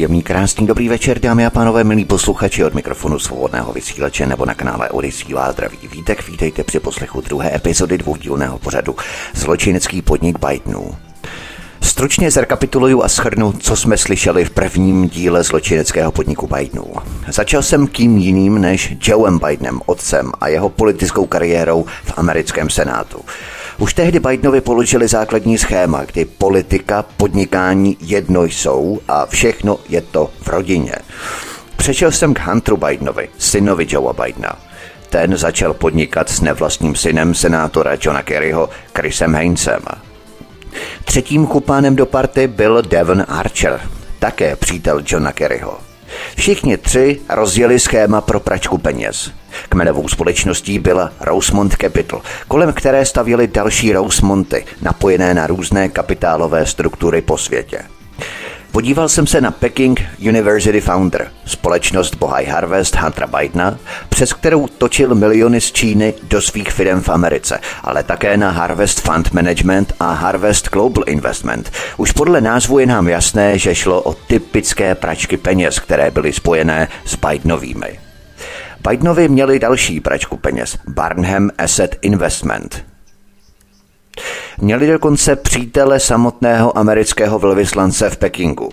Příjemný, 0.00 0.22
krásný, 0.22 0.66
dobrý 0.66 0.88
večer, 0.88 1.18
dámy 1.18 1.46
a 1.46 1.50
pánové, 1.50 1.84
milí 1.84 2.04
posluchači 2.04 2.64
od 2.64 2.74
mikrofonu 2.74 3.18
svobodného 3.18 3.72
vysílače 3.72 4.26
nebo 4.26 4.46
na 4.46 4.54
kanále 4.54 4.88
Odisí 4.90 5.34
vás 5.34 5.52
zdraví 5.52 5.78
vítek, 5.92 6.28
vítejte 6.28 6.64
při 6.64 6.80
poslechu 6.80 7.20
druhé 7.20 7.56
epizody 7.56 7.98
dvoudílného 7.98 8.58
pořadu 8.58 8.96
Zločinecký 9.34 10.02
podnik 10.02 10.38
Bidenů. 10.38 10.94
Stručně 11.82 12.30
zrekapituluju 12.30 13.02
a 13.02 13.08
schrnu, 13.08 13.52
co 13.52 13.76
jsme 13.76 13.96
slyšeli 13.96 14.44
v 14.44 14.50
prvním 14.50 15.08
díle 15.08 15.42
zločineckého 15.42 16.12
podniku 16.12 16.46
Bidenů. 16.46 16.86
Začal 17.28 17.62
jsem 17.62 17.86
kým 17.86 18.18
jiným 18.18 18.60
než 18.60 18.96
Joeem 19.00 19.38
Bidenem, 19.38 19.80
otcem 19.86 20.32
a 20.40 20.48
jeho 20.48 20.68
politickou 20.68 21.26
kariérou 21.26 21.86
v 22.04 22.12
americkém 22.16 22.70
senátu. 22.70 23.24
Už 23.80 23.94
tehdy 23.94 24.20
Bidenovi 24.20 24.60
položili 24.60 25.08
základní 25.08 25.58
schéma, 25.58 26.04
kdy 26.04 26.24
politika, 26.24 27.02
podnikání 27.16 27.96
jedno 28.00 28.44
jsou 28.44 29.00
a 29.08 29.26
všechno 29.26 29.78
je 29.88 30.00
to 30.00 30.30
v 30.42 30.48
rodině. 30.48 30.94
Přešel 31.76 32.12
jsem 32.12 32.34
k 32.34 32.40
Hunteru 32.40 32.76
Bidenovi, 32.76 33.28
synovi 33.38 33.86
Joea 33.88 34.12
Bidena. 34.12 34.58
Ten 35.10 35.36
začal 35.36 35.74
podnikat 35.74 36.28
s 36.28 36.40
nevlastním 36.40 36.94
synem 36.94 37.34
senátora 37.34 37.96
Johna 38.00 38.22
Kerryho, 38.22 38.68
Chrisem 38.96 39.34
Hainesem. 39.34 39.82
Třetím 41.04 41.46
kupánem 41.46 41.96
do 41.96 42.06
party 42.06 42.46
byl 42.46 42.82
Devon 42.82 43.24
Archer, 43.28 43.80
také 44.18 44.56
přítel 44.56 45.02
Johna 45.06 45.32
Kerryho. 45.32 45.89
Všichni 46.36 46.76
tři 46.76 47.20
rozjeli 47.28 47.80
schéma 47.80 48.20
pro 48.20 48.40
pračku 48.40 48.78
peněz. 48.78 49.30
Kmenovou 49.68 50.08
společností 50.08 50.78
byla 50.78 51.12
Rosemont 51.20 51.76
Capital, 51.76 52.22
kolem 52.48 52.72
které 52.72 53.04
stavěly 53.04 53.46
další 53.46 53.92
Rosemonty, 53.92 54.64
napojené 54.82 55.34
na 55.34 55.46
různé 55.46 55.88
kapitálové 55.88 56.66
struktury 56.66 57.22
po 57.22 57.38
světě. 57.38 57.82
Podíval 58.72 59.08
jsem 59.08 59.26
se 59.26 59.40
na 59.40 59.50
Peking 59.50 60.02
University 60.18 60.80
Founder, 60.80 61.30
společnost 61.46 62.14
Bohai 62.14 62.44
Harvest 62.44 62.96
Huntera 62.96 63.26
Bidena, 63.26 63.78
přes 64.08 64.32
kterou 64.32 64.66
točil 64.66 65.14
miliony 65.14 65.60
z 65.60 65.72
Číny 65.72 66.14
do 66.22 66.40
svých 66.42 66.70
firm 66.70 67.00
v 67.00 67.08
Americe, 67.08 67.60
ale 67.82 68.02
také 68.02 68.36
na 68.36 68.50
Harvest 68.50 69.00
Fund 69.00 69.32
Management 69.32 69.92
a 70.00 70.12
Harvest 70.12 70.68
Global 70.68 71.04
Investment. 71.06 71.72
Už 71.96 72.12
podle 72.12 72.40
názvu 72.40 72.78
je 72.78 72.86
nám 72.86 73.08
jasné, 73.08 73.58
že 73.58 73.74
šlo 73.74 74.02
o 74.02 74.14
typické 74.14 74.94
pračky 74.94 75.36
peněz, 75.36 75.78
které 75.78 76.10
byly 76.10 76.32
spojené 76.32 76.88
s 77.04 77.16
Bidenovými. 77.16 78.00
Bidenovi 78.88 79.28
měli 79.28 79.58
další 79.58 80.00
pračku 80.00 80.36
peněz, 80.36 80.78
Barnham 80.88 81.50
Asset 81.58 81.98
Investment– 82.02 82.84
Měli 84.60 84.86
dokonce 84.86 85.36
přítele 85.36 86.00
samotného 86.00 86.78
amerického 86.78 87.38
velvyslance 87.38 88.10
v 88.10 88.16
Pekingu. 88.16 88.70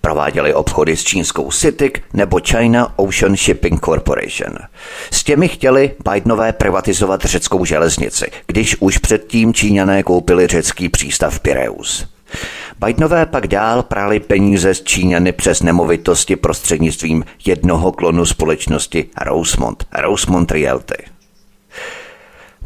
Prováděli 0.00 0.54
obchody 0.54 0.96
s 0.96 1.04
čínskou 1.04 1.50
CITIC 1.50 1.92
nebo 2.12 2.40
China 2.48 2.98
Ocean 2.98 3.36
Shipping 3.36 3.84
Corporation. 3.84 4.58
S 5.10 5.24
těmi 5.24 5.48
chtěli 5.48 5.94
Bidenové 6.12 6.52
privatizovat 6.52 7.24
řeckou 7.24 7.64
železnici, 7.64 8.26
když 8.46 8.76
už 8.80 8.98
předtím 8.98 9.54
Číňané 9.54 10.02
koupili 10.02 10.46
řecký 10.46 10.88
přístav 10.88 11.40
Pireus. 11.40 12.06
Bidenové 12.86 13.26
pak 13.26 13.46
dál 13.46 13.82
prali 13.82 14.20
peníze 14.20 14.74
z 14.74 14.82
Číňany 14.82 15.32
přes 15.32 15.62
nemovitosti 15.62 16.36
prostřednictvím 16.36 17.24
jednoho 17.46 17.92
klonu 17.92 18.26
společnosti 18.26 19.06
Rosemont, 19.26 19.86
Rosemont 19.98 20.52
Realty. 20.52 21.09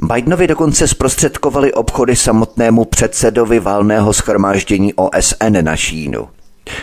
Bidenovi 0.03 0.47
dokonce 0.47 0.88
zprostředkovali 0.88 1.72
obchody 1.72 2.16
samotnému 2.16 2.84
předsedovi 2.84 3.60
valného 3.60 4.12
schromáždění 4.12 4.94
OSN 4.94 5.56
na 5.60 5.77
Čínu. 5.77 6.28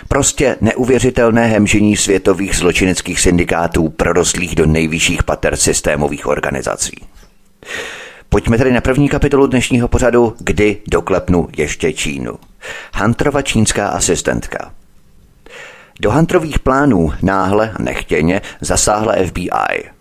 Prostě 0.08 0.58
neuvěřitelné 0.62 1.48
hemžení 1.48 1.98
světových 1.98 2.56
zločineckých 2.56 3.20
syndikátů 3.20 3.90
prorostlých 3.90 4.56
do 4.56 4.66
nejvyšších 4.66 5.24
pater 5.24 5.56
systémových 5.56 6.28
organizací. 6.28 6.96
Pojďme 8.30 8.58
tedy 8.58 8.72
na 8.74 8.82
první 8.82 9.10
kapitolu 9.10 9.48
dnešního 9.48 9.88
pořadu, 9.88 10.36
kdy 10.40 10.78
doklepnu 10.92 11.48
ještě 11.58 11.94
Čínu. 11.94 12.36
Hunterova 12.94 13.42
čínská 13.42 13.88
asistentka. 13.88 14.72
Do 16.00 16.12
Hunterových 16.12 16.60
plánů 16.60 17.14
náhle 17.22 17.72
a 17.72 17.82
nechtěně 17.82 18.42
zasáhla 18.62 19.14
FBI– 19.26 19.90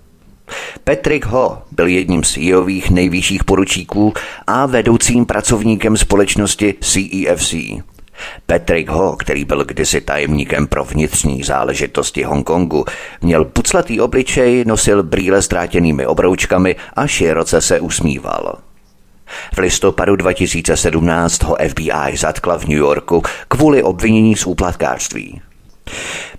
Patrick 0.85 1.27
Ho 1.27 1.63
byl 1.73 1.87
jedním 1.87 2.25
z 2.25 2.37
jejových 2.37 2.91
nejvyšších 2.91 3.45
poručíků 3.45 4.13
a 4.47 4.67
vedoucím 4.67 5.27
pracovníkem 5.27 5.97
společnosti 5.97 6.75
CEFC. 6.81 7.53
E 7.55 7.83
Patrick 8.47 8.89
Ho, 8.89 9.17
který 9.17 9.45
byl 9.45 9.65
kdysi 9.65 10.01
tajemníkem 10.01 10.67
pro 10.67 10.85
vnitřní 10.85 11.43
záležitosti 11.43 12.23
Hongkongu, 12.23 12.85
měl 13.23 13.45
puclatý 13.45 14.01
obličej, 14.01 14.65
nosil 14.65 15.03
brýle 15.03 15.43
s 15.43 15.49
drátěnými 15.49 16.07
obroučkami 16.07 16.77
a 16.97 17.07
široce 17.07 17.61
se 17.61 17.81
usmíval. 17.81 18.59
V 19.55 19.59
listopadu 19.59 20.17
2017 20.17 21.43
ho 21.43 21.57
FBI 21.69 22.17
zatkla 22.17 22.59
v 22.59 22.65
New 22.65 22.79
Yorku 22.79 23.23
kvůli 23.49 23.83
obvinění 23.83 24.37
z 24.37 24.47
úplatkářství. 24.47 25.41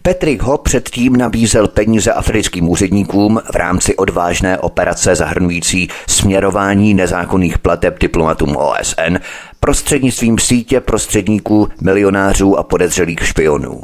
Patrick 0.01 0.41
Ho 0.41 0.57
předtím 0.57 1.15
nabízel 1.15 1.67
peníze 1.67 2.13
africkým 2.13 2.69
úředníkům 2.69 3.41
v 3.51 3.55
rámci 3.55 3.95
odvážné 3.95 4.57
operace 4.57 5.15
zahrnující 5.15 5.87
směrování 6.07 6.93
nezákonných 6.93 7.57
plateb 7.57 7.99
diplomatům 7.99 8.55
OSN 8.57 9.17
prostřednictvím 9.59 10.39
sítě 10.39 10.79
prostředníků, 10.81 11.69
milionářů 11.81 12.57
a 12.57 12.63
podezřelých 12.63 13.27
špionů. 13.27 13.81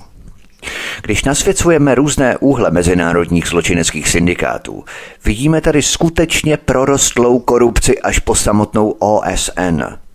Když 1.02 1.24
nasvěcujeme 1.24 1.96
různé 1.96 2.38
úhle 2.38 2.72
mezinárodních 2.72 3.48
zločineckých 3.48 4.10
syndikátů, 4.10 4.84
vidíme 5.26 5.62
tady 5.62 5.82
skutečně 5.82 6.58
prorostlou 6.58 7.40
korupci 7.40 8.02
až 8.02 8.20
po 8.20 8.36
samotnou 8.36 8.90
OSN– 8.90 9.84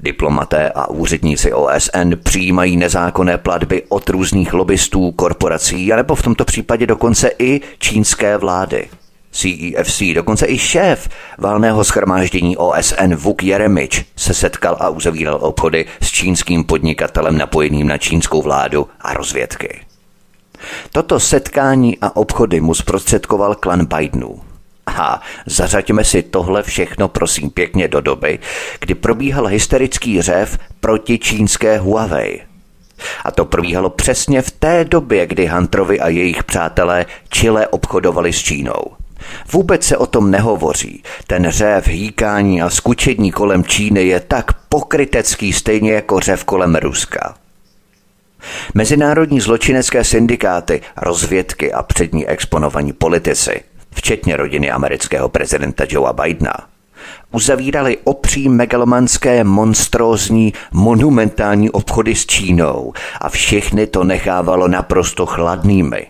Diplomaté 0.00 0.70
a 0.70 0.88
úředníci 0.90 1.52
OSN 1.52 2.12
přijímají 2.22 2.76
nezákonné 2.76 3.38
platby 3.38 3.82
od 3.88 4.08
různých 4.10 4.52
lobbystů, 4.52 5.10
korporací, 5.10 5.92
anebo 5.92 6.14
v 6.14 6.22
tomto 6.22 6.44
případě 6.44 6.86
dokonce 6.86 7.30
i 7.38 7.60
čínské 7.78 8.36
vlády. 8.36 8.88
CEFC, 9.34 10.02
dokonce 10.14 10.46
i 10.48 10.58
šéf 10.58 11.08
válného 11.38 11.84
schromáždění 11.84 12.56
OSN 12.56 13.14
Vuk 13.14 13.42
Jeremič 13.42 14.04
se 14.16 14.34
setkal 14.34 14.76
a 14.80 14.88
uzavíral 14.88 15.38
obchody 15.40 15.86
s 16.02 16.10
čínským 16.10 16.64
podnikatelem 16.64 17.38
napojeným 17.38 17.86
na 17.86 17.98
čínskou 17.98 18.42
vládu 18.42 18.88
a 19.00 19.14
rozvědky. 19.14 19.80
Toto 20.92 21.20
setkání 21.20 21.98
a 22.00 22.16
obchody 22.16 22.60
mu 22.60 22.74
zprostředkoval 22.74 23.54
klan 23.54 23.86
Bidenů. 23.86 24.53
A 24.86 25.20
zařaďme 25.46 26.04
si 26.04 26.22
tohle 26.22 26.62
všechno 26.62 27.08
prosím 27.08 27.50
pěkně 27.50 27.88
do 27.88 28.00
doby, 28.00 28.38
kdy 28.80 28.94
probíhal 28.94 29.46
hysterický 29.46 30.22
řev 30.22 30.58
proti 30.80 31.18
čínské 31.18 31.78
Huawei. 31.78 32.42
A 33.24 33.30
to 33.30 33.44
probíhalo 33.44 33.90
přesně 33.90 34.42
v 34.42 34.50
té 34.50 34.84
době, 34.84 35.26
kdy 35.26 35.46
Hunterovi 35.46 36.00
a 36.00 36.08
jejich 36.08 36.44
přátelé 36.44 37.06
čile 37.28 37.68
obchodovali 37.68 38.32
s 38.32 38.38
Čínou. 38.38 38.82
Vůbec 39.52 39.84
se 39.84 39.96
o 39.96 40.06
tom 40.06 40.30
nehovoří. 40.30 41.02
Ten 41.26 41.50
řev, 41.50 41.86
hýkání 41.86 42.62
a 42.62 42.70
skučení 42.70 43.32
kolem 43.32 43.64
Číny 43.64 44.04
je 44.04 44.20
tak 44.20 44.52
pokrytecký 44.52 45.52
stejně 45.52 45.92
jako 45.92 46.20
řev 46.20 46.44
kolem 46.44 46.76
Ruska. 46.76 47.34
Mezinárodní 48.74 49.40
zločinecké 49.40 50.04
syndikáty, 50.04 50.80
rozvědky 50.96 51.72
a 51.72 51.82
přední 51.82 52.26
exponovaní 52.26 52.92
politici– 52.92 53.62
včetně 53.94 54.36
rodiny 54.36 54.70
amerického 54.70 55.28
prezidenta 55.28 55.84
Joea 55.88 56.12
Bidena, 56.12 56.54
uzavírali 57.32 57.98
opří 58.04 58.48
megalomanské, 58.48 59.44
monstrózní, 59.44 60.52
monumentální 60.72 61.70
obchody 61.70 62.14
s 62.14 62.26
Čínou 62.26 62.92
a 63.20 63.28
všechny 63.28 63.86
to 63.86 64.04
nechávalo 64.04 64.68
naprosto 64.68 65.26
chladnými. 65.26 66.06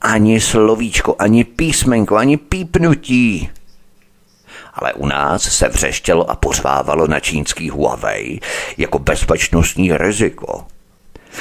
Ani 0.00 0.40
slovíčko, 0.40 1.16
ani 1.18 1.44
písmenko, 1.44 2.16
ani 2.16 2.36
pípnutí. 2.36 3.50
Ale 4.74 4.92
u 4.92 5.06
nás 5.06 5.42
se 5.42 5.68
vřeštělo 5.68 6.30
a 6.30 6.36
pořvávalo 6.36 7.06
na 7.06 7.20
čínský 7.20 7.70
Huawei 7.70 8.40
jako 8.76 8.98
bezpečnostní 8.98 9.96
riziko. 9.96 10.64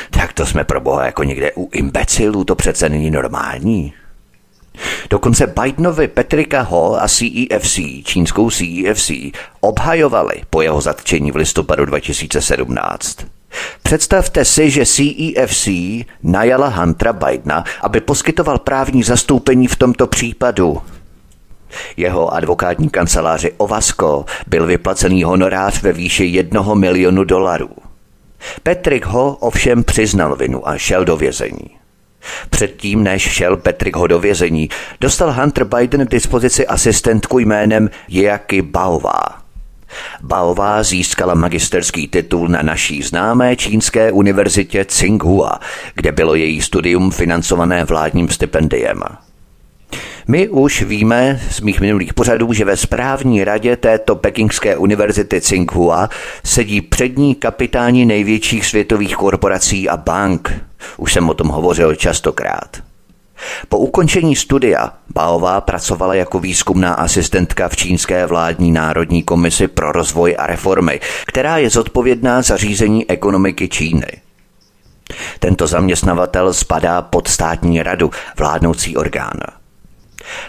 Tak 0.10 0.34
to 0.34 0.46
jsme 0.46 0.64
pro 0.64 0.82
boha 0.82 1.06
jako 1.06 1.24
někde 1.24 1.52
u 1.56 1.70
imbecilů, 1.74 2.44
to 2.44 2.56
přece 2.56 2.90
není 2.90 3.12
normální. 3.12 3.94
Dokonce 5.10 5.48
Bidenovi 5.48 6.08
Petrika 6.08 6.62
Ho 6.62 7.04
a 7.04 7.08
CEFC, 7.08 7.80
čínskou 8.04 8.50
CEFC, 8.50 9.12
obhajovali 9.60 10.42
po 10.50 10.62
jeho 10.62 10.82
zatčení 10.82 11.32
v 11.32 11.36
listopadu 11.36 11.86
2017. 11.86 13.18
Představte 13.84 14.46
si, 14.46 14.70
že 14.70 14.86
CEFC 14.86 15.68
najala 16.24 16.68
Huntera 16.68 17.14
Bidena, 17.14 17.64
aby 17.82 18.02
poskytoval 18.02 18.58
právní 18.58 19.04
zastoupení 19.04 19.68
v 19.68 19.76
tomto 19.76 20.08
případu. 20.08 20.82
Jeho 21.98 22.34
advokátní 22.34 22.90
kanceláři 22.90 23.54
Ovasco 23.58 24.26
byl 24.48 24.66
vyplacený 24.66 25.24
honorář 25.24 25.82
ve 25.82 25.94
výši 25.94 26.26
jednoho 26.26 26.76
milionu 26.76 27.24
dolarů. 27.24 27.70
Patrick 28.64 29.06
Ho 29.06 29.36
ovšem 29.36 29.84
přiznal 29.84 30.36
vinu 30.36 30.68
a 30.68 30.78
šel 30.78 31.06
do 31.06 31.18
vězení. 31.18 31.81
Předtím, 32.50 33.04
než 33.04 33.22
šel 33.22 33.58
Patrick 33.58 33.96
Ho 33.96 34.08
do 34.08 34.20
vězení, 34.20 34.70
dostal 35.02 35.34
Hunter 35.34 35.64
Biden 35.64 36.08
k 36.08 36.12
dispozici 36.12 36.68
asistentku 36.68 37.40
jménem 37.40 37.90
Jaki 38.10 38.62
Baová. 38.62 39.42
Baová 40.22 40.84
získala 40.84 41.34
magisterský 41.34 42.08
titul 42.08 42.48
na 42.48 42.62
naší 42.62 43.02
známé 43.02 43.56
čínské 43.56 44.12
univerzitě 44.12 44.86
Tsinghua, 44.86 45.60
kde 45.96 46.12
bylo 46.12 46.36
její 46.36 46.62
studium 46.62 47.12
financované 47.12 47.86
vládním 47.86 48.30
stipendiem. 48.30 49.04
My 50.28 50.50
už 50.50 50.82
víme 50.82 51.42
z 51.50 51.62
mých 51.62 51.82
minulých 51.82 52.14
pořadů, 52.14 52.54
že 52.54 52.66
ve 52.66 52.78
správní 52.78 53.44
radě 53.44 53.76
této 53.76 54.16
pekingské 54.16 54.78
univerzity 54.78 55.42
Tsinghua 55.42 56.10
sedí 56.44 56.82
přední 56.82 57.36
kapitáni 57.36 58.06
největších 58.06 58.66
světových 58.66 59.16
korporací 59.16 59.90
a 59.90 59.98
bank. 59.98 60.54
Už 60.98 61.14
jsem 61.14 61.30
o 61.30 61.34
tom 61.34 61.48
hovořil 61.48 61.96
častokrát. 61.96 62.78
Po 63.70 63.78
ukončení 63.78 64.36
studia 64.36 64.94
Baová 65.14 65.62
pracovala 65.62 66.14
jako 66.14 66.40
výzkumná 66.40 66.94
asistentka 66.94 67.70
v 67.70 67.76
Čínské 67.76 68.26
vládní 68.26 68.72
národní 68.72 69.24
komisi 69.24 69.68
pro 69.68 69.92
rozvoj 69.92 70.36
a 70.40 70.48
reformy, 70.48 71.00
která 71.28 71.58
je 71.58 71.70
zodpovědná 71.70 72.42
za 72.42 72.58
řízení 72.58 73.10
ekonomiky 73.10 73.70
Číny. 73.70 74.08
Tento 75.40 75.68
zaměstnavatel 75.68 76.54
spadá 76.54 77.02
pod 77.02 77.28
státní 77.28 77.84
radu, 77.84 78.12
vládnoucí 78.38 78.98
orgán. 78.98 79.61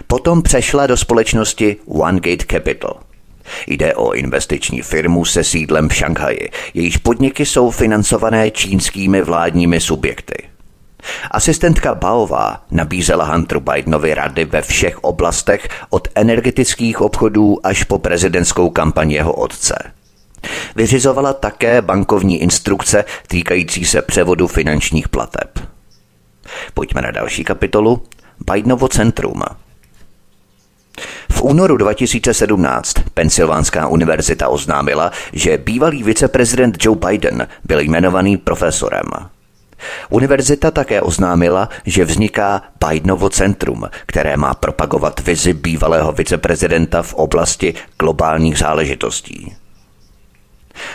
Potom 0.06 0.42
přešla 0.42 0.86
do 0.86 0.96
společnosti 0.96 1.76
OneGate 1.86 2.44
Capital. 2.50 3.00
Jde 3.66 3.94
o 3.94 4.12
investiční 4.12 4.82
firmu 4.82 5.24
se 5.24 5.44
sídlem 5.44 5.88
v 5.88 5.94
Šanghaji. 5.94 6.50
Jejíž 6.74 6.96
podniky 6.96 7.46
jsou 7.46 7.70
financované 7.70 8.50
čínskými 8.50 9.22
vládními 9.22 9.80
subjekty. 9.80 10.34
Asistentka 11.30 11.94
Baová 11.94 12.62
nabízela 12.70 13.24
Hunteru 13.24 13.60
Bidenovi 13.60 14.14
rady 14.14 14.44
ve 14.44 14.62
všech 14.62 15.04
oblastech 15.04 15.68
od 15.90 16.08
energetických 16.14 17.00
obchodů 17.00 17.66
až 17.66 17.84
po 17.84 17.98
prezidentskou 17.98 18.70
kampaň 18.70 19.10
jeho 19.10 19.32
otce. 19.32 19.74
Vyřizovala 20.76 21.32
také 21.32 21.82
bankovní 21.82 22.42
instrukce 22.42 23.04
týkající 23.28 23.84
se 23.84 24.02
převodu 24.02 24.46
finančních 24.46 25.08
plateb. 25.08 25.58
Pojďme 26.74 27.02
na 27.02 27.10
další 27.10 27.44
kapitolu. 27.44 28.02
Bidenovo 28.46 28.88
centrum– 28.88 29.42
v 31.32 31.42
únoru 31.42 31.76
2017 31.76 32.94
Pensylvánská 33.14 33.88
univerzita 33.88 34.48
oznámila, 34.48 35.10
že 35.32 35.58
bývalý 35.58 36.02
viceprezident 36.02 36.76
Joe 36.84 36.98
Biden 36.98 37.48
byl 37.64 37.80
jmenovaný 37.80 38.36
profesorem. 38.36 39.04
Univerzita 40.10 40.70
také 40.70 41.00
oznámila, 41.00 41.68
že 41.86 42.04
vzniká 42.04 42.62
Bidenovo 42.86 43.30
centrum, 43.30 43.88
které 44.06 44.36
má 44.36 44.54
propagovat 44.54 45.20
vizi 45.20 45.54
bývalého 45.54 46.12
viceprezidenta 46.12 47.02
v 47.02 47.14
oblasti 47.14 47.74
globálních 47.98 48.58
záležitostí. 48.58 49.61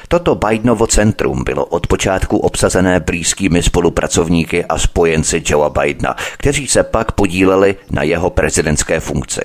Toto 0.07 0.35
Bidenovo 0.35 0.87
centrum 0.87 1.43
bylo 1.43 1.65
od 1.65 1.87
počátku 1.87 2.37
obsazené 2.37 2.99
blízkými 2.99 3.63
spolupracovníky 3.63 4.65
a 4.65 4.77
spojenci 4.77 5.43
Joea 5.45 5.69
Bidena, 5.69 6.15
kteří 6.37 6.67
se 6.67 6.83
pak 6.83 7.11
podíleli 7.11 7.75
na 7.91 8.03
jeho 8.03 8.29
prezidentské 8.29 8.99
funkci. 8.99 9.41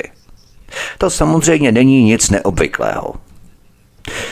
To 0.99 1.11
samozřejmě 1.11 1.73
není 1.73 2.03
nic 2.03 2.31
neobvyklého. 2.31 3.15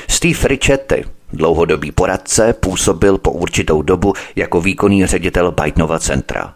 Steve 0.09 0.49
Richetti, 0.49 1.05
dlouhodobý 1.33 1.93
poradce, 1.93 2.53
působil 2.53 3.19
po 3.19 3.31
určitou 3.31 3.83
dobu 3.83 4.13
jako 4.37 4.61
výkonný 4.61 5.07
ředitel 5.07 5.53
Bidenova 5.53 5.99
centra. 5.99 6.55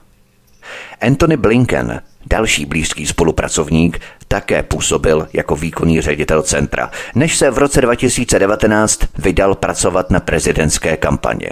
Anthony 1.01 1.37
Blinken, 1.37 2.01
další 2.27 2.65
blízký 2.65 3.07
spolupracovník, 3.07 4.01
také 4.35 4.63
působil 4.63 5.29
jako 5.33 5.57
výkonný 5.57 6.01
ředitel 6.01 6.43
centra, 6.43 6.91
než 7.15 7.37
se 7.37 7.51
v 7.51 7.59
roce 7.59 7.81
2019 7.81 9.01
vydal 9.19 9.55
pracovat 9.55 10.11
na 10.11 10.21
prezidentské 10.21 10.97
kampaně. 10.97 11.51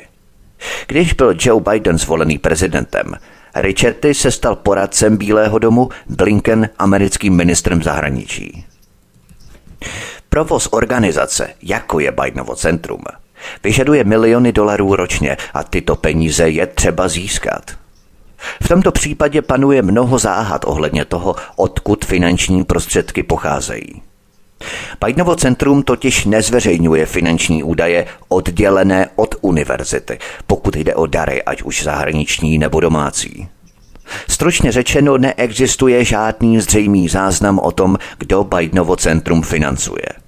Když 0.86 1.12
byl 1.12 1.34
Joe 1.38 1.62
Biden 1.70 1.98
zvolený 1.98 2.38
prezidentem, 2.38 3.14
Richardy 3.54 4.14
se 4.14 4.30
stal 4.30 4.56
poradcem 4.56 5.16
Bílého 5.16 5.58
domu, 5.58 5.88
Blinken 6.08 6.68
americkým 6.78 7.36
ministrem 7.36 7.82
zahraničí. 7.82 8.64
Provoz 10.28 10.68
organizace, 10.70 11.54
jako 11.62 12.00
je 12.00 12.12
Bidenovo 12.12 12.56
centrum, 12.56 13.02
vyžaduje 13.64 14.04
miliony 14.04 14.52
dolarů 14.52 14.96
ročně 14.96 15.36
a 15.54 15.64
tyto 15.64 15.96
peníze 15.96 16.48
je 16.48 16.66
třeba 16.66 17.08
získat. 17.08 17.81
V 18.62 18.68
tomto 18.68 18.92
případě 18.92 19.42
panuje 19.42 19.82
mnoho 19.82 20.18
záhad 20.18 20.64
ohledně 20.64 21.04
toho, 21.04 21.34
odkud 21.56 22.04
finanční 22.04 22.64
prostředky 22.64 23.22
pocházejí. 23.22 24.02
Bidenovo 25.04 25.36
centrum 25.36 25.82
totiž 25.82 26.24
nezveřejňuje 26.24 27.06
finanční 27.06 27.62
údaje 27.62 28.06
oddělené 28.28 29.08
od 29.16 29.34
univerzity, 29.40 30.18
pokud 30.46 30.76
jde 30.76 30.94
o 30.94 31.06
dary, 31.06 31.42
ať 31.42 31.62
už 31.62 31.82
zahraniční 31.82 32.58
nebo 32.58 32.80
domácí. 32.80 33.48
Stručně 34.28 34.72
řečeno, 34.72 35.18
neexistuje 35.18 36.04
žádný 36.04 36.60
zřejmý 36.60 37.08
záznam 37.08 37.58
o 37.58 37.72
tom, 37.72 37.98
kdo 38.18 38.44
Bidenovo 38.44 38.96
centrum 38.96 39.42
financuje. 39.42 40.21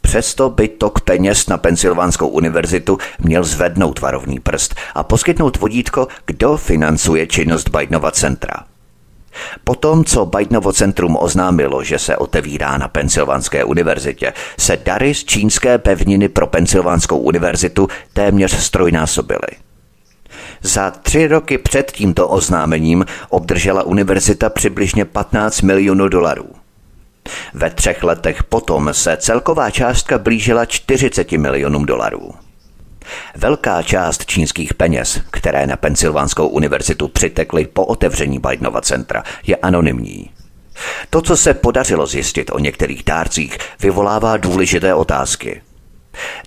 Přesto 0.00 0.50
by 0.50 0.68
tok 0.68 1.00
peněz 1.00 1.46
na 1.48 1.58
Pensylvánskou 1.58 2.28
univerzitu 2.28 2.98
měl 3.18 3.44
zvednout 3.44 4.00
varovný 4.00 4.40
prst 4.40 4.74
a 4.94 5.02
poskytnout 5.02 5.58
vodítko, 5.58 6.08
kdo 6.26 6.56
financuje 6.56 7.26
činnost 7.26 7.68
Bidenova 7.68 8.10
centra. 8.10 8.54
Potom, 9.64 10.04
co 10.04 10.26
Bidenovo 10.26 10.72
centrum 10.72 11.16
oznámilo, 11.20 11.84
že 11.84 11.98
se 11.98 12.16
otevírá 12.16 12.78
na 12.78 12.88
Pensylvánské 12.88 13.64
univerzitě, 13.64 14.32
se 14.58 14.76
dary 14.76 15.14
z 15.14 15.24
čínské 15.24 15.78
pevniny 15.78 16.28
pro 16.28 16.46
Pensylvánskou 16.46 17.18
univerzitu 17.18 17.88
téměř 18.12 18.52
strojnásobily. 18.52 19.48
Za 20.62 20.90
tři 20.90 21.26
roky 21.26 21.58
před 21.58 21.92
tímto 21.92 22.28
oznámením 22.28 23.04
obdržela 23.28 23.82
univerzita 23.82 24.48
přibližně 24.48 25.04
15 25.04 25.62
milionů 25.62 26.08
dolarů. 26.08 26.59
Ve 27.54 27.70
třech 27.70 28.02
letech 28.02 28.44
potom 28.44 28.94
se 28.94 29.16
celková 29.16 29.70
částka 29.70 30.18
blížila 30.18 30.64
40 30.64 31.32
milionům 31.32 31.86
dolarů. 31.86 32.34
Velká 33.36 33.82
část 33.82 34.26
čínských 34.26 34.74
peněz, 34.74 35.20
které 35.30 35.66
na 35.66 35.76
Pensylvánskou 35.76 36.48
univerzitu 36.48 37.08
přitekly 37.08 37.66
po 37.66 37.84
otevření 37.84 38.38
Bidenova 38.38 38.80
centra, 38.80 39.22
je 39.46 39.56
anonymní. 39.56 40.30
To, 41.10 41.22
co 41.22 41.36
se 41.36 41.54
podařilo 41.54 42.06
zjistit 42.06 42.50
o 42.50 42.58
některých 42.58 43.02
dárcích, 43.04 43.58
vyvolává 43.80 44.36
důležité 44.36 44.94
otázky. 44.94 45.62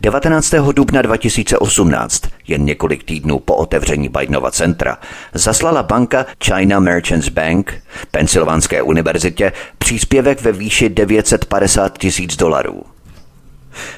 19. 0.02 0.54
dubna 0.72 1.02
2018, 1.02 2.22
jen 2.48 2.66
několik 2.66 3.04
týdnů 3.04 3.40
po 3.40 3.56
otevření 3.56 4.10
Bidenova 4.10 4.52
centra, 4.52 4.98
zaslala 5.34 5.84
banka 5.84 6.26
China 6.44 6.80
Merchants 6.80 7.30
Bank 7.30 7.74
Pensylvánské 8.12 8.82
univerzitě 8.82 9.52
příspěvek 9.78 10.42
ve 10.42 10.52
výši 10.52 10.90
950 10.90 11.98
tisíc 11.98 12.36
dolarů. 12.36 12.84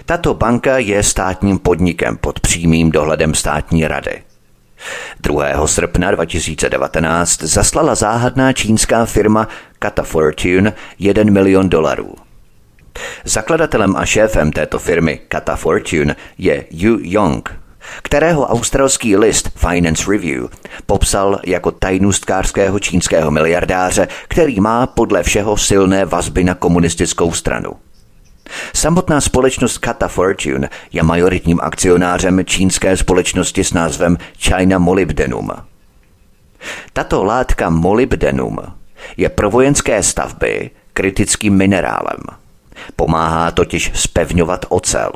Tato 0.06 0.34
banka 0.34 0.78
je 0.78 1.04
státním 1.04 1.60
podnikem 1.60 2.18
pod 2.18 2.40
přímým 2.40 2.92
dohledem 2.92 3.34
státní 3.34 3.88
rady. 3.88 4.22
2. 5.20 5.68
srpna 5.68 6.12
2019 6.12 7.44
zaslala 7.44 7.96
záhadná 7.96 8.54
čínská 8.54 9.06
firma 9.06 9.48
Kata 9.80 10.04
Fortune 10.04 10.74
1 11.00 11.24
milion 11.24 11.70
dolarů. 11.70 12.25
Zakladatelem 13.24 13.96
a 13.96 14.06
šéfem 14.06 14.52
této 14.52 14.80
firmy 14.80 15.20
Kata 15.28 15.56
Fortune 15.56 16.16
je 16.38 16.66
Yu 16.72 16.98
Yong, 17.02 17.60
kterého 18.02 18.48
australský 18.48 19.18
list 19.18 19.50
Finance 19.56 20.12
Review 20.12 20.46
popsal 20.86 21.40
jako 21.46 21.72
tajnůstkářského 21.72 22.80
čínského 22.80 23.32
miliardáře, 23.32 24.08
který 24.28 24.60
má 24.60 24.88
podle 24.88 25.24
všeho 25.24 25.58
silné 25.58 26.06
vazby 26.06 26.44
na 26.44 26.54
komunistickou 26.54 27.32
stranu. 27.32 27.72
Samotná 28.74 29.22
společnost 29.22 29.78
Kata 29.78 30.08
Fortune 30.08 30.70
je 30.92 31.04
majoritním 31.04 31.60
akcionářem 31.62 32.46
čínské 32.46 32.98
společnosti 32.98 33.64
s 33.64 33.74
názvem 33.74 34.18
China 34.40 34.78
Molybdenum. 34.78 35.52
Tato 36.94 37.24
látka 37.24 37.70
molybdenum 37.70 38.58
je 39.18 39.30
pro 39.30 39.50
vojenské 39.50 40.04
stavby 40.04 40.70
kritickým 40.94 41.54
minerálem. 41.54 42.45
Pomáhá 42.96 43.52
totiž 43.52 43.92
spevňovat 43.94 44.66
ocel. 44.70 45.12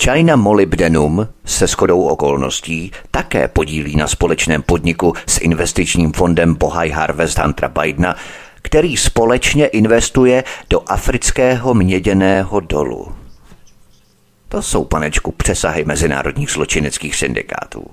China 0.00 0.36
Molybdenum 0.36 1.28
se 1.44 1.66
shodou 1.66 2.02
okolností 2.02 2.92
také 3.10 3.48
podílí 3.48 3.96
na 3.96 4.06
společném 4.06 4.62
podniku 4.62 5.14
s 5.26 5.40
investičním 5.40 6.12
fondem 6.12 6.54
Bohai 6.54 6.90
Harvest 6.90 7.38
Huntera 7.38 7.68
Bidena, 7.68 8.16
který 8.62 8.96
společně 8.96 9.66
investuje 9.66 10.44
do 10.70 10.82
afrického 10.86 11.74
měděného 11.74 12.60
dolu. 12.60 13.12
To 14.48 14.62
jsou, 14.62 14.84
panečku, 14.84 15.32
přesahy 15.32 15.84
mezinárodních 15.84 16.50
zločineckých 16.50 17.16
syndikátů. 17.16 17.84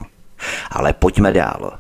Ale 0.72 0.94
pojďme 0.94 1.34
dál. 1.34 1.80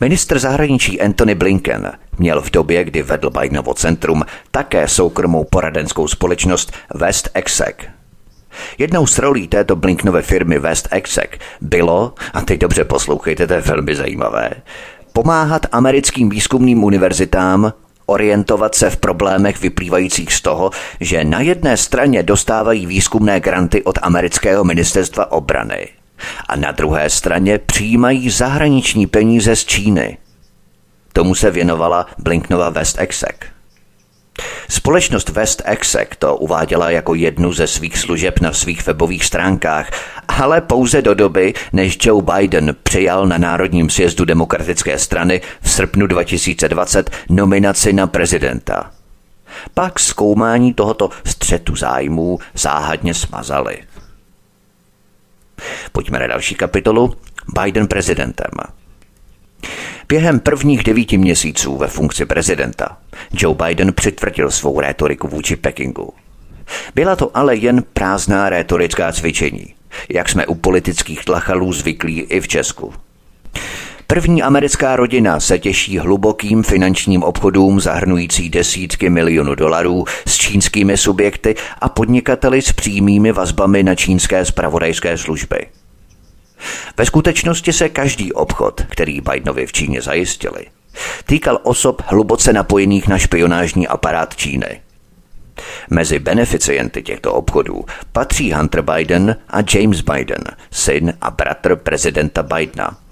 Ministr 0.00 0.38
zahraničí 0.38 1.00
Anthony 1.00 1.34
Blinken 1.34 1.92
měl 2.18 2.42
v 2.42 2.50
době, 2.50 2.84
kdy 2.84 3.02
vedl 3.02 3.30
Bidenovo 3.30 3.74
centrum, 3.74 4.24
také 4.50 4.88
soukromou 4.88 5.44
poradenskou 5.44 6.08
společnost 6.08 6.72
West 6.94 7.28
Exec. 7.34 7.76
Jednou 8.78 9.06
z 9.06 9.18
rolí 9.18 9.48
této 9.48 9.76
Blinkenové 9.76 10.22
firmy 10.22 10.58
West 10.58 10.88
Exec 10.90 11.30
bylo, 11.60 12.14
a 12.32 12.40
teď 12.40 12.60
dobře 12.60 12.84
poslouchejte, 12.84 13.46
to 13.46 13.52
je 13.52 13.60
velmi 13.60 13.94
zajímavé, 13.94 14.50
pomáhat 15.12 15.66
americkým 15.72 16.28
výzkumným 16.28 16.84
univerzitám 16.84 17.72
orientovat 18.06 18.74
se 18.74 18.90
v 18.90 18.96
problémech 18.96 19.60
vyplývajících 19.60 20.32
z 20.32 20.40
toho, 20.40 20.70
že 21.00 21.24
na 21.24 21.40
jedné 21.40 21.76
straně 21.76 22.22
dostávají 22.22 22.86
výzkumné 22.86 23.40
granty 23.40 23.84
od 23.84 23.98
amerického 24.02 24.64
ministerstva 24.64 25.32
obrany 25.32 25.88
a 26.48 26.56
na 26.56 26.72
druhé 26.72 27.10
straně 27.10 27.58
přijímají 27.58 28.30
zahraniční 28.30 29.06
peníze 29.06 29.56
z 29.56 29.64
Číny. 29.64 30.18
Tomu 31.12 31.34
se 31.34 31.50
věnovala 31.50 32.06
Blinknova 32.18 32.70
West 32.70 32.98
Exec. 32.98 33.36
Společnost 34.68 35.28
West 35.28 35.62
Exec 35.64 36.08
to 36.18 36.36
uváděla 36.36 36.90
jako 36.90 37.14
jednu 37.14 37.52
ze 37.52 37.66
svých 37.66 37.98
služeb 37.98 38.40
na 38.40 38.52
svých 38.52 38.86
webových 38.86 39.24
stránkách, 39.24 39.90
ale 40.28 40.60
pouze 40.60 41.02
do 41.02 41.14
doby, 41.14 41.54
než 41.72 41.98
Joe 42.02 42.22
Biden 42.22 42.76
přijal 42.82 43.26
na 43.26 43.38
Národním 43.38 43.90
sjezdu 43.90 44.24
demokratické 44.24 44.98
strany 44.98 45.40
v 45.60 45.70
srpnu 45.70 46.06
2020 46.06 47.10
nominaci 47.28 47.92
na 47.92 48.06
prezidenta. 48.06 48.90
Pak 49.74 50.00
zkoumání 50.00 50.74
tohoto 50.74 51.10
střetu 51.24 51.76
zájmů 51.76 52.38
záhadně 52.54 53.14
smazali. 53.14 53.78
Pojďme 55.92 56.18
na 56.18 56.26
další 56.26 56.54
kapitolu. 56.54 57.14
Biden 57.62 57.86
prezidentem. 57.86 58.50
Během 60.08 60.40
prvních 60.40 60.82
devíti 60.82 61.18
měsíců 61.18 61.76
ve 61.76 61.86
funkci 61.86 62.26
prezidenta 62.26 62.96
Joe 63.32 63.56
Biden 63.66 63.92
přitvrdil 63.92 64.50
svou 64.50 64.80
rétoriku 64.80 65.28
vůči 65.28 65.56
Pekingu. 65.56 66.14
Byla 66.94 67.16
to 67.16 67.36
ale 67.36 67.56
jen 67.56 67.82
prázdná 67.92 68.48
rétorická 68.48 69.12
cvičení, 69.12 69.74
jak 70.08 70.28
jsme 70.28 70.46
u 70.46 70.54
politických 70.54 71.24
tlachalů 71.24 71.72
zvyklí 71.72 72.20
i 72.20 72.40
v 72.40 72.48
Česku. 72.48 72.94
První 74.12 74.42
americká 74.42 74.96
rodina 74.96 75.40
se 75.40 75.58
těší 75.58 75.98
hlubokým 75.98 76.62
finančním 76.62 77.22
obchodům 77.22 77.80
zahrnující 77.80 78.50
desítky 78.50 79.10
milionů 79.10 79.54
dolarů 79.54 80.04
s 80.26 80.36
čínskými 80.36 80.96
subjekty 80.96 81.54
a 81.78 81.88
podnikateli 81.88 82.62
s 82.62 82.72
přímými 82.72 83.32
vazbami 83.32 83.82
na 83.82 83.94
čínské 83.94 84.44
spravodajské 84.44 85.18
služby. 85.18 85.66
Ve 86.96 87.06
skutečnosti 87.06 87.72
se 87.72 87.88
každý 87.88 88.32
obchod, 88.32 88.82
který 88.88 89.20
Bidenovi 89.20 89.66
v 89.66 89.72
Číně 89.72 90.02
zajistili, 90.02 90.66
týkal 91.26 91.58
osob 91.62 92.02
hluboce 92.06 92.52
napojených 92.52 93.08
na 93.08 93.18
špionážní 93.18 93.88
aparát 93.88 94.36
Číny. 94.36 94.80
Mezi 95.90 96.18
beneficienty 96.18 97.02
těchto 97.02 97.32
obchodů 97.32 97.84
patří 98.12 98.52
Hunter 98.52 98.82
Biden 98.82 99.36
a 99.48 99.58
James 99.74 100.00
Biden, 100.00 100.44
syn 100.70 101.14
a 101.20 101.30
bratr 101.30 101.76
prezidenta 101.76 102.42
Bidena. 102.42 103.07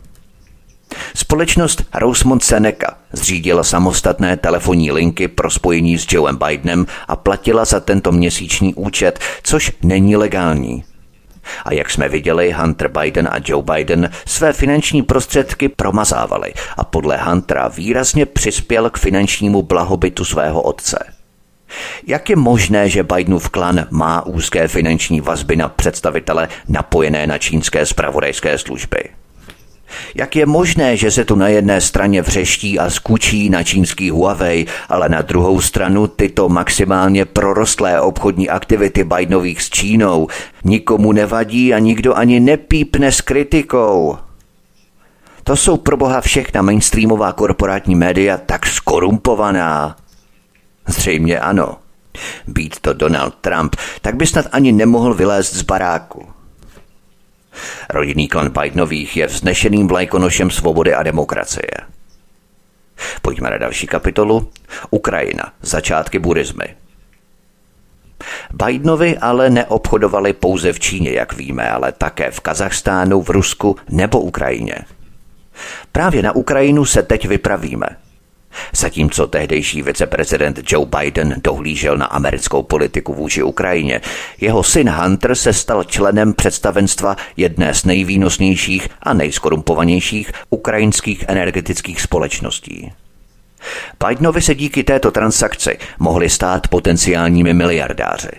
Společnost 1.14 1.82
Rosemont 1.94 2.44
Seneca 2.44 2.96
zřídila 3.12 3.64
samostatné 3.64 4.36
telefonní 4.36 4.92
linky 4.92 5.28
pro 5.28 5.50
spojení 5.50 5.98
s 5.98 6.06
Joeem 6.10 6.36
Bidenem 6.36 6.86
a 7.08 7.16
platila 7.16 7.64
za 7.64 7.80
tento 7.80 8.12
měsíční 8.12 8.74
účet, 8.74 9.18
což 9.42 9.72
není 9.82 10.16
legální. 10.16 10.84
A 11.64 11.74
jak 11.74 11.90
jsme 11.90 12.08
viděli, 12.08 12.52
Hunter 12.52 12.88
Biden 12.88 13.28
a 13.28 13.36
Joe 13.44 13.64
Biden 13.74 14.10
své 14.26 14.52
finanční 14.52 15.02
prostředky 15.02 15.68
promazávali 15.68 16.52
a 16.76 16.84
podle 16.84 17.16
Huntera 17.16 17.68
výrazně 17.68 18.26
přispěl 18.26 18.90
k 18.90 18.98
finančnímu 18.98 19.62
blahobytu 19.62 20.24
svého 20.24 20.62
otce. 20.62 20.98
Jak 22.06 22.30
je 22.30 22.36
možné, 22.36 22.88
že 22.88 23.02
Bidenův 23.02 23.48
klan 23.48 23.86
má 23.90 24.26
úzké 24.26 24.68
finanční 24.68 25.20
vazby 25.20 25.56
na 25.56 25.68
představitele 25.68 26.48
napojené 26.68 27.26
na 27.26 27.38
čínské 27.38 27.86
spravodajské 27.86 28.58
služby? 28.58 28.98
Jak 30.14 30.36
je 30.36 30.46
možné, 30.46 30.96
že 30.96 31.10
se 31.10 31.24
tu 31.24 31.34
na 31.34 31.48
jedné 31.48 31.80
straně 31.80 32.22
vřeští 32.22 32.78
a 32.78 32.90
skučí 32.90 33.50
na 33.50 33.62
čínský 33.62 34.10
Huawei, 34.10 34.66
ale 34.88 35.08
na 35.08 35.22
druhou 35.22 35.60
stranu 35.60 36.06
tyto 36.06 36.48
maximálně 36.48 37.24
prorostlé 37.24 38.00
obchodní 38.00 38.48
aktivity 38.48 39.04
Bidenových 39.04 39.62
s 39.62 39.70
Čínou 39.70 40.28
nikomu 40.64 41.12
nevadí 41.12 41.74
a 41.74 41.78
nikdo 41.78 42.14
ani 42.14 42.40
nepípne 42.40 43.12
s 43.12 43.20
kritikou? 43.20 44.18
To 45.44 45.56
jsou 45.56 45.76
pro 45.76 45.96
boha 45.96 46.20
všechna 46.20 46.62
mainstreamová 46.62 47.32
korporátní 47.32 47.94
média 47.94 48.38
tak 48.38 48.66
skorumpovaná. 48.66 49.96
Zřejmě 50.86 51.40
ano. 51.40 51.76
Být 52.46 52.80
to 52.80 52.92
Donald 52.92 53.34
Trump, 53.40 53.76
tak 54.00 54.16
by 54.16 54.26
snad 54.26 54.46
ani 54.52 54.72
nemohl 54.72 55.14
vylézt 55.14 55.54
z 55.54 55.62
baráku. 55.62 56.26
Rodinný 57.90 58.28
klan 58.28 58.50
Bidenových 58.50 59.16
je 59.16 59.26
vznešeným 59.26 59.88
vlajkonošem 59.88 60.50
svobody 60.50 60.94
a 60.94 61.02
demokracie. 61.02 61.70
Pojďme 63.22 63.50
na 63.50 63.58
další 63.58 63.86
kapitolu. 63.86 64.50
Ukrajina. 64.90 65.52
Začátky 65.62 66.18
burismy. 66.18 66.76
Bidenovi 68.52 69.18
ale 69.18 69.50
neobchodovali 69.50 70.32
pouze 70.32 70.72
v 70.72 70.80
Číně, 70.80 71.10
jak 71.10 71.32
víme, 71.32 71.70
ale 71.70 71.92
také 71.92 72.30
v 72.30 72.40
Kazachstánu, 72.40 73.22
v 73.22 73.30
Rusku 73.30 73.76
nebo 73.88 74.20
Ukrajině. 74.20 74.76
Právě 75.92 76.22
na 76.22 76.32
Ukrajinu 76.32 76.84
se 76.84 77.02
teď 77.02 77.28
vypravíme– 77.28 77.86
Zatímco 78.72 79.26
tehdejší 79.26 79.82
viceprezident 79.82 80.72
Joe 80.72 80.86
Biden 80.98 81.34
dohlížel 81.44 81.96
na 81.96 82.06
americkou 82.06 82.62
politiku 82.62 83.14
vůči 83.14 83.42
Ukrajině, 83.42 84.00
jeho 84.40 84.62
syn 84.62 84.90
Hunter 84.90 85.34
se 85.34 85.52
stal 85.52 85.84
členem 85.84 86.34
představenstva 86.34 87.16
jedné 87.36 87.74
z 87.74 87.84
nejvýnosnějších 87.84 88.88
a 89.02 89.14
nejskorumpovanějších 89.14 90.32
ukrajinských 90.50 91.24
energetických 91.28 92.00
společností. 92.00 92.92
Bidenovi 94.06 94.42
se 94.42 94.54
díky 94.54 94.84
této 94.84 95.10
transakci 95.10 95.78
mohli 95.98 96.30
stát 96.30 96.68
potenciálními 96.68 97.54
miliardáři. 97.54 98.30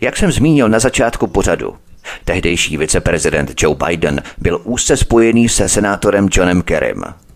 Jak 0.00 0.16
jsem 0.16 0.32
zmínil 0.32 0.68
na 0.68 0.78
začátku 0.78 1.26
pořadu, 1.26 1.76
tehdejší 2.24 2.76
viceprezident 2.76 3.62
Joe 3.62 3.76
Biden 3.86 4.22
byl 4.38 4.60
úzce 4.64 4.96
spojený 4.96 5.48
se 5.48 5.68
senátorem 5.68 6.28
Johnem 6.32 6.62
Kerrym– 6.62 7.04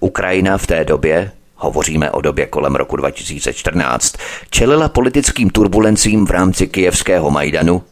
Ukrajina 0.00 0.58
v 0.58 0.66
té 0.66 0.84
době, 0.84 1.30
hovoříme 1.56 2.10
o 2.10 2.20
době 2.20 2.46
kolem 2.46 2.74
roku 2.74 2.96
2014, 2.96 4.14
čelila 4.50 4.88
politickým 4.88 5.50
turbulencím 5.50 6.26
v 6.26 6.30
rámci 6.30 6.66
kijevského 6.66 7.30
Majdanu 7.30 7.82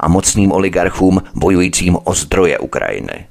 a 0.00 0.08
mocným 0.08 0.52
oligarchům 0.52 1.22
bojujícím 1.34 1.98
o 2.04 2.14
zdroje 2.14 2.58
Ukrajiny. 2.58 3.26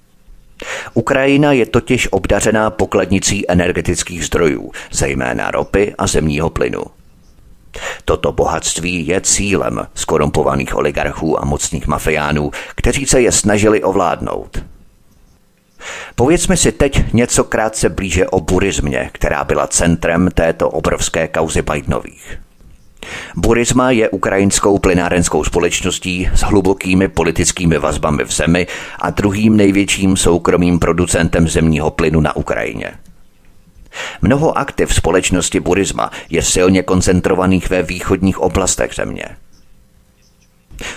Ukrajina 0.93 1.51
je 1.51 1.65
totiž 1.65 2.07
obdařená 2.11 2.69
pokladnicí 2.69 3.51
energetických 3.51 4.25
zdrojů, 4.25 4.71
zejména 4.91 5.51
ropy 5.51 5.95
a 5.97 6.07
zemního 6.07 6.49
plynu. 6.49 6.83
Toto 8.05 8.31
bohatství 8.31 9.07
je 9.07 9.21
cílem 9.21 9.87
skorumpovaných 9.95 10.75
oligarchů 10.75 11.41
a 11.41 11.45
mocných 11.45 11.87
mafiánů, 11.87 12.51
kteří 12.75 13.05
se 13.05 13.21
je 13.21 13.31
snažili 13.31 13.83
ovládnout– 13.83 14.63
Povědzme 16.15 16.57
si 16.57 16.71
teď 16.71 17.13
něco 17.13 17.43
krátce 17.43 17.89
blíže 17.89 18.27
o 18.27 18.39
burismě, 18.39 19.09
která 19.13 19.43
byla 19.43 19.67
centrem 19.67 20.29
této 20.33 20.69
obrovské 20.69 21.27
kauzy 21.27 21.61
Bidenových. 21.61 22.39
Burisma 23.35 23.91
je 23.91 24.09
ukrajinskou 24.09 24.79
plynárenskou 24.79 25.43
společností 25.43 26.29
s 26.33 26.41
hlubokými 26.41 27.07
politickými 27.07 27.77
vazbami 27.77 28.23
v 28.23 28.31
zemi 28.31 28.67
a 28.99 29.09
druhým 29.09 29.57
největším 29.57 30.17
soukromým 30.17 30.79
producentem 30.79 31.47
zemního 31.47 31.91
plynu 31.91 32.21
na 32.21 32.35
Ukrajině. 32.35 32.91
Mnoho 34.21 34.57
aktiv 34.57 34.95
společnosti 34.95 35.59
Burisma 35.59 36.11
je 36.29 36.41
silně 36.41 36.83
koncentrovaných 36.83 37.69
ve 37.69 37.83
východních 37.83 38.39
oblastech 38.39 38.93
země. 38.95 39.25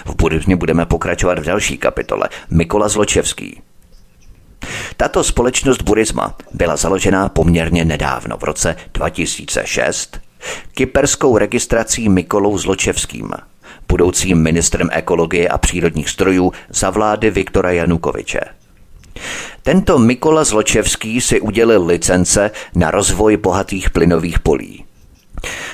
V 0.04 0.16
Burismě 0.16 0.56
budeme 0.56 0.86
pokračovat 0.86 1.38
v 1.38 1.44
další 1.44 1.78
kapitole. 1.78 2.28
Mikola 2.50 2.88
Zločevský. 2.88 3.60
Tato 4.96 5.24
společnost 5.24 5.82
Burisma 5.82 6.36
byla 6.52 6.76
založena 6.76 7.28
poměrně 7.28 7.84
nedávno, 7.84 8.36
v 8.36 8.44
roce 8.44 8.76
2006, 8.94 10.20
kyperskou 10.74 11.38
registrací 11.38 12.08
Mikolou 12.08 12.58
Zločevským, 12.58 13.30
budoucím 13.88 14.42
ministrem 14.42 14.88
ekologie 14.92 15.48
a 15.48 15.58
přírodních 15.58 16.08
strojů 16.08 16.52
za 16.68 16.90
vlády 16.90 17.30
Viktora 17.30 17.70
Janukoviče. 17.70 18.40
Tento 19.62 19.98
Mikola 19.98 20.44
Zločevský 20.44 21.20
si 21.20 21.40
udělil 21.40 21.86
licence 21.86 22.50
na 22.74 22.90
rozvoj 22.90 23.36
bohatých 23.36 23.90
plynových 23.90 24.38
polí. 24.38 24.84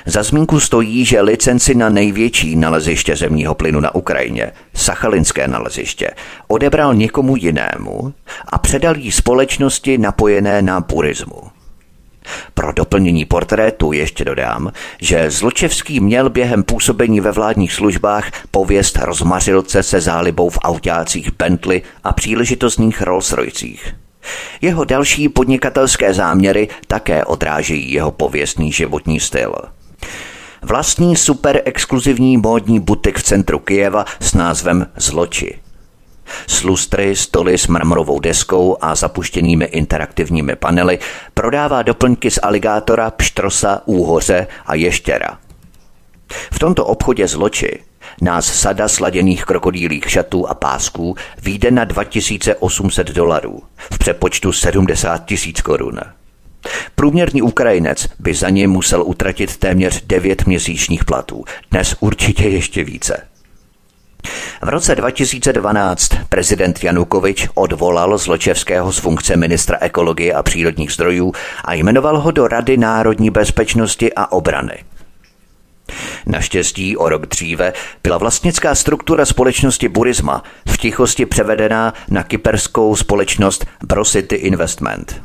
Za 0.07 0.23
zmínku 0.23 0.61
stojí, 0.61 1.05
že 1.05 1.21
licenci 1.21 1.75
na 1.75 1.89
největší 1.89 2.57
naleziště 2.57 3.17
zemního 3.17 3.55
plynu 3.55 3.81
na 3.81 3.95
Ukrajině, 3.95 4.53
Sachalinské 4.75 5.49
naleziště, 5.49 6.11
odebral 6.49 6.95
někomu 6.95 7.37
jinému 7.37 8.15
a 8.49 8.59
předal 8.59 8.97
jí 8.97 9.13
společnosti 9.13 9.99
napojené 9.99 10.63
na 10.63 10.81
burismu. 10.81 11.43
Pro 12.55 12.73
doplnění 12.73 13.25
portrétu 13.25 13.93
ještě 13.93 14.25
dodám, 14.25 14.73
že 15.01 15.31
Zločevský 15.31 16.01
měl 16.01 16.31
během 16.31 16.63
působení 16.63 17.21
ve 17.21 17.33
vládních 17.33 17.73
službách 17.73 18.31
pověst 18.51 18.99
rozmařilce 18.99 19.83
se 19.83 20.01
zálibou 20.01 20.51
v 20.51 20.59
autácích 20.63 21.31
Bentley 21.39 21.83
a 22.05 22.13
příležitostných 22.13 23.03
Rolls 23.03 23.33
Roycích. 23.33 23.95
Jeho 24.61 24.85
další 24.85 25.29
podnikatelské 25.29 26.15
záměry 26.15 26.69
také 26.87 27.25
odrážejí 27.25 27.93
jeho 27.93 28.11
pověstný 28.11 28.73
životní 28.73 29.21
styl. 29.21 29.55
Vlastní 30.63 31.17
super 31.17 31.63
exkluzivní 31.65 32.37
módní 32.37 32.81
butik 32.81 33.19
v 33.19 33.23
centru 33.23 33.59
Kijeva 33.59 34.05
s 34.21 34.35
názvem 34.35 34.87
Zloči. 34.97 35.59
S 36.47 36.63
lustry, 36.63 37.17
stoly 37.17 37.59
s 37.59 37.67
mramorovou 37.67 38.21
deskou 38.21 38.77
a 38.81 38.95
zapuštěnými 38.95 39.65
interaktivními 39.65 40.57
panely 40.57 40.99
prodává 41.35 41.83
doplňky 41.83 42.31
z 42.31 42.39
aligátora, 42.43 43.11
pštrosa, 43.11 43.83
úhoře 43.85 44.47
a 44.67 44.75
ještěra. 44.75 45.39
V 46.53 46.59
tomto 46.59 46.87
obchodě 46.87 47.29
zloči 47.29 47.79
nás 48.21 48.47
sada 48.47 48.89
sladěných 48.89 49.45
krokodýlých 49.45 50.11
šatů 50.11 50.49
a 50.49 50.55
pásků 50.55 51.17
výjde 51.43 51.71
na 51.71 51.85
2800 51.85 53.07
dolarů, 53.07 53.63
v 53.77 53.99
přepočtu 53.99 54.53
70 54.53 55.25
tisíc 55.25 55.61
korun. 55.61 56.01
Průměrný 56.95 57.43
Ukrajinec 57.43 58.07
by 58.19 58.35
za 58.35 58.51
ně 58.51 58.69
musel 58.69 59.03
utratit 59.03 59.57
téměř 59.57 60.03
9 60.07 60.47
měsíčních 60.47 61.05
platů, 61.05 61.45
dnes 61.71 61.97
určitě 62.01 62.49
ještě 62.49 62.85
více. 62.85 63.27
V 64.63 64.69
roce 64.69 64.95
2012 64.95 66.09
prezident 66.29 66.85
Janukovič 66.85 67.49
odvolal 67.55 68.19
Zločevského 68.19 68.93
z 68.93 68.99
funkce 68.99 69.37
ministra 69.37 69.79
ekologie 69.81 70.35
a 70.35 70.43
přírodních 70.43 70.93
zdrojů 70.93 71.33
a 71.65 71.75
jmenoval 71.75 72.21
ho 72.21 72.31
do 72.31 72.49
Rady 72.49 72.77
národní 72.77 73.31
bezpečnosti 73.31 74.13
a 74.13 74.33
obrany. 74.33 74.75
Naštěstí 76.27 76.97
o 76.97 77.09
rok 77.09 77.27
dříve 77.27 77.73
byla 78.03 78.19
vlastnická 78.19 78.75
struktura 78.75 79.25
společnosti 79.25 79.89
Burisma 79.89 80.43
v 80.69 80.79
tichosti 80.79 81.27
převedená 81.27 81.95
na 82.11 82.23
kyperskou 82.23 82.97
společnost 82.97 83.67
Brocity 83.85 84.35
Investment. 84.35 85.23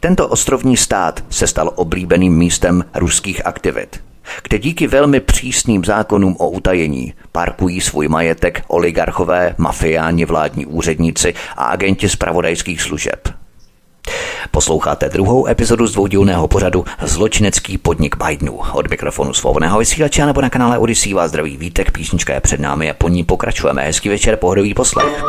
Tento 0.00 0.28
ostrovní 0.28 0.76
stát 0.76 1.24
se 1.30 1.46
stal 1.46 1.72
oblíbeným 1.74 2.38
místem 2.38 2.84
ruských 2.94 3.46
aktivit– 3.46 4.00
kde 4.42 4.58
díky 4.58 4.86
velmi 4.86 5.20
přísným 5.20 5.84
zákonům 5.84 6.36
o 6.38 6.50
utajení 6.50 7.14
parkují 7.32 7.80
svůj 7.80 8.08
majetek 8.08 8.62
oligarchové, 8.68 9.54
mafiáni, 9.58 10.24
vládní 10.24 10.66
úředníci 10.66 11.34
a 11.56 11.64
agenti 11.64 12.08
zpravodajských 12.08 12.82
služeb. 12.82 13.41
Posloucháte 14.50 15.08
druhou 15.08 15.46
epizodu 15.46 15.86
z 15.86 15.92
dvoudílného 15.92 16.48
pořadu 16.48 16.84
Zločinecký 17.02 17.78
podnik 17.78 18.16
Bidenů. 18.16 18.60
Od 18.72 18.90
mikrofonu 18.90 19.34
svobodného 19.34 19.78
vysílače 19.78 20.26
nebo 20.26 20.40
na 20.40 20.50
kanále 20.50 20.78
Odyssey 20.78 21.14
vás 21.14 21.30
zdraví 21.30 21.56
vítek, 21.56 21.90
písnička 21.90 22.34
je 22.34 22.40
před 22.40 22.60
námi 22.60 22.90
a 22.90 22.94
po 22.94 23.08
ní 23.08 23.24
pokračujeme. 23.24 23.82
Hezký 23.82 24.08
večer, 24.08 24.36
pohodový 24.36 24.74
poslech. 24.74 25.24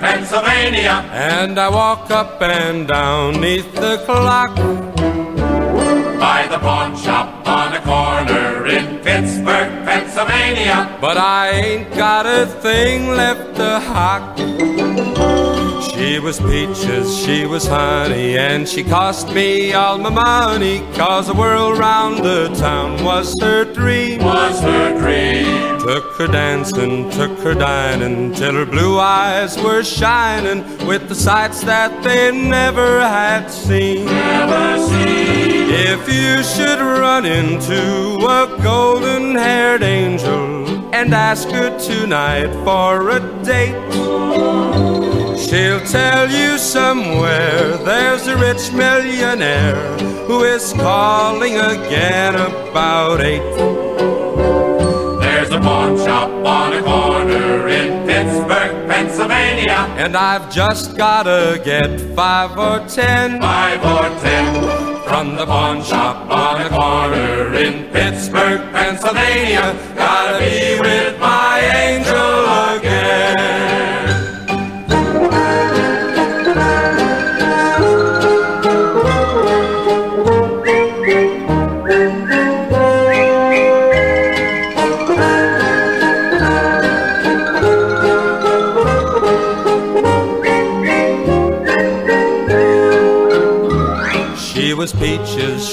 Pennsylvania. 0.00 1.04
And 1.12 1.58
I 1.58 1.68
walk 1.68 2.10
up 2.10 2.40
and 2.40 2.86
down 2.86 3.40
neath 3.40 3.72
the 3.74 3.98
clock. 4.06 5.49
By 6.20 6.46
the 6.48 6.58
pawn 6.58 6.94
shop 6.98 7.48
on 7.48 7.72
a 7.72 7.80
corner 7.80 8.66
in 8.66 8.98
Pittsburgh, 8.98 9.72
Pennsylvania. 9.86 10.98
But 11.00 11.16
I 11.16 11.48
ain't 11.48 11.90
got 11.96 12.26
a 12.26 12.44
thing 12.44 13.08
left 13.08 13.56
to 13.56 13.80
hock. 13.80 14.36
She 16.00 16.18
was 16.18 16.40
peaches, 16.40 17.14
she 17.14 17.44
was 17.44 17.66
honey, 17.66 18.38
and 18.38 18.66
she 18.66 18.82
cost 18.82 19.34
me 19.34 19.74
all 19.74 19.98
my 19.98 20.08
money. 20.08 20.80
Cause 20.94 21.26
the 21.26 21.34
world 21.34 21.76
round 21.76 22.24
the 22.24 22.48
town 22.54 23.04
was 23.04 23.38
her 23.42 23.66
dream. 23.66 24.22
Was 24.24 24.60
her 24.62 24.98
dream. 24.98 25.78
Took 25.78 26.16
her 26.16 26.26
dancing, 26.26 27.10
took 27.10 27.38
her 27.40 27.52
dining, 27.52 28.32
till 28.32 28.54
her 28.54 28.64
blue 28.64 28.98
eyes 28.98 29.58
were 29.62 29.84
shining 29.84 30.64
with 30.86 31.06
the 31.10 31.14
sights 31.14 31.62
that 31.64 32.02
they 32.02 32.32
never 32.32 33.00
had 33.00 33.48
seen. 33.48 34.06
Never 34.06 34.78
seen. 34.88 35.68
If 35.68 36.08
you 36.08 36.42
should 36.42 36.80
run 36.80 37.26
into 37.26 38.16
a 38.24 38.58
golden 38.62 39.34
haired 39.34 39.82
angel 39.82 40.66
and 40.94 41.12
ask 41.12 41.46
her 41.50 41.78
tonight 41.78 42.50
for 42.64 43.10
a 43.10 43.20
date. 43.44 44.89
She'll 45.50 45.80
tell 45.80 46.30
you 46.30 46.58
somewhere 46.58 47.76
there's 47.78 48.28
a 48.28 48.36
rich 48.36 48.72
millionaire 48.72 49.98
who 50.28 50.44
is 50.44 50.72
calling 50.74 51.54
again 51.56 52.36
about 52.36 53.20
eight. 53.20 53.42
There's 55.20 55.50
a 55.50 55.58
pawn 55.58 55.98
shop 55.98 56.30
on 56.46 56.72
a 56.74 56.82
corner 56.84 57.66
in 57.66 58.06
Pittsburgh, 58.06 58.88
Pennsylvania. 58.88 59.92
And 59.98 60.16
I've 60.16 60.52
just 60.52 60.96
gotta 60.96 61.60
get 61.64 62.00
five 62.14 62.56
or 62.56 62.86
ten. 62.86 63.40
Five 63.40 63.84
or 63.84 64.20
ten. 64.20 65.02
From 65.02 65.34
the 65.34 65.46
pawn 65.46 65.82
shop 65.82 66.30
on 66.30 66.62
the 66.62 66.68
corner 66.68 67.54
in 67.54 67.90
Pittsburgh, 67.90 68.60
Pennsylvania. 68.70 69.76
Gotta 69.96 70.38
be 70.38 70.78
with 70.78 71.18
my 71.18 71.58
angel 71.74 72.79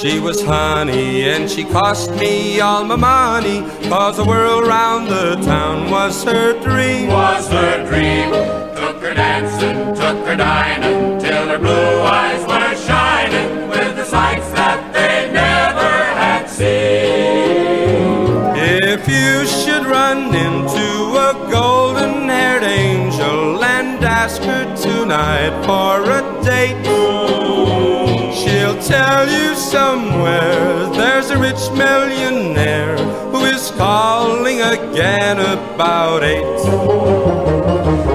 she 0.01 0.19
was 0.19 0.43
honey, 0.43 1.27
and 1.27 1.49
she 1.49 1.63
cost 1.63 2.11
me 2.11 2.59
all 2.59 2.83
my 2.83 2.95
money. 2.95 3.61
Cause 3.89 4.17
the 4.17 4.25
world 4.25 4.67
round 4.67 5.07
the 5.07 5.35
town 5.43 5.89
was 5.89 6.23
her 6.23 6.53
dream. 6.61 7.07
Was 7.07 7.49
her 7.49 7.83
dream. 7.89 8.29
Took 8.75 9.01
her 9.01 9.13
dancing, 9.15 9.95
took 9.95 10.25
her 10.27 10.35
dining, 10.35 11.19
till 11.19 11.47
her 11.47 11.57
blue 11.57 12.01
eyes 12.01 12.45
were 12.45 12.75
shining 12.85 13.69
with 13.69 13.95
the 13.95 14.05
sights 14.05 14.49
that 14.51 14.93
they 14.93 15.31
never 15.33 15.91
had 16.21 16.45
seen. 16.47 17.57
If 18.55 19.07
you 19.07 19.47
should 19.47 19.85
run 19.87 20.35
into 20.35 20.87
a 21.27 21.49
golden 21.51 22.29
haired 22.29 22.63
angel 22.63 23.63
and 23.63 24.03
ask 24.03 24.41
her 24.43 24.65
tonight 24.75 25.53
for 25.65 26.03
a 26.11 26.43
date. 26.43 26.96
Tell 28.87 29.27
you 29.29 29.53
somewhere 29.53 30.89
there's 30.91 31.29
a 31.29 31.37
rich 31.37 31.69
millionaire 31.75 32.95
who 33.31 33.43
is 33.43 33.69
calling 33.71 34.61
again 34.61 35.39
about 35.39 36.23
eight. 36.23 36.63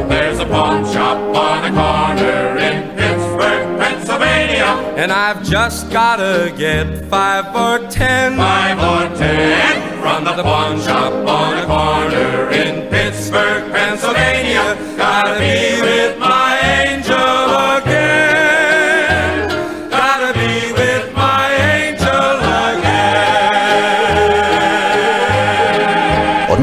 There's 0.09 0.39
a 0.39 0.47
pawn 0.47 0.91
shop 0.91 1.19
on 1.37 1.65
a 1.67 1.73
corner 1.77 2.57
in 2.57 2.97
Pittsburgh, 2.97 3.79
Pennsylvania. 3.79 4.65
And 4.97 5.13
I've 5.13 5.45
just 5.45 5.91
gotta 5.91 6.51
get 6.57 7.05
five 7.11 7.55
or 7.55 7.87
ten. 7.91 8.39
Five 8.39 8.79
or 8.79 9.15
ten 9.19 10.01
from 10.01 10.25
the 10.25 10.43
pawn 10.43 10.81
shop 10.81 11.13
on 11.13 11.59
a 11.59 11.67
corner 11.67 12.51
in 12.51 12.89
Pittsburgh, 12.89 13.71
Pennsylvania. 13.73 14.75
Gotta 14.97 15.39
be 15.39 15.83
with 15.83 16.19
my 16.19 16.52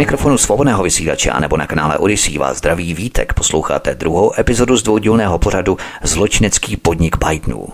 mikrofonu 0.10 0.38
svobodného 0.38 0.84
vysílače 0.84 1.32
nebo 1.40 1.58
na 1.58 1.68
kanále 1.68 1.98
Odyssey 1.98 2.38
vás 2.38 2.58
zdraví 2.58 2.94
Vítek. 2.94 3.34
Posloucháte 3.34 3.96
druhou 3.96 4.40
epizodu 4.40 4.78
z 4.78 4.84
dvoudílného 4.84 5.40
pořadu 5.40 5.78
Zločinecký 6.04 6.78
podnik 6.78 7.18
Bidenů. 7.18 7.68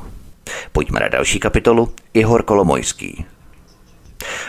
Pojďme 0.71 0.99
na 0.99 1.07
další 1.07 1.39
kapitolu. 1.39 1.91
Ihor 2.13 2.43
Kolomojský. 2.43 3.25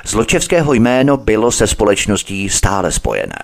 Zločevského 0.05 0.73
jméno 0.73 1.17
bylo 1.17 1.53
se 1.53 1.67
společností 1.67 2.49
stále 2.49 2.93
spojené. 2.93 3.43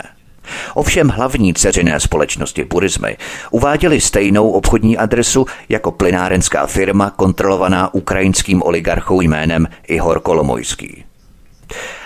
Ovšem 0.75 1.09
hlavní 1.09 1.55
ceřiné 1.55 2.01
společnosti 2.01 2.65
Burizmy 2.65 3.17
uváděly 3.51 4.01
stejnou 4.01 4.51
obchodní 4.51 4.99
adresu 4.99 5.47
jako 5.69 5.91
plynárenská 5.91 6.67
firma 6.67 7.11
kontrolovaná 7.11 7.95
ukrajinským 7.95 8.63
oligarchou 8.63 9.21
jménem 9.21 9.69
Ihor 9.89 10.21
Kolomojský. 10.21 11.05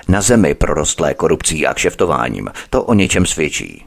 Na 0.08 0.20
zemi 0.20 0.54
prorostlé 0.54 1.14
korupcí 1.14 1.66
a 1.66 1.74
kšeftováním 1.74 2.50
to 2.70 2.82
o 2.82 2.94
něčem 2.94 3.26
svědčí. 3.26 3.84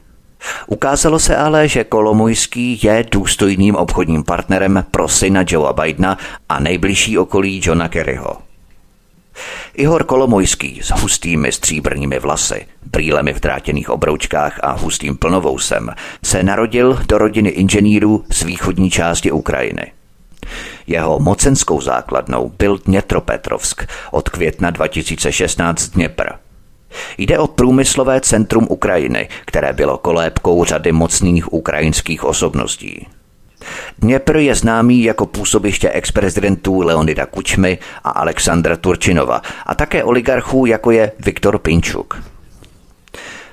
Ukázalo 0.66 1.18
se 1.18 1.36
ale, 1.36 1.68
že 1.68 1.84
Kolomojský 1.84 2.80
je 2.82 3.06
důstojným 3.10 3.76
obchodním 3.76 4.24
partnerem 4.24 4.84
pro 4.90 5.08
syna 5.08 5.44
Joea 5.48 5.72
Bidena 5.72 6.18
a 6.48 6.60
nejbližší 6.60 7.18
okolí 7.18 7.60
Johna 7.64 7.88
Kerryho. 7.88 8.36
Ihor 9.74 10.04
Kolomojský 10.04 10.80
s 10.82 10.90
hustými 10.90 11.52
stříbrnými 11.52 12.18
vlasy, 12.18 12.66
brýlemi 12.86 13.32
v 13.32 13.40
drátěných 13.40 13.90
obroučkách 13.90 14.60
a 14.62 14.72
hustým 14.72 15.16
plnovousem 15.16 15.90
se 16.24 16.42
narodil 16.42 16.98
do 17.08 17.18
rodiny 17.18 17.48
inženýrů 17.48 18.24
z 18.32 18.42
východní 18.42 18.90
části 18.90 19.32
Ukrajiny. 19.32 19.92
Jeho 20.90 21.18
mocenskou 21.18 21.80
základnou 21.80 22.52
byl 22.58 22.78
Dnětropetrovsk 22.78 23.86
od 24.10 24.28
května 24.28 24.70
2016 24.70 25.88
Dněpr. 25.88 26.28
Jde 27.18 27.38
o 27.38 27.46
průmyslové 27.46 28.20
centrum 28.20 28.66
Ukrajiny, 28.70 29.28
které 29.44 29.72
bylo 29.72 29.98
kolébkou 29.98 30.64
řady 30.64 30.92
mocných 30.92 31.52
ukrajinských 31.52 32.24
osobností. 32.24 33.06
Dněpr 33.98 34.36
je 34.36 34.54
známý 34.54 35.02
jako 35.02 35.26
působiště 35.26 35.90
ex-prezidentů 35.90 36.80
Leonida 36.80 37.26
Kučmy 37.26 37.78
a 38.04 38.10
Alexandra 38.10 38.76
Turčinova 38.76 39.42
a 39.66 39.74
také 39.74 40.04
oligarchů 40.04 40.66
jako 40.66 40.90
je 40.90 41.12
Viktor 41.18 41.58
Pinčuk. 41.58 42.22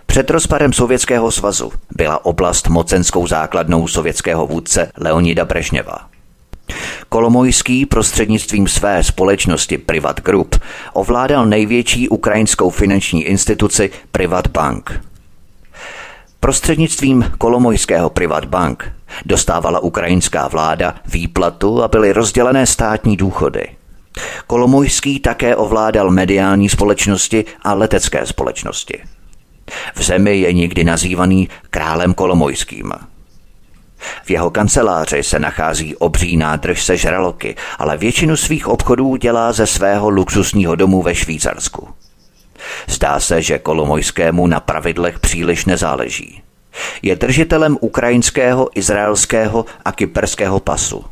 Před 0.05 0.29
rozpadem 0.29 0.73
Sovětského 0.73 1.31
svazu 1.31 1.71
byla 1.95 2.25
oblast 2.25 2.67
mocenskou 2.67 3.27
základnou 3.27 3.87
sovětského 3.87 4.47
vůdce 4.47 4.91
Leonida 4.97 5.45
Brežněva. 5.45 6.16
Kolomojský 7.09 7.85
prostřednictvím 7.85 8.67
své 8.67 9.03
společnosti 9.03 9.77
Privat 9.77 10.21
Group 10.21 10.55
ovládal 10.93 11.45
největší 11.45 12.09
ukrajinskou 12.09 12.69
finanční 12.69 13.23
instituci 13.23 13.89
Privat 14.11 14.47
Bank. 14.47 15.01
Prostřednictvím 16.39 17.31
Kolomojského 17.37 18.09
Privat 18.09 18.45
Bank 18.45 18.97
Dostávala 19.25 19.79
ukrajinská 19.79 20.47
vláda 20.47 20.95
výplatu 21.05 21.83
a 21.83 21.87
byly 21.87 22.13
rozdělené 22.13 22.65
státní 22.65 23.17
důchody. 23.17 23.67
Kolomojský 24.47 25.19
také 25.19 25.55
ovládal 25.55 26.11
mediální 26.11 26.69
společnosti 26.69 27.45
a 27.61 27.73
letecké 27.73 28.25
společnosti. 28.25 29.03
V 29.95 30.03
zemi 30.03 30.37
je 30.37 30.53
nikdy 30.53 30.83
nazývaný 30.83 31.49
králem 31.69 32.13
Kolomojským. 32.13 32.91
V 34.23 34.29
jeho 34.29 34.49
kanceláři 34.49 35.23
se 35.23 35.39
nachází 35.39 35.95
obří 35.95 36.37
nádrž 36.37 36.83
se 36.83 36.97
žraloky, 36.97 37.55
ale 37.79 37.97
většinu 37.97 38.37
svých 38.37 38.67
obchodů 38.67 39.15
dělá 39.15 39.51
ze 39.51 39.67
svého 39.67 40.09
luxusního 40.09 40.75
domu 40.75 41.01
ve 41.01 41.15
Švýcarsku. 41.15 41.87
Zdá 42.87 43.19
se, 43.19 43.41
že 43.41 43.59
Kolomojskému 43.59 44.47
na 44.47 44.59
pravidlech 44.59 45.19
příliš 45.19 45.65
nezáleží. 45.65 46.41
Je 47.01 47.15
držitelem 47.15 47.77
ukrajinského, 47.81 48.69
izraelského 48.75 49.65
a 49.85 49.91
kyperského 49.91 50.59
pasu. 50.59 51.05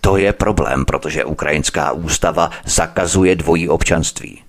To 0.00 0.16
je 0.16 0.32
problém, 0.32 0.84
protože 0.84 1.24
ukrajinská 1.24 1.92
ústava 1.92 2.50
zakazuje 2.64 3.36
dvojí 3.36 3.68
občanství. 3.68 4.42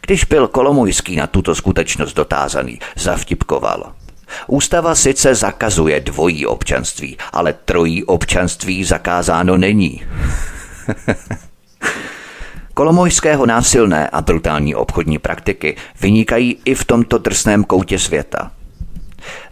Když 0.00 0.24
byl 0.24 0.48
Kolomojský 0.48 1.16
na 1.16 1.26
tuto 1.26 1.54
skutečnost 1.54 2.12
dotázaný, 2.12 2.78
zavtipkoval. 2.96 3.92
Ústava 4.46 4.94
sice 4.94 5.34
zakazuje 5.34 6.00
dvojí 6.00 6.46
občanství, 6.46 7.16
ale 7.32 7.52
trojí 7.52 8.04
občanství 8.04 8.84
zakázáno 8.84 9.56
není. 9.56 10.02
Kolomojského 12.74 13.46
násilné 13.46 14.08
a 14.08 14.20
brutální 14.22 14.74
obchodní 14.74 15.18
praktiky 15.18 15.76
vynikají 16.00 16.58
i 16.64 16.74
v 16.74 16.84
tomto 16.84 17.18
drsném 17.18 17.64
koutě 17.64 17.98
světa– 17.98 18.50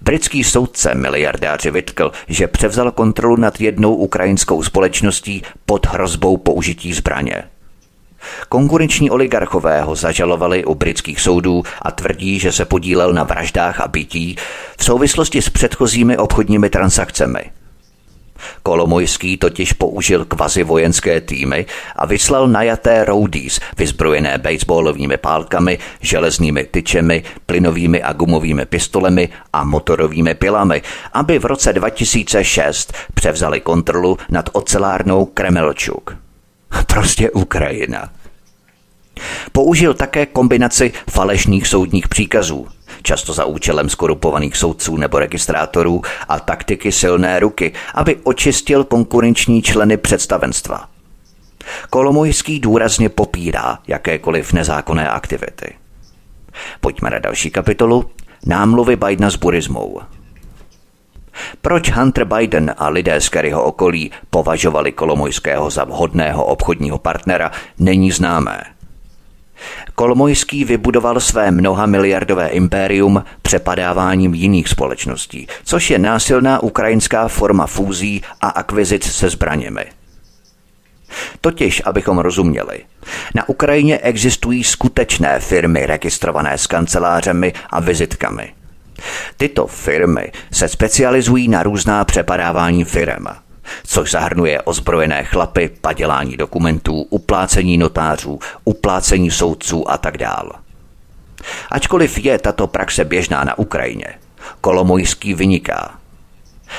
Britský 0.00 0.44
soudce 0.44 0.94
miliardáři 0.94 1.70
vytkl, 1.70 2.12
že 2.28 2.48
převzal 2.48 2.90
kontrolu 2.90 3.36
nad 3.36 3.60
jednou 3.60 3.94
ukrajinskou 3.94 4.62
společností 4.62 5.42
pod 5.66 5.86
hrozbou 5.86 6.36
použití 6.36 6.92
zbraně. 6.92 7.42
Konkurenční 8.48 9.10
oligarchové 9.10 9.82
ho 9.82 9.94
zažalovali 9.94 10.64
u 10.64 10.74
britských 10.74 11.20
soudů 11.20 11.62
a 11.82 11.90
tvrdí, 11.90 12.38
že 12.38 12.52
se 12.52 12.64
podílel 12.64 13.12
na 13.12 13.24
vraždách 13.24 13.80
a 13.80 13.88
bytí 13.88 14.36
v 14.78 14.84
souvislosti 14.84 15.42
s 15.42 15.50
předchozími 15.50 16.16
obchodními 16.16 16.70
transakcemi– 16.70 17.40
Kolomojský 18.62 19.36
totiž 19.36 19.72
použil 19.72 20.24
kvazi 20.24 20.62
vojenské 20.62 21.20
týmy 21.20 21.66
a 21.96 22.06
vyslal 22.06 22.48
najaté 22.48 23.04
roadies, 23.04 23.60
vyzbrojené 23.78 24.38
baseballovými 24.38 25.16
pálkami, 25.16 25.78
železnými 26.00 26.64
tyčemi, 26.64 27.22
plynovými 27.46 28.02
a 28.02 28.12
gumovými 28.12 28.66
pistolemi 28.66 29.28
a 29.52 29.64
motorovými 29.64 30.34
pilami, 30.34 30.82
aby 31.12 31.38
v 31.38 31.44
roce 31.44 31.72
2006 31.72 32.92
převzali 33.14 33.60
kontrolu 33.60 34.18
nad 34.30 34.50
ocelárnou 34.52 35.24
Kremelčuk. 35.24 36.29
Prostě 36.86 37.30
Ukrajina. 37.30 38.10
Použil 39.52 39.94
také 39.94 40.26
kombinaci 40.26 40.92
falešných 41.10 41.66
soudních 41.66 42.08
příkazů, 42.08 42.68
často 43.02 43.32
za 43.32 43.44
účelem 43.44 43.88
skorupovaných 43.88 44.56
soudců 44.56 44.96
nebo 44.96 45.18
registrátorů 45.18 46.02
a 46.28 46.40
taktiky 46.40 46.92
silné 46.92 47.40
ruky, 47.40 47.72
aby 47.94 48.16
očistil 48.16 48.84
konkurenční 48.84 49.62
členy 49.62 49.96
představenstva. 49.96 50.88
Kolomojský 51.90 52.60
důrazně 52.60 53.08
popírá 53.08 53.78
jakékoliv 53.88 54.52
nezákonné 54.52 55.10
aktivity. 55.10 55.74
Pojďme 56.80 57.10
na 57.10 57.18
další 57.18 57.50
kapitolu. 57.50 58.10
Námluvy 58.46 58.96
Bidena 58.96 59.30
s 59.30 59.36
burismou. 59.36 60.00
Proč 61.62 61.90
Hunter 61.90 62.24
Biden 62.24 62.74
a 62.78 62.88
lidé 62.88 63.20
z 63.20 63.28
Kerryho 63.28 63.64
okolí 63.64 64.10
považovali 64.30 64.92
Kolomojského 64.92 65.70
za 65.70 65.84
vhodného 65.84 66.44
obchodního 66.44 66.98
partnera, 66.98 67.50
není 67.78 68.10
známé. 68.10 68.62
Kolmojský 69.94 70.64
vybudoval 70.64 71.20
své 71.20 71.50
mnoha 71.50 71.86
miliardové 71.86 72.48
impérium 72.48 73.24
přepadáváním 73.42 74.34
jiných 74.34 74.68
společností, 74.68 75.46
což 75.64 75.90
je 75.90 75.98
násilná 75.98 76.62
ukrajinská 76.62 77.28
forma 77.28 77.66
fúzí 77.66 78.22
a 78.40 78.48
akvizic 78.48 79.12
se 79.12 79.30
zbraněmi. 79.30 79.84
Totiž, 81.40 81.82
abychom 81.84 82.18
rozuměli, 82.18 82.78
na 83.34 83.48
Ukrajině 83.48 83.98
existují 83.98 84.64
skutečné 84.64 85.40
firmy 85.40 85.86
registrované 85.86 86.58
s 86.58 86.66
kancelářemi 86.66 87.52
a 87.70 87.80
vizitkami. 87.80 88.52
Tyto 89.36 89.66
firmy 89.66 90.32
se 90.52 90.68
specializují 90.68 91.48
na 91.48 91.62
různá 91.62 92.04
přepadávání 92.04 92.84
firm– 92.84 93.26
což 93.84 94.10
zahrnuje 94.10 94.62
ozbrojené 94.62 95.24
chlapy, 95.24 95.70
padělání 95.80 96.36
dokumentů, 96.36 97.02
uplácení 97.10 97.78
notářů, 97.78 98.38
uplácení 98.64 99.30
soudců 99.30 99.90
a 99.90 99.98
tak 99.98 100.18
dál. 100.18 100.52
Ačkoliv 101.70 102.18
je 102.18 102.38
tato 102.38 102.66
praxe 102.66 103.04
běžná 103.04 103.44
na 103.44 103.58
Ukrajině, 103.58 104.06
Kolomojský 104.60 105.34
vyniká. 105.34 105.94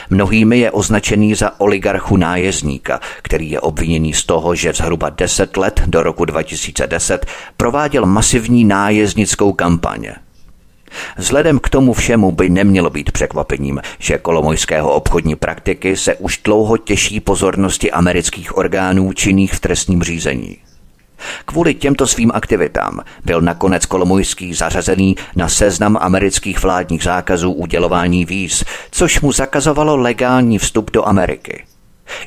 Mnohými 0.09 0.59
je 0.59 0.71
označený 0.71 1.35
za 1.35 1.59
oligarchu 1.59 2.17
nájezdníka, 2.17 2.99
který 3.21 3.51
je 3.51 3.59
obviněný 3.59 4.13
z 4.13 4.23
toho, 4.23 4.55
že 4.55 4.73
zhruba 4.73 5.09
10 5.09 5.57
let 5.57 5.81
do 5.85 6.03
roku 6.03 6.25
2010 6.25 7.25
prováděl 7.57 8.05
masivní 8.05 8.65
nájezdnickou 8.65 9.53
kampaň. 9.53 10.07
Vzhledem 11.17 11.59
k 11.59 11.69
tomu 11.69 11.93
všemu 11.93 12.31
by 12.31 12.49
nemělo 12.49 12.89
být 12.89 13.11
překvapením, 13.11 13.81
že 13.99 14.17
kolomojského 14.17 14.93
obchodní 14.93 15.35
praktiky 15.35 15.97
se 15.97 16.15
už 16.15 16.41
dlouho 16.43 16.77
těší 16.77 17.19
pozornosti 17.19 17.91
amerických 17.91 18.57
orgánů 18.57 19.13
činných 19.13 19.53
v 19.53 19.59
trestním 19.59 20.03
řízení. 20.03 20.57
Kvůli 21.45 21.73
těmto 21.73 22.07
svým 22.07 22.31
aktivitám 22.33 23.01
byl 23.25 23.41
nakonec 23.41 23.85
Kolomojský 23.85 24.53
zařazený 24.53 25.15
na 25.35 25.49
seznam 25.49 25.97
amerických 26.01 26.63
vládních 26.63 27.03
zákazů 27.03 27.51
udělování 27.51 28.25
víz, 28.25 28.63
což 28.91 29.21
mu 29.21 29.31
zakazovalo 29.31 29.97
legální 29.97 30.57
vstup 30.57 30.91
do 30.91 31.07
Ameriky. 31.07 31.63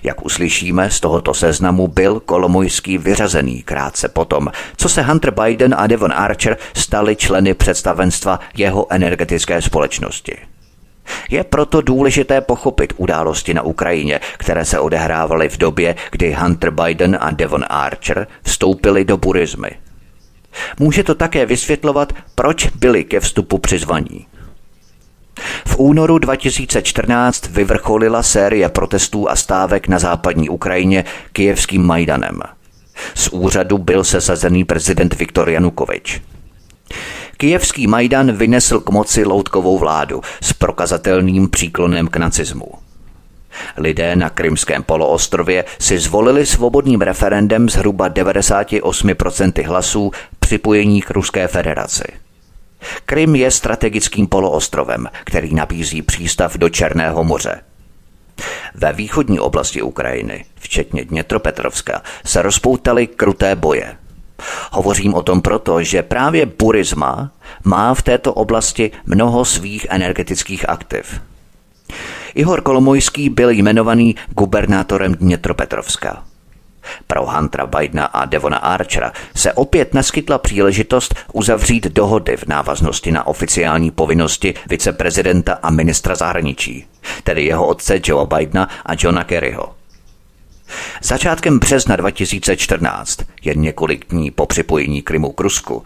Jak 0.03 0.25
uslyšíme, 0.25 0.91
z 0.91 1.01
tohoto 1.01 1.35
seznamu 1.35 1.89
byl 1.89 2.21
Kolomojský 2.21 2.99
vyřazený 2.99 3.63
krátce 3.63 4.09
potom, 4.09 4.49
co 4.77 4.89
se 4.89 5.03
Hunter 5.03 5.31
Biden 5.31 5.75
a 5.79 5.87
Devon 5.87 6.13
Archer 6.13 6.57
stali 6.75 7.17
členy 7.17 7.55
představenstva 7.55 8.41
jeho 8.57 8.87
energetické 8.91 9.63
společnosti. 9.63 10.37
Je 11.31 11.45
proto 11.45 11.81
důležité 11.81 12.41
pochopit 12.41 12.93
události 12.97 13.55
na 13.55 13.63
Ukrajině, 13.63 14.21
které 14.39 14.65
se 14.65 14.79
odehrávaly 14.79 15.49
v 15.49 15.59
době, 15.59 15.95
kdy 16.11 16.33
Hunter 16.33 16.71
Biden 16.71 17.19
a 17.21 17.31
Devon 17.31 17.65
Archer 17.69 18.27
vstoupili 18.43 19.05
do 19.05 19.17
burizmy. 19.17 19.71
Může 20.79 21.05
to 21.05 21.15
také 21.15 21.47
vysvětlovat, 21.47 22.13
proč 22.35 22.67
byli 22.67 23.05
ke 23.05 23.21
vstupu 23.21 23.59
přizvaní. 23.59 24.27
V 25.67 25.79
únoru 25.79 26.19
2014 26.19 27.47
vyvrcholila 27.47 28.23
série 28.23 28.69
protestů 28.69 29.31
a 29.31 29.37
stávek 29.37 29.89
na 29.89 29.99
západní 29.99 30.49
Ukrajině 30.49 31.05
kijevským 31.33 31.87
Majdanem. 31.87 32.41
Z 33.15 33.29
úřadu 33.29 33.79
byl 33.79 34.05
sesazený 34.05 34.65
prezident 34.65 35.15
Viktor 35.15 35.49
Janukovič. 35.49 36.23
Kijevský 37.37 37.87
Majdan 37.87 38.33
vynesl 38.33 38.81
k 38.81 38.91
moci 38.91 39.25
loutkovou 39.25 39.79
vládu 39.79 40.21
s 40.43 40.53
prokazatelným 40.53 41.49
příklonem 41.49 42.09
k 42.09 42.17
nacismu. 42.17 42.67
Lidé 43.77 44.17
na 44.17 44.31
Krymském 44.31 44.83
poloostrově 44.83 45.65
si 45.79 45.99
zvolili 45.99 46.47
svobodným 46.47 47.01
referendem 47.01 47.69
zhruba 47.69 48.09
98% 48.09 49.67
hlasů 49.67 50.11
připojení 50.39 51.03
k 51.03 51.11
Ruské 51.11 51.49
federaci. 51.49 52.24
Krym 53.07 53.35
je 53.35 53.51
strategickým 53.51 54.27
poloostrovem, 54.27 55.09
který 55.25 55.55
nabízí 55.55 56.03
přístav 56.03 56.57
do 56.57 56.69
Černého 56.69 57.25
moře. 57.25 57.61
Ve 58.75 58.93
východní 58.93 59.41
oblasti 59.41 59.83
Ukrajiny, 59.83 60.45
včetně 60.55 61.05
Dnětropetrovska, 61.05 62.03
se 62.25 62.43
rozpoutaly 62.43 63.07
kruté 63.07 63.57
boje. 63.57 63.97
Hovořím 64.73 65.15
o 65.15 65.23
tom 65.23 65.43
proto, 65.43 65.83
že 65.83 66.03
právě 66.03 66.47
Burisma 66.47 67.31
má 67.65 67.95
v 67.95 68.03
této 68.03 68.35
oblasti 68.35 68.91
mnoho 69.07 69.45
svých 69.45 69.87
energetických 69.91 70.69
aktiv. 70.69 71.21
Ihor 72.35 72.61
Kolomojský 72.61 73.29
byl 73.29 73.51
jmenovaný 73.51 74.17
gubernátorem 74.29 75.15
Dnětropetrovska. 75.15 76.25
Pro 77.07 77.27
Huntera 77.27 77.67
Bidena 77.67 78.05
a 78.05 78.25
Devona 78.25 78.57
Archera 78.57 79.13
se 79.37 79.53
opět 79.53 79.95
naskytla 79.95 80.39
příležitost 80.39 81.15
uzavřít 81.33 81.87
dohody 81.87 82.37
v 82.37 82.47
návaznosti 82.47 83.13
na 83.13 83.27
oficiální 83.27 83.91
povinnosti 83.91 84.55
viceprezidenta 84.69 85.59
a 85.63 85.71
ministra 85.71 86.15
zahraničí, 86.15 86.87
tedy 87.25 87.45
jeho 87.45 87.67
otce 87.67 88.01
Joe 88.05 88.27
Bidena 88.27 88.69
a 88.87 88.93
Johna 88.99 89.25
Kerryho. 89.25 89.75
Začátkem 91.03 91.59
března 91.59 91.97
2014, 91.97 93.19
jen 93.45 93.61
několik 93.61 94.09
dní 94.09 94.31
po 94.31 94.47
připojení 94.47 95.03
Krymu 95.03 95.33
k 95.33 95.41
Rusku, 95.41 95.83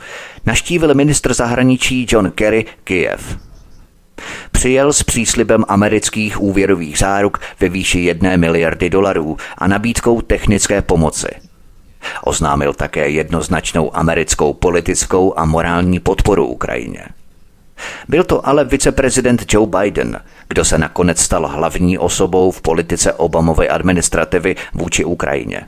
naštívil 0.47 0.95
ministr 0.95 1.35
zahraničí 1.35 2.07
John 2.11 2.31
Kerry 2.31 2.67
Kiev. 2.85 3.39
Přijel 4.59 4.93
s 4.93 5.03
příslibem 5.03 5.65
amerických 5.69 6.41
úvěrových 6.41 6.99
záruk 6.99 7.41
ve 7.61 7.69
výši 7.69 8.01
jedné 8.01 8.37
miliardy 8.37 8.91
dolarů 8.91 9.37
a 9.59 9.67
nabídkou 9.67 10.21
technické 10.21 10.83
pomoci. 10.83 11.29
Oznámil 12.25 12.75
také 12.75 13.09
jednoznačnou 13.09 13.97
americkou 13.97 14.53
politickou 14.53 15.39
a 15.39 15.45
morální 15.45 16.01
podporu 16.01 16.47
Ukrajině. 16.47 17.05
Byl 18.09 18.25
to 18.25 18.49
ale 18.49 18.65
viceprezident 18.65 19.45
Joe 19.53 19.67
Biden, 19.67 20.21
kdo 20.49 20.65
se 20.65 20.79
nakonec 20.79 21.21
stal 21.21 21.49
hlavní 21.49 21.99
osobou 21.99 22.51
v 22.51 22.61
politice 22.61 23.13
Obamovy 23.13 23.69
administrativy 23.69 24.57
vůči 24.75 25.05
Ukrajině. 25.05 25.61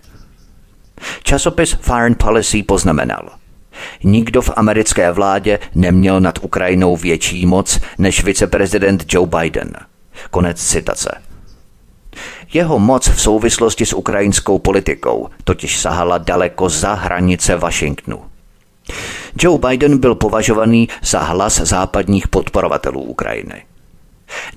Časopis 1.22 1.76
Foreign 1.81 2.14
Policy 2.18 2.62
poznamenal– 2.62 3.31
Nikdo 4.05 4.43
v 4.43 4.51
americké 4.57 5.12
vládě 5.12 5.59
neměl 5.75 6.21
nad 6.21 6.38
Ukrajinou 6.43 6.97
větší 6.97 7.47
moc 7.47 7.81
než 7.99 8.25
viceprezident 8.25 9.05
Joe 9.09 9.27
Biden. 9.27 9.73
Konec 10.31 10.62
citace. 10.62 11.21
Jeho 12.53 12.79
moc 12.79 13.09
v 13.09 13.21
souvislosti 13.21 13.87
s 13.87 13.93
ukrajinskou 13.93 14.59
politikou 14.59 15.29
totiž 15.45 15.81
sahala 15.81 16.19
daleko 16.19 16.69
za 16.69 16.95
hranice 16.95 17.57
Washingtonu. 17.57 18.23
Joe 19.40 19.59
Biden 19.69 19.99
byl 19.99 20.14
považovaný 20.14 20.88
za 21.03 21.21
hlas 21.21 21.61
západních 21.61 22.29
podporovatelů 22.29 23.03
Ukrajiny. 23.03 23.62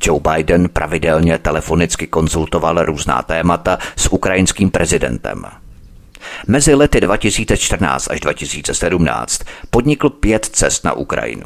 Joe 0.02 0.20
Biden 0.20 0.70
pravidelně 0.70 1.38
telefonicky 1.38 2.08
konzultoval 2.08 2.86
různá 2.86 3.22
témata 3.22 3.78
s 3.96 4.12
ukrajinským 4.12 4.72
prezidentem– 4.72 5.46
Mezi 6.48 6.76
lety 6.76 7.02
2014 7.02 8.08
až 8.12 8.20
2017 8.20 9.42
podnikl 9.70 10.10
pět 10.10 10.46
cest 10.46 10.84
na 10.84 10.94
Ukrajinu. 10.94 11.46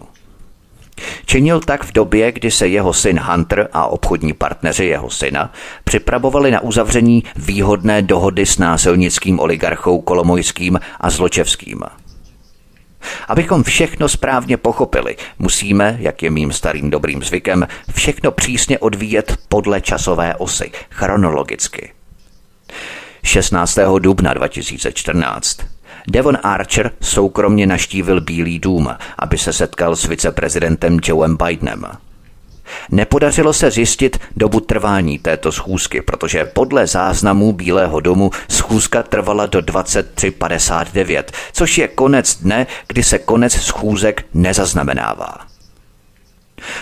Činil 1.26 1.60
tak 1.60 1.84
v 1.84 1.92
době, 1.92 2.32
kdy 2.32 2.52
se 2.52 2.68
jeho 2.68 2.94
syn 2.94 3.20
Hunter 3.20 3.70
a 3.74 3.88
obchodní 3.88 4.34
partneři 4.34 4.86
jeho 4.86 5.10
syna 5.10 5.54
připravovali 5.84 6.52
na 6.52 6.60
uzavření 6.60 7.24
výhodné 7.36 8.02
dohody 8.02 8.46
s 8.46 8.58
násilnickým 8.58 9.40
oligarchou 9.40 10.02
Kolomojským 10.02 10.80
a 11.00 11.10
Zločevským. 11.10 11.84
Abychom 13.28 13.64
všechno 13.64 14.10
správně 14.10 14.58
pochopili, 14.58 15.16
musíme, 15.40 15.98
jak 16.00 16.24
je 16.24 16.30
mým 16.30 16.54
starým 16.54 16.90
dobrým 16.90 17.24
zvykem, 17.24 17.68
všechno 17.94 18.32
přísně 18.32 18.80
odvíjet 18.80 19.38
podle 19.50 19.82
časové 19.82 20.36
osy, 20.36 20.72
chronologicky. 20.90 21.92
16. 23.28 23.78
dubna 24.00 24.34
2014 24.34 25.58
Devon 26.08 26.38
Archer 26.44 26.92
soukromně 27.02 27.68
naštívil 27.68 28.22
Bílý 28.22 28.60
dům, 28.60 28.90
aby 29.20 29.38
se 29.38 29.54
setkal 29.54 29.96
s 29.96 30.06
viceprezidentem 30.06 31.00
Joeem 31.04 31.38
Bidenem. 31.38 31.86
Nepodařilo 32.92 33.54
se 33.54 33.72
zjistit 33.72 34.20
dobu 34.36 34.60
trvání 34.60 35.20
této 35.20 35.52
schůzky, 35.52 36.02
protože 36.02 36.46
podle 36.46 36.88
záznamů 36.88 37.54
Bílého 37.54 38.00
domu 38.00 38.32
schůzka 38.50 39.04
trvala 39.04 39.46
do 39.46 39.60
23.59, 39.60 41.24
což 41.54 41.78
je 41.78 41.88
konec 41.88 42.36
dne, 42.36 42.68
kdy 42.88 43.04
se 43.04 43.20
konec 43.20 43.54
schůzek 43.54 44.26
nezaznamenává. 44.34 45.38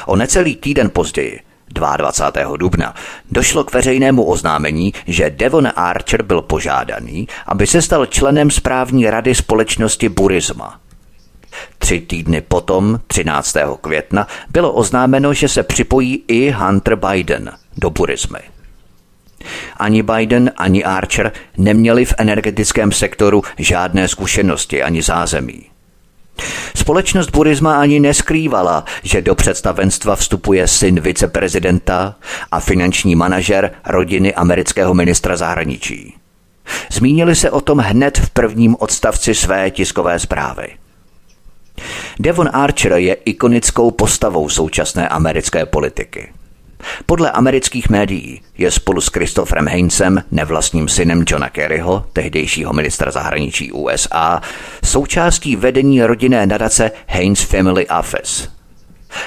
O 0.06 0.16
necelý 0.16 0.56
týden 0.56 0.90
později 0.90 1.40
22. 1.74 2.58
dubna 2.58 2.96
došlo 3.32 3.64
k 3.64 3.74
veřejnému 3.74 4.24
oznámení, 4.24 4.94
že 5.08 5.30
Devon 5.30 5.70
Archer 5.76 6.22
byl 6.22 6.42
požádaný, 6.42 7.28
aby 7.46 7.68
se 7.68 7.82
stal 7.82 8.06
členem 8.06 8.52
správní 8.52 9.10
rady 9.10 9.36
společnosti 9.36 10.10
Burisma. 10.10 10.80
Tři 11.78 12.02
týdny 12.02 12.42
potom, 12.42 13.00
13. 13.08 13.56
května, 13.82 14.28
bylo 14.50 14.74
oznámeno, 14.74 15.34
že 15.34 15.48
se 15.48 15.64
připojí 15.64 16.24
i 16.28 16.52
Hunter 16.52 16.96
Biden 16.96 17.52
do 17.78 17.90
Burismy. 17.90 18.40
Ani 19.78 20.04
Biden, 20.04 20.52
ani 20.58 20.84
Archer 20.84 21.32
neměli 21.58 22.06
v 22.06 22.14
energetickém 22.18 22.92
sektoru 22.92 23.44
žádné 23.58 24.08
zkušenosti 24.08 24.84
ani 24.84 25.02
zázemí. 25.02 25.75
Společnost 26.86 27.30
Burisma 27.30 27.80
ani 27.82 28.00
neskrývala, 28.00 28.86
že 29.04 29.22
do 29.22 29.36
představenstva 29.36 30.16
vstupuje 30.16 30.68
syn 30.68 31.00
viceprezidenta 31.00 32.16
a 32.52 32.60
finanční 32.60 33.16
manažer 33.16 33.72
rodiny 33.86 34.34
amerického 34.34 34.94
ministra 34.94 35.38
zahraničí. 35.38 36.14
Zmínili 36.92 37.36
se 37.36 37.52
o 37.52 37.62
tom 37.62 37.78
hned 37.78 38.18
v 38.18 38.30
prvním 38.30 38.76
odstavci 38.80 39.36
své 39.36 39.72
tiskové 39.72 40.20
zprávy. 40.20 40.68
Devon 42.20 42.50
Archer 42.54 42.94
je 42.94 43.14
ikonickou 43.14 43.92
postavou 43.92 44.50
současné 44.50 45.10
americké 45.10 45.66
politiky. 45.66 46.34
Podle 47.06 47.32
amerických 47.32 47.90
médií 47.90 48.42
je 48.58 48.72
spolu 48.72 49.02
s 49.02 49.08
Christopherem 49.08 49.68
Heinzem, 49.68 50.24
nevlastním 50.32 50.88
synem 50.88 51.24
Johna 51.28 51.50
Kerryho, 51.50 52.06
tehdejšího 52.14 52.74
ministra 52.74 53.12
zahraničí 53.12 53.72
USA, 53.72 54.42
součástí 54.86 55.56
vedení 55.56 56.04
rodinné 56.04 56.46
nadace 56.46 56.92
Heinz 57.08 57.42
Family 57.42 57.88
Office. 58.00 58.50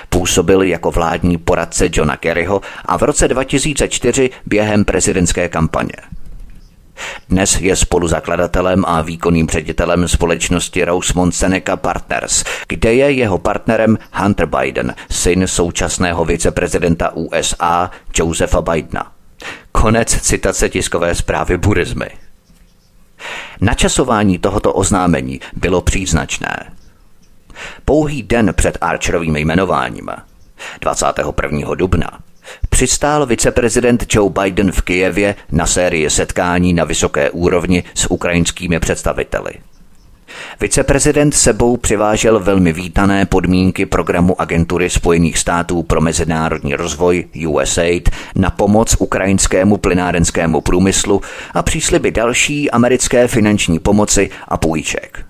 Působil 0.08 0.62
jako 0.62 0.90
vládní 0.90 1.38
poradce 1.38 1.88
Johna 1.92 2.16
Kerryho 2.16 2.60
a 2.84 2.98
v 2.98 3.02
roce 3.02 3.28
2004 3.28 4.30
během 4.46 4.84
prezidentské 4.84 5.48
kampaně. 5.48 5.92
Dnes 7.28 7.60
je 7.60 7.76
spoluzakladatelem 7.76 8.84
a 8.86 9.02
výkonným 9.02 9.48
ředitelem 9.48 10.08
společnosti 10.08 10.84
Rosemont 10.84 11.34
Seneca 11.34 11.76
Partners, 11.76 12.44
kde 12.68 12.94
je 12.94 13.12
jeho 13.12 13.38
partnerem 13.38 13.98
Hunter 14.12 14.46
Biden, 14.46 14.94
syn 15.10 15.46
současného 15.46 16.24
viceprezidenta 16.24 17.10
USA 17.14 17.90
Josefa 18.14 18.62
Bidena. 18.62 19.12
Konec 19.72 20.20
citace 20.20 20.68
tiskové 20.68 21.14
zprávy 21.14 21.58
Burizmy. 21.58 22.08
Načasování 23.60 24.38
tohoto 24.38 24.72
oznámení 24.72 25.40
bylo 25.56 25.82
příznačné. 25.82 26.72
Pouhý 27.84 28.22
den 28.22 28.54
před 28.56 28.78
Archerovým 28.80 29.36
jmenováním, 29.36 30.10
21. 30.80 31.74
dubna, 31.74 32.18
přistál 32.70 33.26
viceprezident 33.26 34.06
Joe 34.14 34.30
Biden 34.42 34.72
v 34.72 34.82
Kijevě 34.82 35.34
na 35.52 35.66
sérii 35.66 36.10
setkání 36.10 36.72
na 36.72 36.84
vysoké 36.84 37.30
úrovni 37.30 37.84
s 37.94 38.10
ukrajinskými 38.10 38.80
představiteli. 38.80 39.52
Viceprezident 40.60 41.34
sebou 41.34 41.76
přivážel 41.76 42.40
velmi 42.40 42.72
vítané 42.72 43.26
podmínky 43.26 43.86
programu 43.86 44.40
Agentury 44.40 44.90
Spojených 44.90 45.38
států 45.38 45.82
pro 45.82 46.00
mezinárodní 46.00 46.74
rozvoj 46.74 47.24
USAID 47.48 48.10
na 48.34 48.50
pomoc 48.50 48.96
ukrajinskému 48.98 49.76
plynárenskému 49.76 50.60
průmyslu 50.60 51.20
a 51.54 51.62
přísliby 51.62 52.10
další 52.10 52.70
americké 52.70 53.28
finanční 53.28 53.78
pomoci 53.78 54.30
a 54.48 54.56
půjček. 54.56 55.27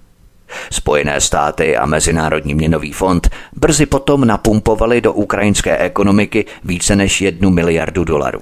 Spojené 0.70 1.20
státy 1.20 1.76
a 1.76 1.86
Mezinárodní 1.86 2.54
měnový 2.54 2.92
fond 2.92 3.30
brzy 3.56 3.86
potom 3.86 4.24
napumpovali 4.24 5.00
do 5.00 5.12
ukrajinské 5.12 5.78
ekonomiky 5.78 6.44
více 6.64 6.96
než 6.96 7.20
jednu 7.20 7.50
miliardu 7.50 8.04
dolarů. 8.04 8.40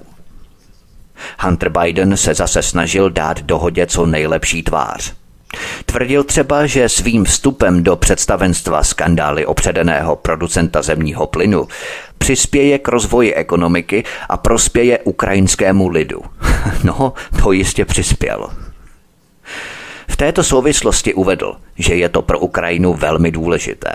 Hunter 1.40 1.68
Biden 1.68 2.16
se 2.16 2.34
zase 2.34 2.62
snažil 2.62 3.10
dát 3.10 3.40
dohodě 3.40 3.86
co 3.86 4.06
nejlepší 4.06 4.62
tvář. 4.62 5.14
Tvrdil 5.86 6.24
třeba, 6.24 6.66
že 6.66 6.88
svým 6.88 7.24
vstupem 7.24 7.82
do 7.82 7.96
představenstva 7.96 8.84
skandály 8.84 9.46
opředeného 9.46 10.16
producenta 10.16 10.82
zemního 10.82 11.26
plynu 11.26 11.68
přispěje 12.18 12.78
k 12.78 12.88
rozvoji 12.88 13.34
ekonomiky 13.34 14.04
a 14.28 14.36
prospěje 14.36 14.98
ukrajinskému 14.98 15.88
lidu. 15.88 16.20
No, 16.84 17.12
to 17.42 17.52
jistě 17.52 17.84
přispěl. 17.84 18.50
V 20.08 20.16
této 20.16 20.44
souvislosti 20.44 21.14
uvedl, 21.14 21.56
že 21.78 21.94
je 21.94 22.08
to 22.08 22.22
pro 22.22 22.38
Ukrajinu 22.38 22.94
velmi 22.94 23.30
důležité. 23.30 23.94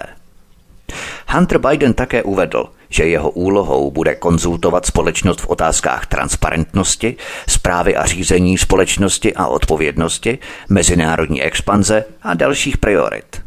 Hunter 1.28 1.58
Biden 1.58 1.94
také 1.94 2.24
uvedl, 2.24 2.66
že 2.90 3.06
jeho 3.06 3.30
úlohou 3.30 3.92
bude 3.92 4.16
konzultovat 4.16 4.86
společnost 4.86 5.42
v 5.42 5.50
otázkách 5.50 6.06
transparentnosti, 6.06 7.16
zprávy 7.50 7.96
a 7.96 8.06
řízení 8.06 8.58
společnosti 8.58 9.34
a 9.34 9.48
odpovědnosti, 9.48 10.40
mezinárodní 10.70 11.44
expanze 11.44 12.06
a 12.22 12.34
dalších 12.34 12.78
priorit. 12.78 13.42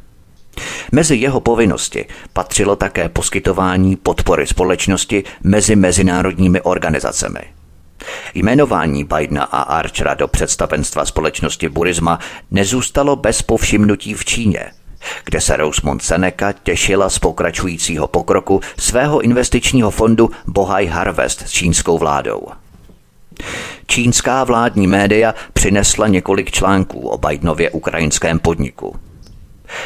Mezi 0.92 1.16
jeho 1.16 1.40
povinnosti 1.40 2.06
patřilo 2.32 2.76
také 2.76 3.08
poskytování 3.08 3.96
podpory 3.96 4.46
společnosti 4.46 5.24
mezi 5.42 5.76
mezinárodními 5.76 6.60
organizacemi– 6.60 7.40
Jmenování 8.34 9.04
Bidena 9.04 9.44
a 9.44 9.62
Archera 9.62 10.14
do 10.14 10.28
představenstva 10.28 11.04
společnosti 11.04 11.68
Burisma 11.68 12.18
nezůstalo 12.50 13.16
bez 13.16 13.42
povšimnutí 13.42 14.14
v 14.14 14.24
Číně, 14.24 14.70
kde 15.24 15.40
se 15.40 15.56
Rosemont 15.56 16.02
Seneca 16.02 16.52
těšila 16.52 17.10
z 17.10 17.18
pokračujícího 17.18 18.06
pokroku 18.06 18.60
svého 18.78 19.20
investičního 19.20 19.90
fondu 19.90 20.30
Bohai 20.46 20.86
Harvest 20.86 21.40
s 21.48 21.50
čínskou 21.50 21.98
vládou. 21.98 22.46
Čínská 23.86 24.44
vládní 24.44 24.86
média 24.86 25.34
přinesla 25.52 26.08
několik 26.08 26.50
článků 26.50 27.08
o 27.08 27.18
Bidenově 27.18 27.70
ukrajinském 27.70 28.38
podniku. 28.38 28.96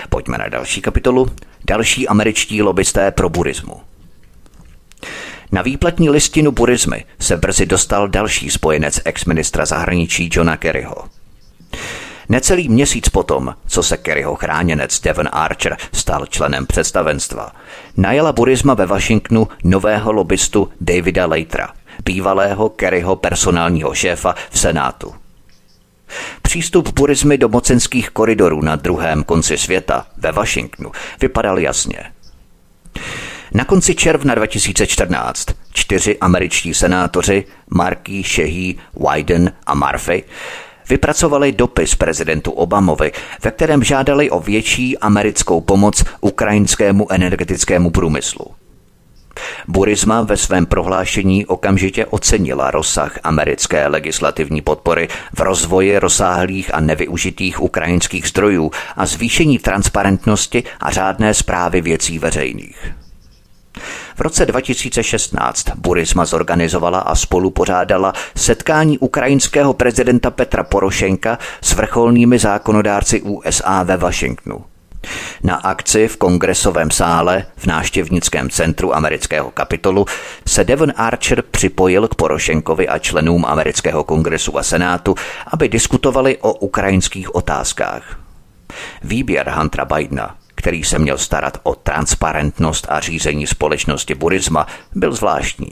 Pojďme 0.09 0.39
na 0.39 0.49
další 0.49 0.81
kapitolu. 0.81 1.27
Další 1.65 2.09
američtí 2.09 2.63
lobbysté 2.63 3.11
pro 3.11 3.29
burismu. 3.29 3.88
Na 5.53 5.63
výplatní 5.63 6.11
listinu 6.11 6.53
burizmy 6.53 7.05
se 7.21 7.37
brzy 7.37 7.67
dostal 7.67 8.09
další 8.09 8.51
spojenec 8.51 9.01
ex-ministra 9.05 9.67
zahraničí 9.67 10.31
Johna 10.33 10.57
Kerryho. 10.57 11.05
Necelý 12.29 12.69
měsíc 12.69 13.09
potom, 13.09 13.55
co 13.67 13.83
se 13.83 13.97
Kerryho 13.97 14.35
chráněnec 14.35 15.01
Devon 15.01 15.29
Archer 15.33 15.77
stal 15.93 16.27
členem 16.27 16.67
představenstva, 16.67 17.53
najela 17.97 18.33
Burisma 18.33 18.75
ve 18.75 18.87
Washingtonu 18.87 19.49
nového 19.65 20.13
lobbystu 20.13 20.69
Davida 20.81 21.27
Leitera, 21.27 21.73
bývalého 22.05 22.69
Kerryho 22.69 23.17
personálního 23.17 23.95
šéfa 23.95 24.35
v 24.51 24.59
Senátu. 24.59 25.15
Přístup 26.43 26.89
Burismy 26.89 27.39
do 27.39 27.49
mocenských 27.49 28.11
koridorů 28.11 28.63
na 28.63 28.77
druhém 28.77 29.25
konci 29.25 29.59
světa 29.59 30.07
ve 30.17 30.33
Washingtonu 30.33 30.93
vypadal 31.21 31.59
jasně– 31.59 31.99
na 33.55 33.65
konci 33.65 33.95
června 33.95 34.35
2014 34.35 35.47
čtyři 35.73 36.19
američtí 36.19 36.75
senátoři 36.75 37.45
Markey, 37.71 38.25
Sheehy, 38.25 38.75
Wyden 38.95 39.53
a 39.67 39.75
Murphy 39.75 40.25
vypracovali 40.89 41.53
dopis 41.53 41.95
prezidentu 41.95 42.51
Obamovi, 42.51 43.13
ve 43.43 43.51
kterém 43.51 43.85
žádali 43.85 44.31
o 44.31 44.41
větší 44.41 44.99
americkou 44.99 45.61
pomoc 45.61 46.05
ukrajinskému 46.21 47.13
energetickému 47.13 47.91
průmyslu. 47.91 48.47
Burisma 49.69 50.23
ve 50.23 50.37
svém 50.37 50.67
prohlášení 50.67 51.47
okamžitě 51.47 52.07
ocenila 52.07 52.71
rozsah 52.71 53.19
americké 53.23 53.87
legislativní 53.87 54.61
podpory 54.61 55.09
v 55.35 55.41
rozvoji 55.41 55.99
rozsáhlých 55.99 56.75
a 56.75 56.81
nevyužitých 56.81 57.63
ukrajinských 57.63 58.29
zdrojů 58.29 58.71
a 58.97 59.07
zvýšení 59.07 59.59
transparentnosti 59.59 60.65
a 60.81 60.91
řádné 60.91 61.35
zprávy 61.35 61.81
věcí 61.81 62.19
veřejných. 62.19 63.08
V 64.19 64.21
roce 64.21 64.47
2016 64.47 65.65
Burisma 65.77 66.25
zorganizovala 66.25 66.99
a 66.99 67.15
spolupořádala 67.15 68.13
setkání 68.37 68.99
ukrajinského 68.99 69.75
prezidenta 69.75 70.31
Petra 70.31 70.63
Porošenka 70.63 71.39
s 71.61 71.73
vrcholnými 71.73 72.39
zákonodárci 72.39 73.23
USA 73.23 73.83
ve 73.83 73.97
Washingtonu. 73.97 74.65
Na 75.43 75.57
akci 75.57 76.09
v 76.09 76.17
kongresovém 76.17 76.91
sále 76.91 77.47
v 77.57 77.67
náštěvnickém 77.67 78.51
centru 78.51 78.97
amerického 78.97 79.51
kapitolu 79.51 80.07
se 80.47 80.65
Devon 80.65 80.93
Archer 80.97 81.43
připojil 81.43 82.09
k 82.09 82.15
Porošenkovi 82.15 82.89
a 82.89 82.99
členům 82.99 83.45
amerického 83.45 84.05
kongresu 84.05 84.59
a 84.59 84.63
senátu, 84.63 85.15
aby 85.47 85.69
diskutovali 85.69 86.39
o 86.41 86.53
ukrajinských 86.53 87.35
otázkách. 87.35 88.19
Výběr 89.03 89.53
Huntera 89.57 89.85
Bidena 89.85 90.35
který 90.59 90.85
se 90.85 90.99
měl 90.99 91.19
starat 91.19 91.59
o 91.63 91.75
transparentnost 91.75 92.87
a 92.91 93.01
řízení 93.01 93.47
společnosti 93.47 94.15
Burisma, 94.15 94.67
byl 94.95 95.13
zvláštní. 95.13 95.69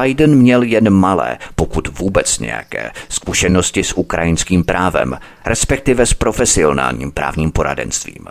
Biden 0.00 0.34
měl 0.34 0.62
jen 0.62 0.90
malé, 0.90 1.38
pokud 1.54 1.98
vůbec 1.98 2.38
nějaké, 2.38 2.90
zkušenosti 3.08 3.84
s 3.84 3.92
ukrajinským 3.92 4.64
právem, 4.64 5.18
respektive 5.44 6.06
s 6.06 6.14
profesionálním 6.14 7.12
právním 7.12 7.52
poradenstvím. 7.52 8.26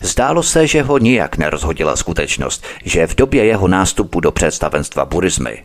Zdálo 0.00 0.42
se, 0.42 0.66
že 0.66 0.82
ho 0.82 0.98
nijak 0.98 1.36
nerozhodila 1.36 1.96
skutečnost, 1.96 2.64
že 2.84 3.06
v 3.06 3.14
době 3.14 3.44
jeho 3.44 3.68
nástupu 3.68 4.20
do 4.20 4.32
představenstva 4.32 5.04
Burismy 5.04 5.62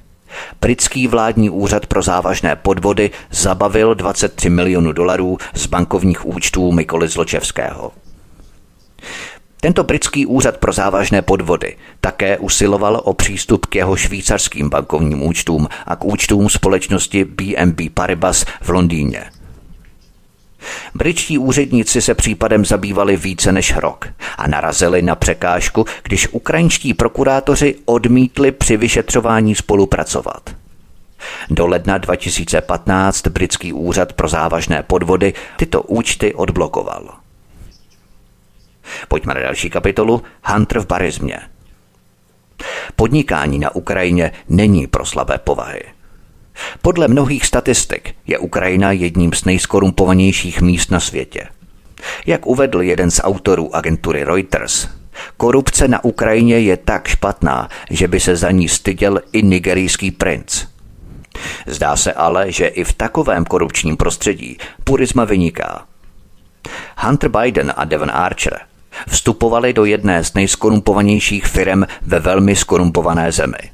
Britský 0.61 1.07
vládní 1.07 1.49
úřad 1.49 1.85
pro 1.85 2.01
závažné 2.01 2.55
podvody 2.55 3.11
zabavil 3.31 3.95
23 3.95 4.49
milionů 4.49 4.91
dolarů 4.91 5.37
z 5.53 5.67
bankovních 5.67 6.25
účtů 6.25 6.71
Mikoly 6.71 7.07
Zločevského. 7.07 7.91
Tento 9.61 9.83
britský 9.83 10.25
úřad 10.25 10.57
pro 10.57 10.73
závažné 10.73 11.21
podvody 11.21 11.77
také 12.01 12.37
usiloval 12.37 13.01
o 13.03 13.13
přístup 13.13 13.65
k 13.65 13.75
jeho 13.75 13.95
švýcarským 13.95 14.69
bankovním 14.69 15.23
účtům 15.23 15.67
a 15.85 15.95
k 15.95 16.05
účtům 16.05 16.49
společnosti 16.49 17.25
BNB 17.25 17.81
Paribas 17.93 18.45
v 18.61 18.69
Londýně. 18.69 19.25
Britští 20.95 21.37
úředníci 21.37 22.01
se 22.01 22.15
případem 22.15 22.65
zabývali 22.65 23.17
více 23.17 23.51
než 23.51 23.75
rok 23.75 24.07
a 24.37 24.47
narazili 24.47 25.01
na 25.01 25.15
překážku, 25.15 25.85
když 26.03 26.27
ukrajinští 26.31 26.93
prokurátoři 26.93 27.75
odmítli 27.85 28.51
při 28.51 28.77
vyšetřování 28.77 29.55
spolupracovat. 29.55 30.55
Do 31.49 31.67
ledna 31.67 31.97
2015 31.97 33.27
britský 33.27 33.73
úřad 33.73 34.13
pro 34.13 34.27
závažné 34.27 34.83
podvody 34.83 35.33
tyto 35.57 35.81
účty 35.81 36.33
odblokoval. 36.33 37.09
Pojďme 39.09 39.33
na 39.33 39.41
další 39.41 39.69
kapitolu. 39.69 40.23
Hunter 40.45 40.79
v 40.79 40.87
barizmě. 40.87 41.39
Podnikání 42.95 43.59
na 43.59 43.75
Ukrajině 43.75 44.31
není 44.49 44.87
pro 44.87 45.05
slabé 45.05 45.37
povahy. 45.37 45.83
Podle 46.81 47.07
mnohých 47.07 47.45
statistik 47.45 48.15
je 48.27 48.37
Ukrajina 48.37 48.91
jedním 48.91 49.33
z 49.33 49.45
nejskorumpovanějších 49.45 50.61
míst 50.61 50.91
na 50.91 50.99
světě. 50.99 51.47
Jak 52.25 52.45
uvedl 52.45 52.81
jeden 52.81 53.11
z 53.11 53.21
autorů 53.23 53.75
agentury 53.75 54.23
Reuters, 54.23 54.87
korupce 55.37 55.87
na 55.87 56.03
Ukrajině 56.03 56.59
je 56.59 56.77
tak 56.77 57.07
špatná, 57.07 57.69
že 57.89 58.07
by 58.07 58.19
se 58.19 58.35
za 58.35 58.51
ní 58.51 58.69
styděl 58.69 59.19
i 59.31 59.43
nigerijský 59.43 60.11
princ. 60.11 60.65
Zdá 61.67 61.95
se 61.95 62.13
ale, 62.13 62.51
že 62.51 62.67
i 62.67 62.83
v 62.83 62.93
takovém 62.93 63.45
korupčním 63.45 63.97
prostředí 63.97 64.57
purisma 64.83 65.25
vyniká. 65.25 65.85
Hunter 66.97 67.29
Biden 67.29 67.73
a 67.75 67.85
Devon 67.85 68.11
Archer 68.13 68.68
vstupovali 69.07 69.73
do 69.73 69.85
jedné 69.85 70.23
z 70.23 70.33
nejskorumpovanějších 70.33 71.45
firm 71.45 71.83
ve 72.01 72.19
velmi 72.19 72.55
skorumpované 72.55 73.31
zemi. 73.31 73.71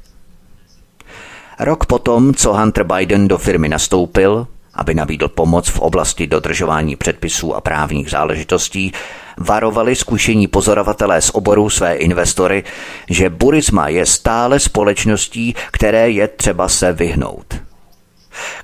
Rok 1.58 1.86
potom, 1.86 2.34
co 2.34 2.54
Hunter 2.54 2.84
Biden 2.84 3.28
do 3.28 3.38
firmy 3.38 3.68
nastoupil, 3.68 4.46
aby 4.74 4.94
nabídl 4.94 5.28
pomoc 5.28 5.68
v 5.68 5.78
oblasti 5.78 6.26
dodržování 6.26 6.96
předpisů 6.96 7.54
a 7.54 7.60
právních 7.60 8.10
záležitostí, 8.10 8.92
varovali 9.36 9.96
zkušení 9.96 10.46
pozorovatelé 10.46 11.22
z 11.22 11.30
oboru 11.30 11.70
své 11.70 11.94
investory, 11.94 12.64
že 13.10 13.30
Burisma 13.30 13.88
je 13.88 14.06
stále 14.06 14.60
společností, 14.60 15.54
které 15.70 16.10
je 16.10 16.28
třeba 16.28 16.68
se 16.68 16.92
vyhnout. 16.92 17.65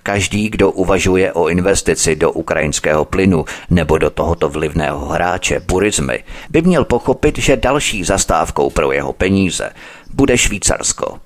Každý, 0.03 0.49
kdo 0.49 0.71
uvažuje 0.71 1.33
o 1.33 1.49
investici 1.49 2.17
do 2.17 2.33
ukrajinského 2.33 3.05
plynu 3.05 3.45
nebo 3.71 3.99
do 3.99 4.11
tohoto 4.11 4.49
vlivného 4.49 5.07
hráče 5.07 5.61
Burizmy, 5.61 6.25
by 6.51 6.63
měl 6.63 6.85
pochopit, 6.85 7.39
že 7.39 7.57
další 7.57 8.05
zastávkou 8.05 8.71
pro 8.71 8.93
jeho 8.93 9.13
peníze 9.13 9.71
bude 10.15 10.39
Švýcarsko. 10.39 11.19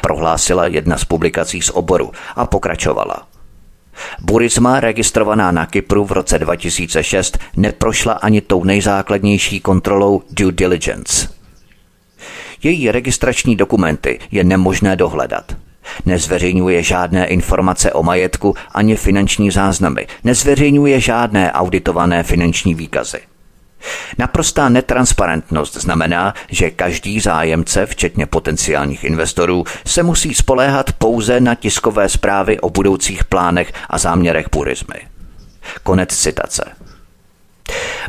Prohlásila 0.00 0.66
jedna 0.66 0.98
z 0.98 1.04
publikací 1.04 1.62
z 1.62 1.70
oboru 1.70 2.12
a 2.36 2.46
pokračovala. 2.46 3.26
Burisma, 4.20 4.80
registrovaná 4.80 5.50
na 5.50 5.66
Kypru 5.66 6.04
v 6.04 6.12
roce 6.12 6.38
2006, 6.38 7.38
neprošla 7.56 8.12
ani 8.12 8.40
tou 8.40 8.64
nejzákladnější 8.64 9.60
kontrolou 9.60 10.22
due 10.30 10.52
diligence. 10.52 11.28
Její 12.62 12.90
registrační 12.90 13.56
dokumenty 13.56 14.18
je 14.30 14.44
nemožné 14.44 14.96
dohledat. 14.96 15.56
Nezveřejňuje 16.06 16.82
žádné 16.82 17.26
informace 17.26 17.92
o 17.92 18.02
majetku 18.02 18.54
ani 18.70 18.96
finanční 18.96 19.50
záznamy. 19.50 20.06
Nezveřejňuje 20.24 21.00
žádné 21.00 21.52
auditované 21.52 22.22
finanční 22.22 22.74
výkazy. 22.74 23.20
Naprostá 24.18 24.68
netransparentnost 24.68 25.76
znamená, 25.76 26.34
že 26.50 26.70
každý 26.70 27.20
zájemce, 27.20 27.86
včetně 27.86 28.26
potenciálních 28.26 29.04
investorů, 29.04 29.64
se 29.86 30.02
musí 30.02 30.34
spoléhat 30.34 30.92
pouze 30.92 31.40
na 31.40 31.54
tiskové 31.54 32.08
zprávy 32.08 32.60
o 32.60 32.70
budoucích 32.70 33.24
plánech 33.24 33.72
a 33.90 33.98
záměrech 33.98 34.48
purizmy. 34.48 34.96
Konec 35.82 36.16
citace. 36.16 36.81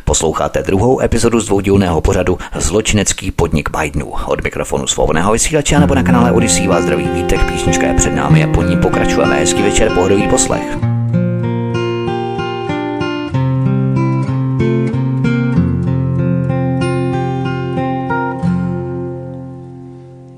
Posloucháte 0.04 0.62
druhou 0.62 1.00
epizodu 1.00 1.40
z 1.40 1.46
dvoudílného 1.46 2.00
pořadu 2.00 2.38
Zločinecký 2.54 3.30
podnik 3.30 3.70
Bidenů. 3.70 4.12
Od 4.26 4.44
mikrofonu 4.44 4.86
svobodného 4.86 5.32
vysílače 5.32 5.78
nebo 5.78 5.94
na 5.94 6.02
kanále 6.02 6.32
Odyssey 6.32 6.68
vás 6.68 6.82
zdraví 6.82 7.08
vítek, 7.14 7.44
písnička 7.52 7.86
je 7.86 7.94
před 7.94 8.10
námi 8.10 8.44
a 8.44 8.48
po 8.48 8.62
ní 8.62 8.76
pokračujeme. 8.76 9.40
Hezký 9.40 9.62
večer, 9.62 9.90
pohodový 9.94 10.28
poslech. 10.28 10.76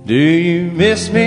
Do 0.07 0.15
you 0.15 0.71
miss 0.73 1.11
me 1.11 1.27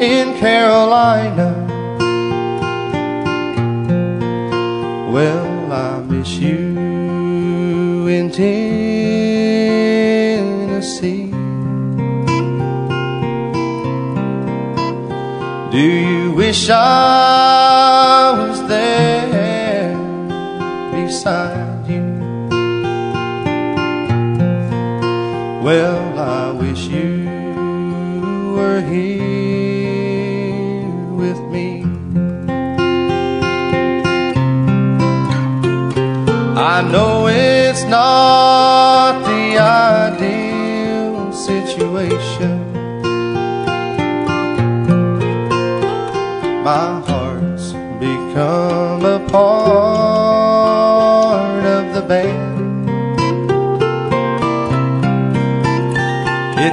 in 0.00 0.34
Carolina? 0.40 1.45
Well, 5.16 5.72
I 5.72 6.02
miss 6.02 6.28
you 6.28 8.06
in 8.06 8.30
Tennessee. 8.30 8.50
Do 15.72 15.78
you 15.78 16.32
wish 16.32 16.68
I 16.68 18.34
was 18.36 18.60
there 18.68 19.96
beside 20.92 21.88
you? 21.88 22.04
Well, 25.64 26.18
I 26.18 26.50
wish 26.50 26.88
you 26.88 27.24
were 28.54 28.82
here 28.82 29.45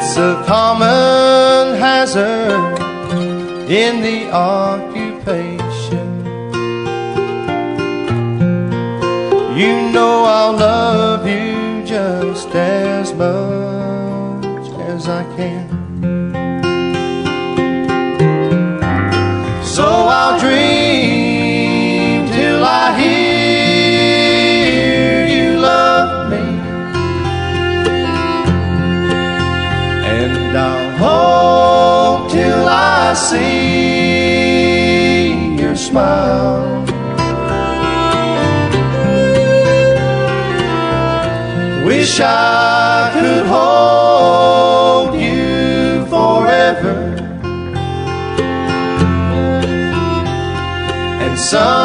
It's 0.06 0.18
a 0.18 0.44
common 0.46 1.80
hazard 1.80 2.78
in 3.72 4.02
the 4.02 4.30
occupation. 4.32 6.26
You 9.58 9.92
know 9.94 10.26
I'll 10.26 10.58
love 10.58 11.26
you 11.26 11.86
just 11.86 12.50
as 12.50 13.14
much 13.14 13.63
Wish 42.14 42.22
I 42.22 43.10
could 43.12 43.46
hold 43.48 45.20
you 45.20 46.06
forever. 46.06 47.16
And 51.24 51.40
somehow 51.40 51.83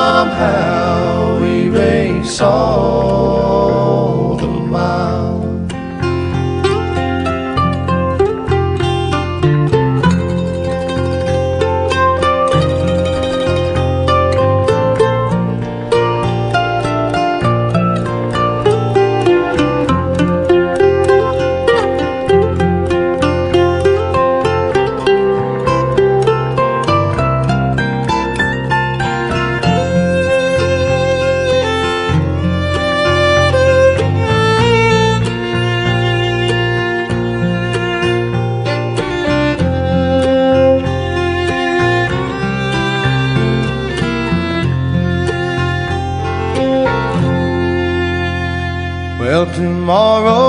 tomorrow 49.88 50.44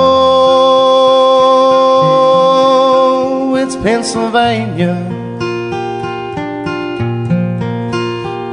it's 3.56 3.78
Pennsylvania. 3.78 4.96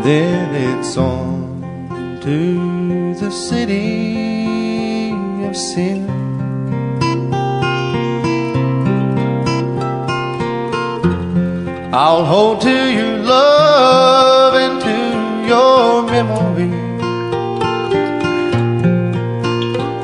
Then 0.05 0.55
it's 0.55 0.97
on 0.97 2.20
to 2.22 3.14
the 3.14 3.30
city 3.32 5.11
of 5.49 5.57
sin. 5.57 6.09
I'll 11.93 12.24
hold 12.24 12.61
to 12.61 12.93
your 12.99 13.18
love 13.18 14.55
and 14.55 14.80
to 14.87 14.97
your 15.49 16.05
memory 16.05 16.56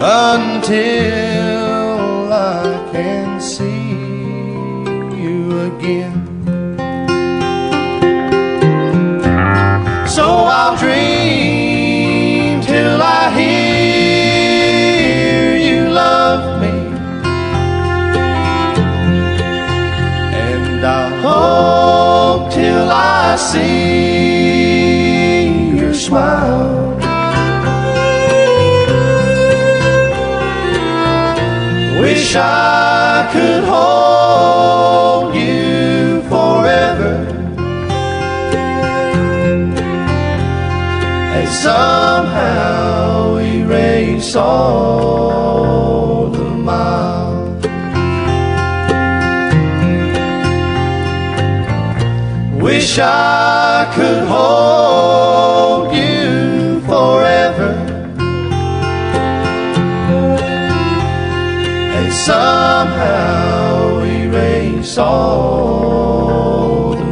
until 0.04 1.52
I 2.32 2.90
can 2.90 3.40
see 3.40 3.92
you 5.22 5.60
again. 5.70 6.18
So 10.08 10.24
I'll 10.24 10.76
dream 10.76 12.60
till 12.62 13.00
I 13.00 13.30
hear 13.38 14.76
you 15.56 15.88
love 15.92 16.60
me, 16.60 16.76
and 20.34 20.84
I'll 20.84 21.14
hope 21.22 22.50
till 22.52 22.90
I 22.90 23.36
see 23.36 24.72
your 25.78 25.94
smile. 25.94 26.71
Wish 32.32 32.40
I 32.40 33.28
could 33.30 33.64
hold 33.64 35.34
you 35.34 36.22
forever. 36.30 37.26
And 41.36 41.48
somehow 41.50 43.36
erase 43.36 44.34
all 44.34 46.30
the 46.30 46.44
miles. 46.44 47.66
Wish 52.62 52.98
I 52.98 53.92
could 53.94 54.26
hold 54.26 54.81
erase 64.82 64.98
all 65.00 66.96
the. 66.96 67.02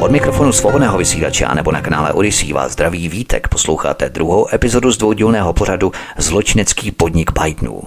Od 0.00 0.10
mikrofonu 0.10 0.52
svobodného 0.52 0.98
vysílače 0.98 1.46
nebo 1.54 1.72
na 1.72 1.80
kanále 1.80 2.12
Odisí 2.12 2.52
vás 2.52 2.72
zdraví 2.72 3.08
Vítek. 3.08 3.48
Posloucháte 3.48 4.08
druhou 4.08 4.54
epizodu 4.54 4.92
z 4.92 4.96
dvoudílného 4.96 5.52
pořadu 5.52 5.92
Zločinecký 6.16 6.90
podnik 6.90 7.30
Bidenů. 7.32 7.82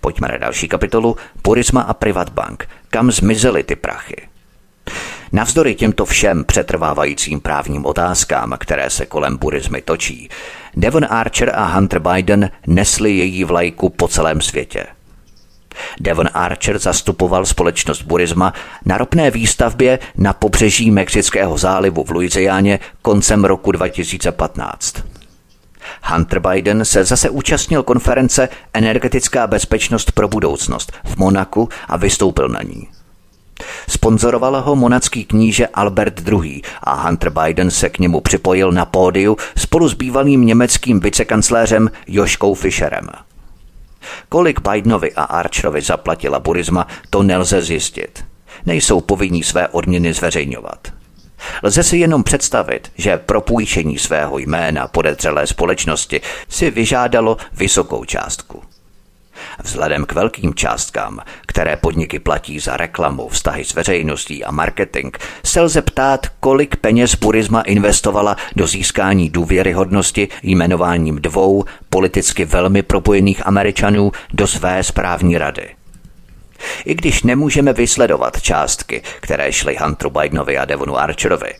Pojďme 0.00 0.28
na 0.28 0.36
další 0.36 0.68
kapitolu 0.68 1.16
Purisma 1.42 1.82
a 1.82 1.94
Privatbank. 1.94 2.68
Kam 2.90 3.10
zmizely 3.10 3.62
ty 3.62 3.76
prachy? 3.76 4.16
Navzdory 5.32 5.74
těmto 5.74 6.04
všem 6.04 6.44
přetrvávajícím 6.44 7.40
právním 7.40 7.86
otázkám, 7.86 8.54
které 8.58 8.90
se 8.90 9.06
kolem 9.06 9.36
burismy 9.36 9.82
točí, 9.82 10.28
Devon 10.76 11.06
Archer 11.10 11.52
a 11.54 11.64
Hunter 11.64 11.98
Biden 11.98 12.50
nesli 12.66 13.16
její 13.16 13.44
vlajku 13.44 13.88
po 13.88 14.08
celém 14.08 14.40
světě. 14.40 14.86
Devon 16.00 16.28
Archer 16.34 16.78
zastupoval 16.78 17.46
společnost 17.46 18.02
Burisma 18.02 18.52
na 18.84 18.98
ropné 18.98 19.30
výstavbě 19.30 19.98
na 20.16 20.32
pobřeží 20.32 20.90
Mexického 20.90 21.58
zálivu 21.58 22.04
v 22.04 22.10
Louisianě 22.10 22.80
koncem 23.02 23.44
roku 23.44 23.72
2015. 23.72 24.94
Hunter 26.04 26.40
Biden 26.40 26.84
se 26.84 27.04
zase 27.04 27.30
účastnil 27.30 27.82
konference 27.82 28.48
Energetická 28.74 29.46
bezpečnost 29.46 30.12
pro 30.12 30.28
budoucnost 30.28 30.92
v 31.04 31.16
Monaku 31.16 31.68
a 31.88 31.96
vystoupil 31.96 32.48
na 32.48 32.62
ní. 32.62 32.88
Sponzoroval 33.88 34.60
ho 34.60 34.76
monacký 34.76 35.24
kníže 35.24 35.66
Albert 35.66 36.28
II. 36.28 36.62
a 36.82 36.94
Hunter 36.94 37.30
Biden 37.30 37.70
se 37.70 37.88
k 37.88 37.98
němu 37.98 38.20
připojil 38.20 38.72
na 38.72 38.84
pódiu 38.84 39.36
spolu 39.56 39.88
s 39.88 39.94
bývalým 39.94 40.46
německým 40.46 41.00
vicekancléřem 41.00 41.90
Joškou 42.06 42.54
Fischerem. 42.54 43.08
Kolik 44.28 44.60
Bidenovi 44.68 45.12
a 45.12 45.22
Archerovi 45.22 45.80
zaplatila 45.80 46.38
Burisma, 46.38 46.86
to 47.10 47.22
nelze 47.22 47.62
zjistit. 47.62 48.24
Nejsou 48.66 49.00
povinní 49.00 49.42
své 49.42 49.68
odměny 49.68 50.12
zveřejňovat. 50.12 50.88
Lze 51.62 51.82
si 51.82 51.96
jenom 51.96 52.24
představit, 52.24 52.92
že 52.96 53.16
propůjčení 53.16 53.98
svého 53.98 54.38
jména 54.38 54.88
podezřelé 54.88 55.46
společnosti 55.46 56.20
si 56.48 56.70
vyžádalo 56.70 57.36
vysokou 57.52 58.04
částku. 58.04 58.62
Vzhledem 59.62 60.04
k 60.04 60.12
velkým 60.12 60.54
částkám, 60.54 61.20
které 61.46 61.76
podniky 61.76 62.18
platí 62.18 62.58
za 62.58 62.76
reklamu, 62.76 63.28
vztahy 63.28 63.64
s 63.64 63.74
veřejností 63.74 64.44
a 64.44 64.50
marketing, 64.50 65.16
se 65.44 65.60
lze 65.60 65.82
ptát, 65.82 66.26
kolik 66.40 66.76
peněz 66.76 67.14
Burisma 67.14 67.60
investovala 67.60 68.36
do 68.56 68.66
získání 68.66 69.30
důvěryhodnosti 69.30 70.28
jmenováním 70.42 71.16
dvou 71.16 71.64
politicky 71.90 72.44
velmi 72.44 72.82
propojených 72.82 73.46
Američanů 73.46 74.12
do 74.32 74.46
své 74.46 74.82
správní 74.82 75.38
rady. 75.38 75.81
I 76.84 76.94
když 76.94 77.22
nemůžeme 77.22 77.72
vysledovat 77.72 78.42
částky, 78.42 79.02
které 79.20 79.52
šly 79.52 79.76
Hunteru 79.80 80.10
Bidenovi 80.10 80.58
a 80.58 80.64
Devonu 80.64 80.98
Archerovi, 80.98 81.52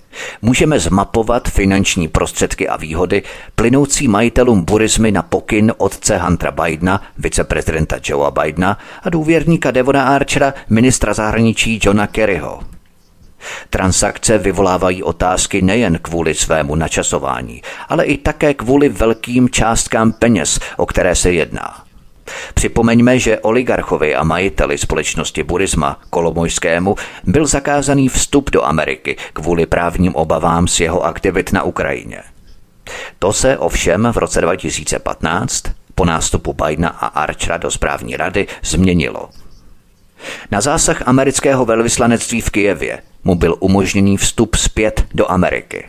můžeme 0.42 0.80
zmapovat 0.80 1.48
finanční 1.48 2.09
prostředky 2.09 2.68
a 2.68 2.76
výhody 2.76 3.22
plynoucí 3.55 4.09
majitelům 4.09 4.64
burismy 4.64 5.12
na 5.12 5.22
pokyn 5.22 5.72
otce 5.76 6.18
Huntera 6.18 6.50
Bidena, 6.50 7.03
viceprezidenta 7.18 7.96
Joea 8.05 8.30
Bidena 8.30 8.78
a 9.03 9.11
důvěrníka 9.11 9.70
Devona 9.70 10.05
Archera, 10.05 10.55
ministra 10.70 11.14
zahraničí 11.14 11.80
Johna 11.82 12.07
Kerryho. 12.07 12.61
Transakce 13.70 14.38
vyvolávají 14.38 15.03
otázky 15.03 15.62
nejen 15.62 15.98
kvůli 16.03 16.34
svému 16.34 16.74
načasování, 16.74 17.62
ale 17.88 18.05
i 18.05 18.18
také 18.18 18.55
kvůli 18.55 18.88
velkým 18.88 19.48
částkám 19.48 20.12
peněz, 20.12 20.61
o 20.76 20.86
které 20.86 21.14
se 21.14 21.32
jedná. 21.32 21.84
Připomeňme, 22.54 23.18
že 23.18 23.38
oligarchovi 23.38 24.14
a 24.14 24.24
majiteli 24.24 24.78
společnosti 24.78 25.42
Burisma 25.42 26.00
Kolomojskému 26.10 26.94
byl 27.24 27.46
zakázaný 27.46 28.08
vstup 28.08 28.50
do 28.50 28.64
Ameriky 28.64 29.16
kvůli 29.32 29.66
právním 29.66 30.14
obavám 30.14 30.68
z 30.68 30.80
jeho 30.80 31.04
aktivit 31.04 31.52
na 31.52 31.62
Ukrajině. 31.62 32.22
To 33.18 33.32
se 33.32 33.58
ovšem 33.58 34.08
v 34.12 34.16
roce 34.16 34.40
2015 34.40 35.62
po 35.94 36.04
nástupu 36.04 36.52
Bidena 36.52 36.88
a 36.88 37.06
Archera 37.06 37.56
do 37.56 37.70
správní 37.70 38.16
rady 38.16 38.46
změnilo. 38.62 39.28
Na 40.50 40.60
zásah 40.60 41.08
amerického 41.08 41.64
velvyslanectví 41.64 42.40
v 42.40 42.50
Kijevě 42.50 43.02
mu 43.24 43.34
byl 43.34 43.56
umožněný 43.60 44.16
vstup 44.16 44.54
zpět 44.54 45.04
do 45.14 45.30
Ameriky. 45.30 45.88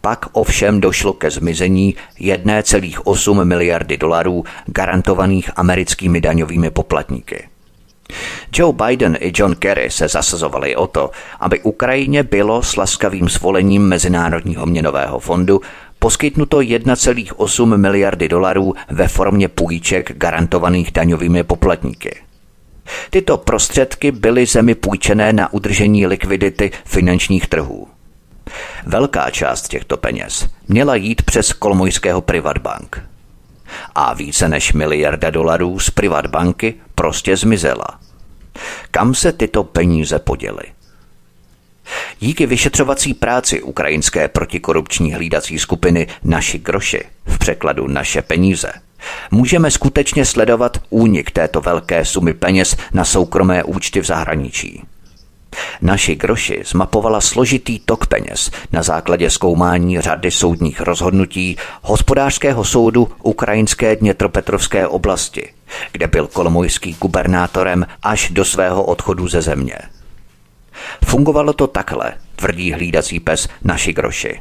Pak 0.00 0.26
ovšem 0.32 0.80
došlo 0.80 1.12
ke 1.12 1.30
zmizení 1.30 1.94
1,8 2.20 3.44
miliardy 3.44 3.96
dolarů 3.96 4.44
garantovaných 4.66 5.50
americkými 5.56 6.20
daňovými 6.20 6.70
poplatníky. 6.70 7.48
Joe 8.52 8.72
Biden 8.72 9.18
i 9.20 9.32
John 9.34 9.54
Kerry 9.54 9.90
se 9.90 10.08
zasazovali 10.08 10.76
o 10.76 10.86
to, 10.86 11.10
aby 11.40 11.60
Ukrajině 11.60 12.22
bylo 12.22 12.62
s 12.62 12.76
laskavým 12.76 13.28
svolením 13.28 13.82
Mezinárodního 13.82 14.66
měnového 14.66 15.18
fondu 15.18 15.60
poskytnuto 15.98 16.58
1,8 16.58 17.76
miliardy 17.76 18.28
dolarů 18.28 18.74
ve 18.90 19.08
formě 19.08 19.48
půjček 19.48 20.12
garantovaných 20.16 20.90
daňovými 20.92 21.44
poplatníky. 21.44 22.16
Tyto 23.10 23.36
prostředky 23.36 24.12
byly 24.12 24.46
zemi 24.46 24.74
půjčené 24.74 25.32
na 25.32 25.52
udržení 25.52 26.06
likvidity 26.06 26.70
finančních 26.84 27.46
trhů. 27.46 27.88
Velká 28.86 29.30
část 29.30 29.68
těchto 29.68 29.96
peněz 29.96 30.48
měla 30.68 30.94
jít 30.94 31.22
přes 31.22 31.52
kolmojského 31.52 32.20
Privatbank. 32.20 33.02
A 33.94 34.14
více 34.14 34.48
než 34.48 34.72
miliarda 34.72 35.30
dolarů 35.30 35.78
z 35.78 35.90
Privatbanky 35.90 36.74
prostě 36.94 37.36
zmizela. 37.36 37.86
Kam 38.90 39.14
se 39.14 39.32
tyto 39.32 39.64
peníze 39.64 40.18
poděly? 40.18 40.64
Díky 42.20 42.46
vyšetřovací 42.46 43.14
práci 43.14 43.62
ukrajinské 43.62 44.28
protikorupční 44.28 45.14
hlídací 45.14 45.58
skupiny 45.58 46.06
Naši 46.24 46.58
groši, 46.58 47.04
v 47.26 47.38
překladu 47.38 47.88
Naše 47.88 48.22
peníze, 48.22 48.72
můžeme 49.30 49.70
skutečně 49.70 50.24
sledovat 50.24 50.78
únik 50.90 51.30
této 51.30 51.60
velké 51.60 52.04
sumy 52.04 52.34
peněz 52.34 52.76
na 52.92 53.04
soukromé 53.04 53.64
účty 53.64 54.00
v 54.00 54.06
zahraničí. 54.06 54.82
Naši 55.80 56.14
groši 56.14 56.62
zmapovala 56.66 57.20
složitý 57.20 57.78
tok 57.78 58.06
peněz 58.06 58.50
na 58.72 58.82
základě 58.82 59.30
zkoumání 59.30 60.00
řady 60.00 60.30
soudních 60.30 60.80
rozhodnutí 60.80 61.56
hospodářského 61.82 62.64
soudu 62.64 63.08
ukrajinské 63.22 63.96
Dnětropetrovské 63.96 64.86
oblasti, 64.86 65.52
kde 65.92 66.06
byl 66.06 66.26
kolomojský 66.26 66.96
gubernátorem 67.00 67.86
až 68.02 68.30
do 68.30 68.44
svého 68.44 68.84
odchodu 68.84 69.28
ze 69.28 69.42
země. 69.42 69.78
Fungovalo 71.04 71.52
to 71.52 71.66
takhle, 71.66 72.12
tvrdí 72.36 72.72
hlídací 72.72 73.20
pes 73.20 73.48
Naši 73.64 73.92
groši. 73.92 74.40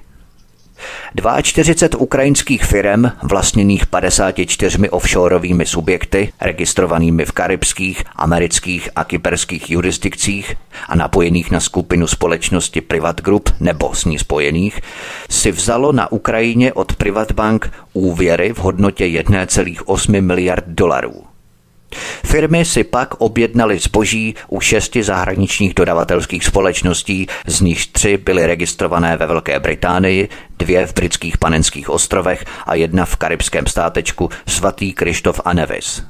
42 1.41 1.99
ukrajinských 1.99 2.65
firm, 2.65 3.05
vlastněných 3.23 3.85
54 3.85 4.89
offshoreovými 4.89 5.65
subjekty, 5.65 6.33
registrovanými 6.41 7.25
v 7.25 7.31
karibských, 7.31 8.03
amerických 8.15 8.89
a 8.95 9.03
kyperských 9.03 9.71
jurisdikcích 9.71 10.55
a 10.87 10.95
napojených 10.95 11.51
na 11.51 11.59
skupinu 11.59 12.07
společnosti 12.07 12.81
Privat 12.81 13.21
Group 13.21 13.49
nebo 13.59 13.95
s 13.95 14.05
ní 14.05 14.19
spojených, 14.19 14.81
si 15.29 15.51
vzalo 15.51 15.91
na 15.91 16.11
Ukrajině 16.11 16.73
od 16.73 16.95
Privatbank 16.95 17.71
úvěry 17.93 18.53
v 18.53 18.57
hodnotě 18.57 19.05
1,8 19.05 20.21
miliard 20.21 20.63
dolarů. 20.67 21.30
Firmy 22.25 22.65
si 22.65 22.83
pak 22.83 23.13
objednaly 23.17 23.79
zboží 23.79 24.35
u 24.47 24.59
šesti 24.59 25.03
zahraničních 25.03 25.73
dodavatelských 25.73 26.45
společností, 26.45 27.27
z 27.47 27.61
nichž 27.61 27.85
tři 27.85 28.17
byly 28.17 28.47
registrované 28.47 29.17
ve 29.17 29.27
Velké 29.27 29.59
Británii, 29.59 30.29
dvě 30.57 30.87
v 30.87 30.93
britských 30.93 31.37
panenských 31.37 31.89
ostrovech 31.89 32.45
a 32.65 32.75
jedna 32.75 33.05
v 33.05 33.15
karibském 33.15 33.67
státečku 33.67 34.29
svatý 34.47 34.93
Krištof 34.93 35.41
a 35.45 35.53
Nevis. 35.53 36.03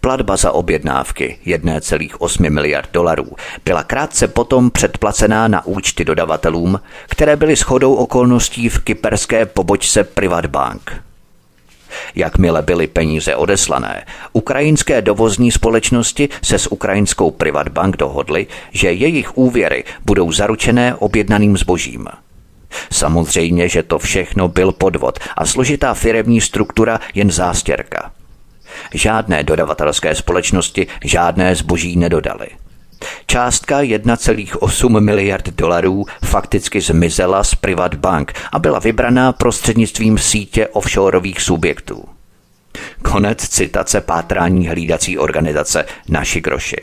Platba 0.00 0.36
za 0.36 0.52
objednávky 0.52 1.38
1,8 1.46 2.50
miliard 2.50 2.88
dolarů 2.92 3.36
byla 3.64 3.82
krátce 3.84 4.28
potom 4.28 4.70
předplacená 4.70 5.48
na 5.48 5.66
účty 5.66 6.04
dodavatelům, 6.04 6.80
které 7.08 7.36
byly 7.36 7.56
shodou 7.56 7.94
okolností 7.94 8.68
v 8.68 8.78
kyperské 8.78 9.46
pobočce 9.46 10.04
Privatbank. 10.04 11.02
Jakmile 12.14 12.62
byly 12.62 12.86
peníze 12.86 13.36
odeslané, 13.36 14.04
ukrajinské 14.32 15.02
dovozní 15.02 15.50
společnosti 15.50 16.28
se 16.42 16.58
s 16.58 16.72
ukrajinskou 16.72 17.30
Privatbank 17.30 17.96
dohodly, 17.96 18.46
že 18.70 18.92
jejich 18.92 19.38
úvěry 19.38 19.84
budou 20.04 20.32
zaručené 20.32 20.94
objednaným 20.94 21.56
zbožím. 21.56 22.08
Samozřejmě, 22.92 23.68
že 23.68 23.82
to 23.82 23.98
všechno 23.98 24.48
byl 24.48 24.72
podvod 24.72 25.18
a 25.36 25.46
složitá 25.46 25.94
firemní 25.94 26.40
struktura 26.40 27.00
jen 27.14 27.30
zástěrka. 27.30 28.12
Žádné 28.94 29.42
dodavatelské 29.42 30.14
společnosti 30.14 30.86
žádné 31.04 31.54
zboží 31.54 31.96
nedodali. 31.96 32.48
Částka 33.26 33.80
1,8 33.80 35.00
miliard 35.00 35.48
dolarů 35.48 36.04
fakticky 36.24 36.80
zmizela 36.80 37.44
z 37.44 37.54
Privat 37.54 37.94
Bank 37.94 38.32
a 38.52 38.58
byla 38.58 38.78
vybraná 38.78 39.32
prostřednictvím 39.32 40.18
sítě 40.18 40.68
offshoreových 40.68 41.40
subjektů. 41.40 42.04
Konec 43.02 43.48
citace 43.48 44.00
pátrání 44.00 44.68
hlídací 44.68 45.18
organizace 45.18 45.84
Naši 46.08 46.40
groši. 46.40 46.76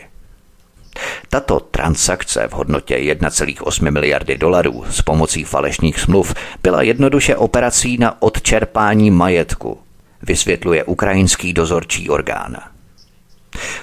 Tato 1.29 1.59
transakce 1.59 2.47
v 2.47 2.51
hodnotě 2.51 2.95
1,8 2.95 3.91
miliardy 3.91 4.37
dolarů 4.37 4.83
s 4.89 5.01
pomocí 5.01 5.43
falešných 5.43 5.99
smluv 5.99 6.33
byla 6.63 6.81
jednoduše 6.81 7.35
operací 7.35 7.97
na 7.97 8.21
odčerpání 8.21 9.11
majetku, 9.11 9.79
vysvětluje 10.21 10.83
ukrajinský 10.83 11.53
dozorčí 11.53 12.09
orgán. 12.09 12.57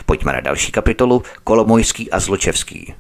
Pojďme 0.07 0.33
na 0.33 0.41
další 0.41 0.73
kapitolu 0.73 1.23
Kolomojský 1.45 2.11
a 2.11 2.21
Zločevský. 2.21 2.95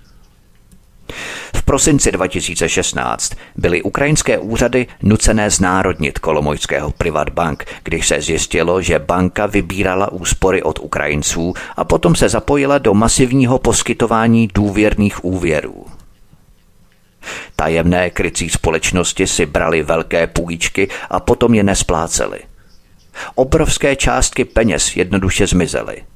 V 1.56 1.62
prosinci 1.62 2.12
2016 2.12 3.32
byly 3.56 3.82
ukrajinské 3.82 4.38
úřady 4.38 4.86
nucené 5.02 5.50
znárodnit 5.50 6.18
kolomojského 6.18 6.90
Privatbank, 6.90 7.64
když 7.82 8.08
se 8.08 8.20
zjistilo, 8.20 8.82
že 8.82 8.98
banka 8.98 9.46
vybírala 9.46 10.12
úspory 10.12 10.62
od 10.62 10.78
Ukrajinců 10.78 11.54
a 11.76 11.84
potom 11.84 12.14
se 12.14 12.28
zapojila 12.28 12.78
do 12.78 12.94
masivního 12.94 13.58
poskytování 13.58 14.48
důvěrných 14.54 15.24
úvěrů. 15.24 15.86
Tajemné 17.56 18.10
krycí 18.10 18.50
společnosti 18.50 19.26
si 19.26 19.46
brali 19.46 19.82
velké 19.82 20.26
půjčky 20.26 20.88
a 21.10 21.20
potom 21.20 21.54
je 21.54 21.62
nespláceli. 21.62 22.38
Obrovské 23.34 23.96
částky 23.96 24.44
peněz 24.44 24.96
jednoduše 24.96 25.46
zmizely– 25.46 26.02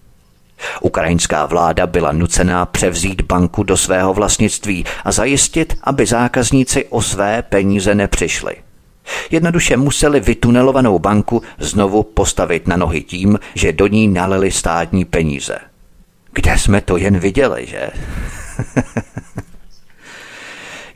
Ukrajinská 0.80 1.46
vláda 1.46 1.86
byla 1.86 2.12
nucená 2.12 2.66
převzít 2.66 3.22
banku 3.22 3.62
do 3.62 3.76
svého 3.76 4.14
vlastnictví 4.14 4.84
a 5.04 5.12
zajistit, 5.12 5.76
aby 5.84 6.06
zákazníci 6.06 6.84
o 6.84 7.02
své 7.02 7.42
peníze 7.42 7.94
nepřišli. 7.94 8.54
Jednoduše 9.30 9.76
museli 9.76 10.20
vytunelovanou 10.20 10.98
banku 10.98 11.42
znovu 11.58 12.02
postavit 12.02 12.68
na 12.68 12.76
nohy 12.76 13.02
tím, 13.02 13.38
že 13.54 13.72
do 13.72 13.86
ní 13.86 14.08
nalili 14.08 14.50
státní 14.50 15.04
peníze. 15.04 15.58
Kde 16.32 16.58
jsme 16.58 16.80
to 16.80 16.96
jen 16.96 17.18
viděli, 17.18 17.66
že? 17.66 17.90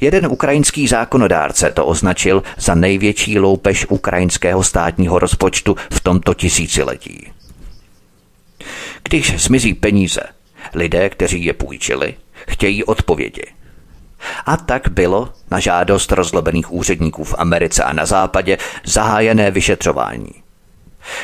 Jeden 0.00 0.26
ukrajinský 0.26 0.88
zákonodárce 0.88 1.70
to 1.70 1.86
označil 1.86 2.42
za 2.58 2.74
největší 2.74 3.38
loupež 3.38 3.86
ukrajinského 3.88 4.62
státního 4.62 5.18
rozpočtu 5.18 5.76
v 5.92 6.00
tomto 6.00 6.34
tisíciletí. 6.34 7.33
Když 9.08 9.42
zmizí 9.42 9.74
peníze, 9.74 10.20
lidé, 10.74 11.10
kteří 11.10 11.44
je 11.44 11.52
půjčili, 11.52 12.14
chtějí 12.48 12.84
odpovědi. 12.84 13.44
A 14.46 14.56
tak 14.56 14.88
bylo 14.88 15.32
na 15.50 15.60
žádost 15.60 16.12
rozlobených 16.12 16.72
úředníků 16.72 17.24
v 17.24 17.34
Americe 17.38 17.84
a 17.84 17.92
na 17.92 18.06
západě 18.06 18.58
zahájené 18.84 19.50
vyšetřování. 19.50 20.32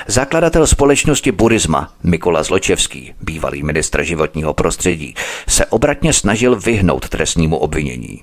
Zakladatel 0.06 0.66
společnosti 0.66 1.32
Burisma 1.32 1.92
Mikola 2.02 2.42
Zločevský, 2.42 3.14
bývalý 3.20 3.62
ministr 3.62 4.02
životního 4.02 4.54
prostředí, 4.54 5.14
se 5.48 5.66
obratně 5.66 6.12
snažil 6.12 6.56
vyhnout 6.56 7.08
trestnímu 7.08 7.56
obvinění. 7.56 8.22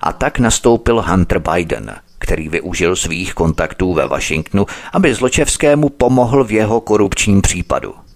A 0.00 0.12
tak 0.12 0.38
nastoupil 0.38 1.02
Hunter 1.02 1.38
Biden, 1.38 1.96
který 2.18 2.48
využil 2.48 2.96
svých 2.96 3.34
kontaktů 3.34 3.94
ve 3.94 4.06
Washingtonu, 4.06 4.66
aby 4.92 5.14
Zločevskému 5.14 5.88
pomohl 5.88 6.44
v 6.44 6.52
jeho 6.52 6.80
korupčním 6.80 7.42
případu– 7.42 7.94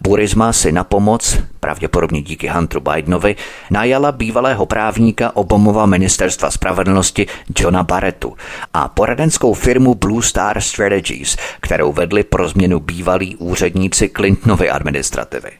Burisma 0.00 0.52
si 0.52 0.72
na 0.72 0.84
pomoc, 0.84 1.38
pravděpodobně 1.60 2.22
díky 2.22 2.48
Hunteru 2.48 2.80
Bidenovi, 2.80 3.36
najala 3.70 4.12
bývalého 4.12 4.66
právníka 4.66 5.36
Obamova 5.36 5.86
ministerstva 5.86 6.50
spravedlnosti 6.50 7.26
Johna 7.58 7.82
Barrettu 7.82 8.36
a 8.74 8.88
poradenskou 8.88 9.54
firmu 9.54 9.94
Blue 9.94 10.22
Star 10.22 10.60
Strategies, 10.60 11.36
kterou 11.60 11.92
vedli 11.92 12.24
pro 12.24 12.48
změnu 12.48 12.80
bývalí 12.80 13.36
úředníci 13.36 14.08
Clintonovy 14.08 14.70
administrativy. 14.70 15.50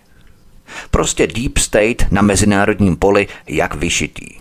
Prostě 0.91 1.27
Deep 1.27 1.59
State 1.59 2.07
na 2.11 2.23
mezinárodním 2.23 2.97
poli 2.97 3.29
jak 3.47 3.75
vyšitý. 3.75 4.40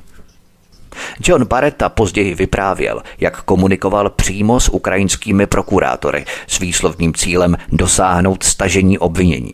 John 1.23 1.45
Barretta 1.45 1.89
později 1.89 2.35
vyprávěl, 2.35 3.01
jak 3.19 3.43
komunikoval 3.43 4.09
přímo 4.09 4.59
s 4.59 4.69
ukrajinskými 4.69 5.47
prokurátory 5.47 6.25
s 6.47 6.59
výslovným 6.59 7.13
cílem 7.13 7.57
dosáhnout 7.71 8.43
stažení 8.43 8.97
obvinění. 8.97 9.53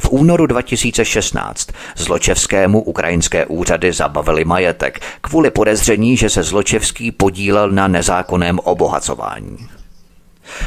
V 0.00 0.08
únoru 0.10 0.46
2016 0.46 1.68
Zločevskému 1.96 2.82
ukrajinské 2.82 3.46
úřady 3.46 3.92
zabavili 3.92 4.44
majetek 4.44 5.00
kvůli 5.20 5.50
podezření, 5.50 6.16
že 6.16 6.30
se 6.30 6.42
Zločevský 6.42 7.12
podílel 7.12 7.70
na 7.70 7.88
nezákonném 7.88 8.58
obohacování. 8.58 9.58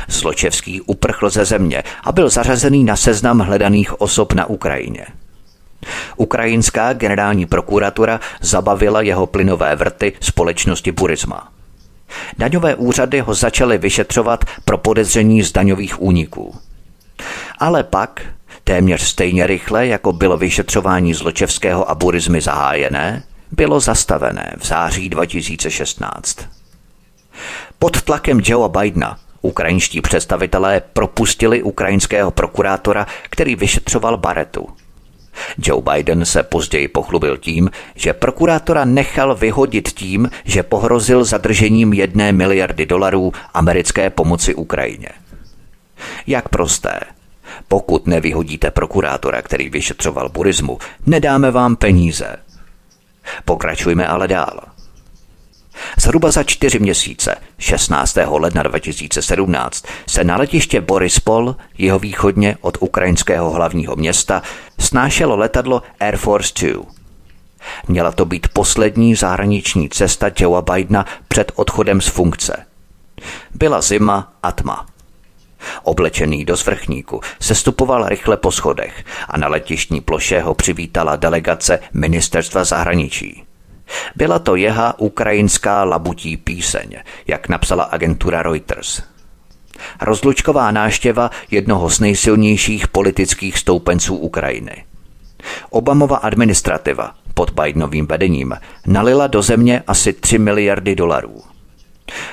Zločevský 0.07 0.81
uprchl 0.81 1.29
ze 1.29 1.45
země 1.45 1.83
a 2.03 2.11
byl 2.11 2.29
zařazený 2.29 2.83
na 2.83 2.95
seznam 2.95 3.39
hledaných 3.39 4.01
osob 4.01 4.33
na 4.33 4.45
Ukrajině– 4.45 5.05
Ukrajinská 6.15 6.93
generální 6.93 7.45
prokuratura 7.45 8.19
zabavila 8.41 9.01
jeho 9.01 9.27
plynové 9.27 9.75
vrty 9.75 10.13
společnosti 10.19 10.91
Burisma. 10.91 11.51
Daňové 12.37 12.75
úřady 12.75 13.19
ho 13.19 13.33
začaly 13.33 13.77
vyšetřovat 13.77 14.45
pro 14.65 14.77
podezření 14.77 15.43
z 15.43 15.51
daňových 15.51 16.01
úniků. 16.01 16.55
Ale 17.59 17.83
pak, 17.83 18.21
téměř 18.63 19.01
stejně 19.01 19.47
rychle, 19.47 19.87
jako 19.87 20.11
bylo 20.13 20.37
vyšetřování 20.37 21.13
Zločevského 21.13 21.89
a 21.89 21.95
Burizmy 21.95 22.41
zahájené, 22.41 23.23
bylo 23.51 23.79
zastavené 23.79 24.55
v 24.59 24.67
září 24.67 25.09
2016. 25.09 26.37
Pod 27.79 28.01
tlakem 28.01 28.41
Joea 28.43 28.67
Bidena 28.67 29.17
ukrajinští 29.41 30.01
představitelé 30.01 30.81
propustili 30.93 31.63
ukrajinského 31.63 32.31
prokurátora, 32.31 33.07
který 33.29 33.55
vyšetřoval 33.55 34.17
Baretu– 34.17 34.67
Joe 35.57 35.81
Biden 35.81 36.25
se 36.25 36.43
později 36.43 36.87
pochlubil 36.87 37.37
tím, 37.37 37.69
že 37.95 38.13
prokurátora 38.13 38.85
nechal 38.85 39.35
vyhodit 39.35 39.89
tím, 39.89 40.29
že 40.43 40.63
pohrozil 40.63 41.23
zadržením 41.23 41.93
jedné 41.93 42.31
miliardy 42.31 42.85
dolarů 42.85 43.31
americké 43.53 44.09
pomoci 44.09 44.55
Ukrajině. 44.55 45.09
Jak 46.27 46.49
prosté. 46.49 46.99
Pokud 47.67 48.07
nevyhodíte 48.07 48.71
prokurátora, 48.71 49.41
který 49.41 49.69
vyšetřoval 49.69 50.29
burismu, 50.29 50.77
nedáme 51.05 51.51
vám 51.51 51.75
peníze. 51.75 52.35
Pokračujme 53.45 54.07
ale 54.07 54.27
dál. 54.27 54.70
Zhruba 55.97 56.31
za 56.31 56.43
čtyři 56.43 56.79
měsíce, 56.79 57.35
16. 57.59 58.17
ledna 58.27 58.63
2017, 58.63 59.85
se 60.07 60.23
na 60.23 60.37
letiště 60.37 60.81
Borispol, 60.81 61.55
jeho 61.77 61.99
východně 61.99 62.57
od 62.61 62.77
ukrajinského 62.79 63.51
hlavního 63.51 63.95
města, 63.95 64.41
snášelo 64.79 65.37
letadlo 65.37 65.83
Air 65.99 66.17
Force 66.17 66.53
2. 66.71 66.83
Měla 67.87 68.11
to 68.11 68.25
být 68.25 68.47
poslední 68.47 69.15
zahraniční 69.15 69.89
cesta 69.89 70.31
Joea 70.39 70.61
Bidena 70.61 71.05
před 71.27 71.51
odchodem 71.55 72.01
z 72.01 72.07
funkce. 72.07 72.65
Byla 73.55 73.81
zima 73.81 74.33
a 74.43 74.51
tma. 74.51 74.85
Oblečený 75.83 76.45
do 76.45 76.57
svrchníku 76.57 77.21
sestupoval 77.39 78.07
rychle 78.07 78.37
po 78.37 78.51
schodech 78.51 79.03
a 79.29 79.37
na 79.37 79.47
letištní 79.47 80.01
ploše 80.01 80.41
ho 80.41 80.53
přivítala 80.53 81.15
delegace 81.15 81.79
ministerstva 81.93 82.63
zahraničí. 82.63 83.43
Byla 84.15 84.39
to 84.39 84.55
jeha 84.55 84.99
ukrajinská 84.99 85.83
labutí 85.83 86.37
píseň, 86.37 86.95
jak 87.27 87.49
napsala 87.49 87.83
agentura 87.83 88.43
Reuters. 88.43 89.01
Rozlučková 90.01 90.71
náštěva 90.71 91.31
jednoho 91.51 91.89
z 91.89 91.99
nejsilnějších 91.99 92.87
politických 92.87 93.57
stoupenců 93.57 94.15
Ukrajiny. 94.15 94.85
Obamova 95.69 96.17
administrativa 96.17 97.15
pod 97.33 97.49
Bidenovým 97.49 98.07
vedením 98.07 98.55
nalila 98.85 99.27
do 99.27 99.41
země 99.41 99.83
asi 99.87 100.13
3 100.13 100.39
miliardy 100.39 100.95
dolarů. 100.95 101.41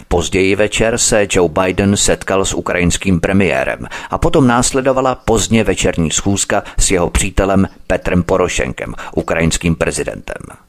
Později 0.09 0.57
večer 0.57 0.99
se 0.99 1.27
Joe 1.31 1.49
Biden 1.49 1.97
setkal 1.97 2.45
s 2.45 2.55
ukrajinským 2.55 3.21
premiérem 3.21 3.87
a 4.11 4.19
potom 4.19 4.47
následovala 4.47 5.15
pozdně 5.15 5.65
večerní 5.65 6.11
schůzka 6.11 6.63
s 6.79 6.91
jeho 6.91 7.11
přítelem 7.11 7.69
Petrem 7.87 8.23
Porošenkem, 8.23 8.95
ukrajinským 9.15 9.75
prezidentem. 9.75 10.68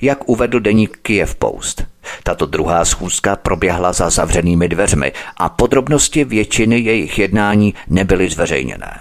Jak 0.00 0.28
uvedl 0.28 0.60
deník 0.60 0.98
Kiev 1.02 1.34
Post, 1.34 1.84
tato 2.22 2.46
druhá 2.46 2.84
schůzka 2.84 3.36
proběhla 3.36 3.92
za 3.92 4.10
zavřenými 4.10 4.68
dveřmi 4.68 5.12
a 5.36 5.48
podrobnosti 5.48 6.24
většiny 6.24 6.78
jejich 6.78 7.18
jednání 7.18 7.74
nebyly 7.88 8.30
zveřejněné. 8.30 9.00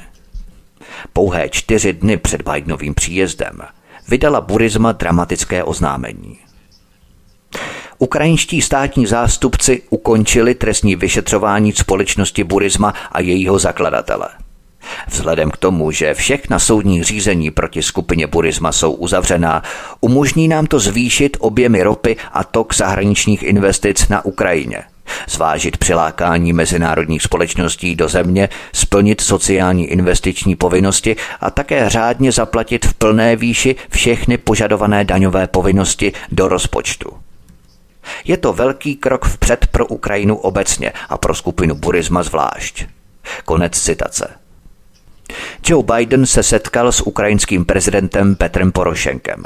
Pouhé 1.13 1.49
čtyři 1.49 1.93
dny 1.93 2.17
před 2.17 2.41
Bidenovým 2.41 2.93
příjezdem 2.93 3.61
vydala 4.07 4.41
Burisma 4.41 4.91
dramatické 4.91 5.63
oznámení. 5.63 6.39
Ukrajinští 7.97 8.61
státní 8.61 9.05
zástupci 9.05 9.81
ukončili 9.89 10.55
trestní 10.55 10.95
vyšetřování 10.95 11.71
společnosti 11.71 12.43
Burisma 12.43 12.93
a 13.11 13.21
jejího 13.21 13.59
zakladatele. 13.59 14.27
Vzhledem 15.07 15.51
k 15.51 15.57
tomu, 15.57 15.91
že 15.91 16.13
všechna 16.13 16.59
soudní 16.59 17.03
řízení 17.03 17.51
proti 17.51 17.83
skupině 17.83 18.27
Burisma 18.27 18.71
jsou 18.71 18.91
uzavřená, 18.91 19.63
umožní 20.01 20.47
nám 20.47 20.65
to 20.65 20.79
zvýšit 20.79 21.37
objemy 21.39 21.83
ropy 21.83 22.17
a 22.33 22.43
tok 22.43 22.75
zahraničních 22.75 23.43
investic 23.43 24.07
na 24.07 24.25
Ukrajině 24.25 24.83
zvážit 25.29 25.77
přilákání 25.77 26.53
mezinárodních 26.53 27.21
společností 27.21 27.95
do 27.95 28.09
země, 28.09 28.49
splnit 28.73 29.21
sociální 29.21 29.85
investiční 29.85 30.55
povinnosti 30.55 31.15
a 31.41 31.51
také 31.51 31.89
řádně 31.89 32.31
zaplatit 32.31 32.85
v 32.85 32.93
plné 32.93 33.35
výši 33.35 33.75
všechny 33.89 34.37
požadované 34.37 35.03
daňové 35.03 35.47
povinnosti 35.47 36.13
do 36.31 36.47
rozpočtu. 36.47 37.09
Je 38.25 38.37
to 38.37 38.53
velký 38.53 38.95
krok 38.95 39.25
vpřed 39.25 39.67
pro 39.67 39.87
Ukrajinu 39.87 40.35
obecně 40.37 40.93
a 41.09 41.17
pro 41.17 41.35
skupinu 41.35 41.75
Burisma 41.75 42.23
zvlášť. 42.23 42.85
Konec 43.45 43.79
citace. 43.79 44.40
Joe 45.67 45.83
Biden 45.83 46.25
se 46.25 46.43
setkal 46.43 46.91
s 46.91 47.01
ukrajinským 47.01 47.65
prezidentem 47.65 48.35
Petrem 48.35 48.71
Porošenkem. 48.71 49.43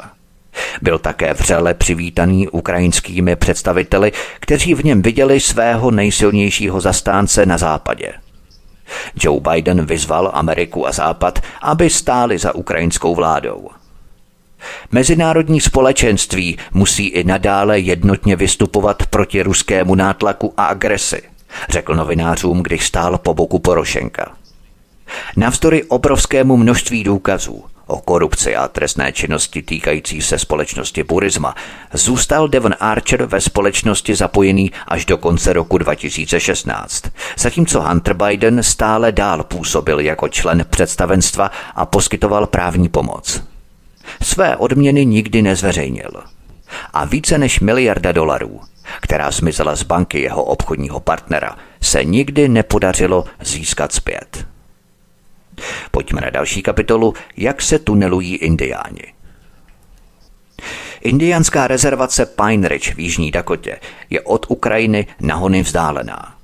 Byl 0.82 0.98
také 0.98 1.34
vřele 1.34 1.74
přivítaný 1.74 2.48
ukrajinskými 2.48 3.36
představiteli, 3.36 4.12
kteří 4.40 4.74
v 4.74 4.84
něm 4.84 5.02
viděli 5.02 5.40
svého 5.40 5.90
nejsilnějšího 5.90 6.80
zastánce 6.80 7.46
na 7.46 7.58
západě. 7.58 8.12
Joe 9.20 9.40
Biden 9.40 9.86
vyzval 9.86 10.30
Ameriku 10.34 10.86
a 10.86 10.92
Západ, 10.92 11.38
aby 11.62 11.90
stáli 11.90 12.38
za 12.38 12.54
ukrajinskou 12.54 13.14
vládou. 13.14 13.68
Mezinárodní 14.90 15.60
společenství 15.60 16.58
musí 16.72 17.06
i 17.06 17.24
nadále 17.24 17.78
jednotně 17.78 18.36
vystupovat 18.36 19.06
proti 19.06 19.42
ruskému 19.42 19.94
nátlaku 19.94 20.54
a 20.56 20.64
agresi, 20.64 21.22
řekl 21.68 21.96
novinářům, 21.96 22.62
když 22.62 22.86
stál 22.86 23.18
po 23.18 23.34
boku 23.34 23.58
Porošenka. 23.58 24.36
Navzdory 25.36 25.84
obrovskému 25.84 26.56
množství 26.56 27.04
důkazů 27.04 27.64
o 27.86 28.00
korupci 28.00 28.56
a 28.56 28.68
trestné 28.68 29.12
činnosti 29.12 29.62
týkající 29.62 30.22
se 30.22 30.38
společnosti 30.38 31.02
Burisma 31.02 31.54
zůstal 31.92 32.48
Devon 32.48 32.74
Archer 32.80 33.24
ve 33.24 33.40
společnosti 33.40 34.14
zapojený 34.14 34.72
až 34.88 35.04
do 35.04 35.18
konce 35.18 35.52
roku 35.52 35.78
2016, 35.78 37.04
zatímco 37.38 37.82
Hunter 37.82 38.14
Biden 38.14 38.62
stále 38.62 39.12
dál 39.12 39.44
působil 39.44 40.00
jako 40.00 40.28
člen 40.28 40.64
představenstva 40.70 41.50
a 41.74 41.86
poskytoval 41.86 42.46
právní 42.46 42.88
pomoc. 42.88 43.42
Své 44.22 44.56
odměny 44.56 45.06
nikdy 45.06 45.42
nezveřejnil. 45.42 46.10
A 46.92 47.04
více 47.04 47.38
než 47.38 47.60
miliarda 47.60 48.12
dolarů, 48.12 48.60
která 49.00 49.30
zmizela 49.30 49.76
z 49.76 49.82
banky 49.82 50.20
jeho 50.20 50.44
obchodního 50.44 51.00
partnera, 51.00 51.56
se 51.80 52.04
nikdy 52.04 52.48
nepodařilo 52.48 53.24
získat 53.40 53.92
zpět. 53.92 54.46
Pojďme 55.90 56.20
na 56.20 56.30
další 56.30 56.62
kapitolu, 56.62 57.14
jak 57.36 57.62
se 57.62 57.78
tunelují 57.78 58.36
indiáni. 58.36 59.02
Indianská 61.00 61.66
rezervace 61.66 62.26
Pine 62.26 62.68
Ridge 62.68 62.94
v 62.94 62.98
Jižní 62.98 63.30
Dakotě 63.30 63.78
je 64.10 64.20
od 64.20 64.46
Ukrajiny 64.48 65.06
nahony 65.20 65.62
vzdálená. 65.62 66.34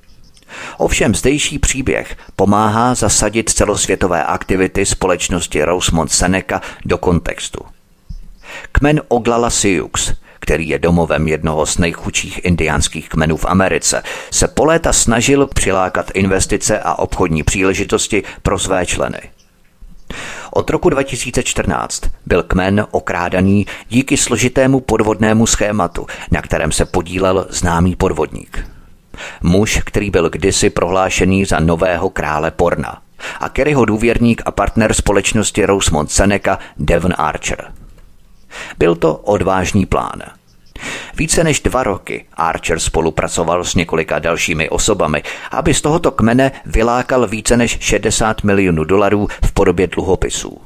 Ovšem 0.78 1.14
zdejší 1.14 1.58
příběh 1.58 2.16
pomáhá 2.36 2.94
zasadit 2.94 3.50
celosvětové 3.50 4.24
aktivity 4.24 4.86
společnosti 4.86 5.64
Rosemont 5.64 6.10
Seneca 6.10 6.60
do 6.84 6.98
kontextu. 6.98 7.60
Kmen 8.72 9.00
Oglala 9.08 9.50
Sioux 9.50 10.12
který 10.42 10.68
je 10.68 10.78
domovem 10.78 11.28
jednoho 11.28 11.66
z 11.66 11.78
nejchudších 11.78 12.44
indiánských 12.44 13.08
kmenů 13.08 13.36
v 13.36 13.44
Americe, 13.44 14.02
se 14.30 14.48
po 14.48 14.64
léta 14.64 14.92
snažil 14.92 15.46
přilákat 15.46 16.10
investice 16.14 16.80
a 16.80 16.98
obchodní 16.98 17.42
příležitosti 17.42 18.22
pro 18.42 18.58
své 18.58 18.86
členy. 18.86 19.20
Od 20.50 20.70
roku 20.70 20.90
2014 20.90 22.02
byl 22.26 22.42
kmen 22.42 22.86
okrádaný 22.90 23.66
díky 23.88 24.16
složitému 24.16 24.80
podvodnému 24.80 25.46
schématu, 25.46 26.06
na 26.30 26.42
kterém 26.42 26.72
se 26.72 26.84
podílel 26.84 27.46
známý 27.50 27.96
podvodník. 27.96 28.66
Muž, 29.42 29.80
který 29.84 30.10
byl 30.10 30.30
kdysi 30.30 30.70
prohlášený 30.70 31.44
za 31.44 31.60
nového 31.60 32.10
krále 32.10 32.50
porna 32.50 33.02
a 33.40 33.48
Kerryho 33.48 33.84
důvěrník 33.84 34.42
a 34.44 34.50
partner 34.50 34.94
společnosti 34.94 35.64
Rosemont 35.64 36.10
Seneca 36.10 36.58
Devon 36.78 37.14
Archer– 37.18 37.72
byl 38.78 38.94
to 38.94 39.16
odvážný 39.16 39.86
plán. 39.86 40.22
Více 41.16 41.44
než 41.44 41.60
dva 41.60 41.82
roky 41.82 42.24
Archer 42.34 42.78
spolupracoval 42.78 43.64
s 43.64 43.74
několika 43.74 44.18
dalšími 44.18 44.68
osobami, 44.68 45.22
aby 45.50 45.74
z 45.74 45.80
tohoto 45.80 46.10
kmene 46.10 46.52
vylákal 46.66 47.26
více 47.26 47.56
než 47.56 47.78
60 47.80 48.44
milionů 48.44 48.84
dolarů 48.84 49.28
v 49.44 49.52
podobě 49.52 49.86
dluhopisů. 49.86 50.60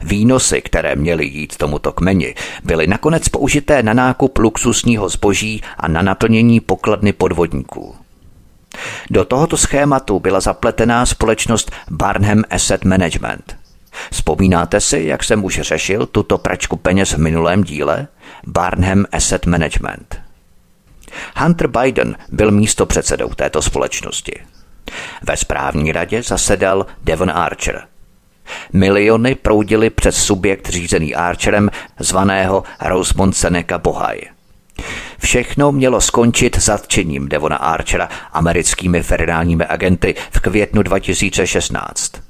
Výnosy, 0.00 0.62
které 0.62 0.96
měly 0.96 1.26
jít 1.26 1.56
tomuto 1.56 1.92
kmeni, 1.92 2.34
byly 2.64 2.86
nakonec 2.86 3.28
použité 3.28 3.82
na 3.82 3.94
nákup 3.94 4.38
luxusního 4.38 5.08
zboží 5.08 5.62
a 5.76 5.88
na 5.88 6.02
naplnění 6.02 6.60
pokladny 6.60 7.12
podvodníků. 7.12 7.94
Do 9.10 9.24
tohoto 9.24 9.56
schématu 9.56 10.20
byla 10.20 10.40
zapletená 10.40 11.06
společnost 11.06 11.72
Barnham 11.90 12.42
Asset 12.50 12.84
Management– 12.84 13.56
Vzpomínáte 14.12 14.80
si, 14.80 15.00
jak 15.06 15.24
jsem 15.24 15.44
už 15.44 15.60
řešil 15.60 16.06
tuto 16.06 16.38
pračku 16.38 16.76
peněz 16.76 17.12
v 17.12 17.18
minulém 17.18 17.64
díle? 17.64 18.08
Barnham 18.46 19.04
Asset 19.12 19.46
Management. 19.46 20.20
Hunter 21.36 21.66
Biden 21.66 22.16
byl 22.28 22.50
místo 22.50 22.86
předsedou 22.86 23.28
této 23.28 23.62
společnosti. 23.62 24.40
Ve 25.22 25.36
správní 25.36 25.92
radě 25.92 26.22
zasedal 26.22 26.86
Devon 27.04 27.30
Archer. 27.30 27.82
Miliony 28.72 29.34
proudily 29.34 29.90
přes 29.90 30.24
subjekt 30.24 30.68
řízený 30.68 31.14
Archerem, 31.14 31.70
zvaného 31.98 32.64
Rosemont 32.80 33.36
Seneca 33.36 33.78
Bohaj. 33.78 34.20
Všechno 35.18 35.72
mělo 35.72 36.00
skončit 36.00 36.58
zatčením 36.58 37.28
Devona 37.28 37.56
Archera 37.56 38.08
americkými 38.32 39.02
federálními 39.02 39.64
agenty 39.64 40.14
v 40.30 40.40
květnu 40.40 40.82
2016. 40.82 42.27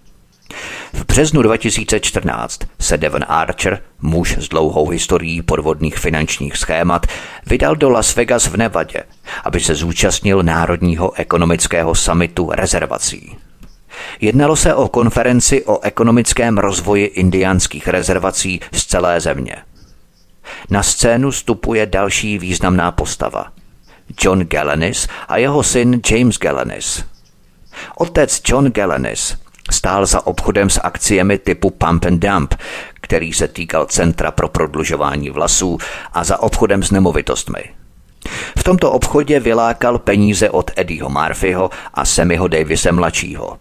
V 0.93 1.05
březnu 1.05 1.43
2014 1.43 2.61
se 2.81 2.97
Devon 2.97 3.25
Archer, 3.29 3.83
muž 4.01 4.37
s 4.39 4.49
dlouhou 4.49 4.89
historií 4.89 5.43
podvodných 5.43 5.99
finančních 5.99 6.57
schémat, 6.57 7.07
vydal 7.47 7.77
do 7.77 7.91
Las 7.91 8.17
Vegas 8.17 8.47
v 8.47 8.57
Nevadě, 8.57 9.05
aby 9.45 9.61
se 9.61 9.75
zúčastnil 9.75 10.43
Národního 10.43 11.13
ekonomického 11.15 11.95
samitu 11.95 12.51
rezervací. 12.53 13.37
Jednalo 14.21 14.57
se 14.57 14.75
o 14.75 14.89
konferenci 14.89 15.65
o 15.65 15.81
ekonomickém 15.81 16.59
rozvoji 16.59 17.05
indiánských 17.05 17.89
rezervací 17.89 18.61
z 18.73 18.85
celé 18.87 19.21
země. 19.21 19.57
Na 20.71 20.83
scénu 20.83 21.33
stupuje 21.33 21.87
další 21.87 22.39
významná 22.39 22.93
postava. 22.93 23.53
John 24.23 24.41
Galanis 24.41 25.09
a 25.29 25.37
jeho 25.37 25.63
syn 25.63 26.01
James 26.11 26.39
Galanis. 26.39 27.05
Otec 27.97 28.41
John 28.45 28.71
Galanis 28.71 29.37
stál 29.71 30.07
za 30.07 30.27
obchodem 30.27 30.71
s 30.71 30.81
akciemi 30.83 31.39
typu 31.39 31.71
Pump 31.71 32.05
and 32.05 32.19
Dump, 32.19 32.55
který 32.95 33.33
se 33.33 33.49
týkal 33.49 33.87
Centra 33.87 34.31
pro 34.31 34.49
prodlužování 34.49 35.31
vlasů 35.31 35.79
a 36.13 36.25
za 36.25 36.43
obchodem 36.43 36.83
s 36.83 36.91
nemovitostmi. 36.91 37.65
V 38.59 38.63
tomto 38.63 38.93
obchodě 38.93 39.41
vylákal 39.41 39.99
peníze 39.99 40.51
od 40.51 40.71
Eddieho 40.77 41.11
Murphyho 41.11 41.71
a 41.95 42.05
Semiho 42.05 42.49
Davise 42.49 42.93
mladšího. 42.93 43.59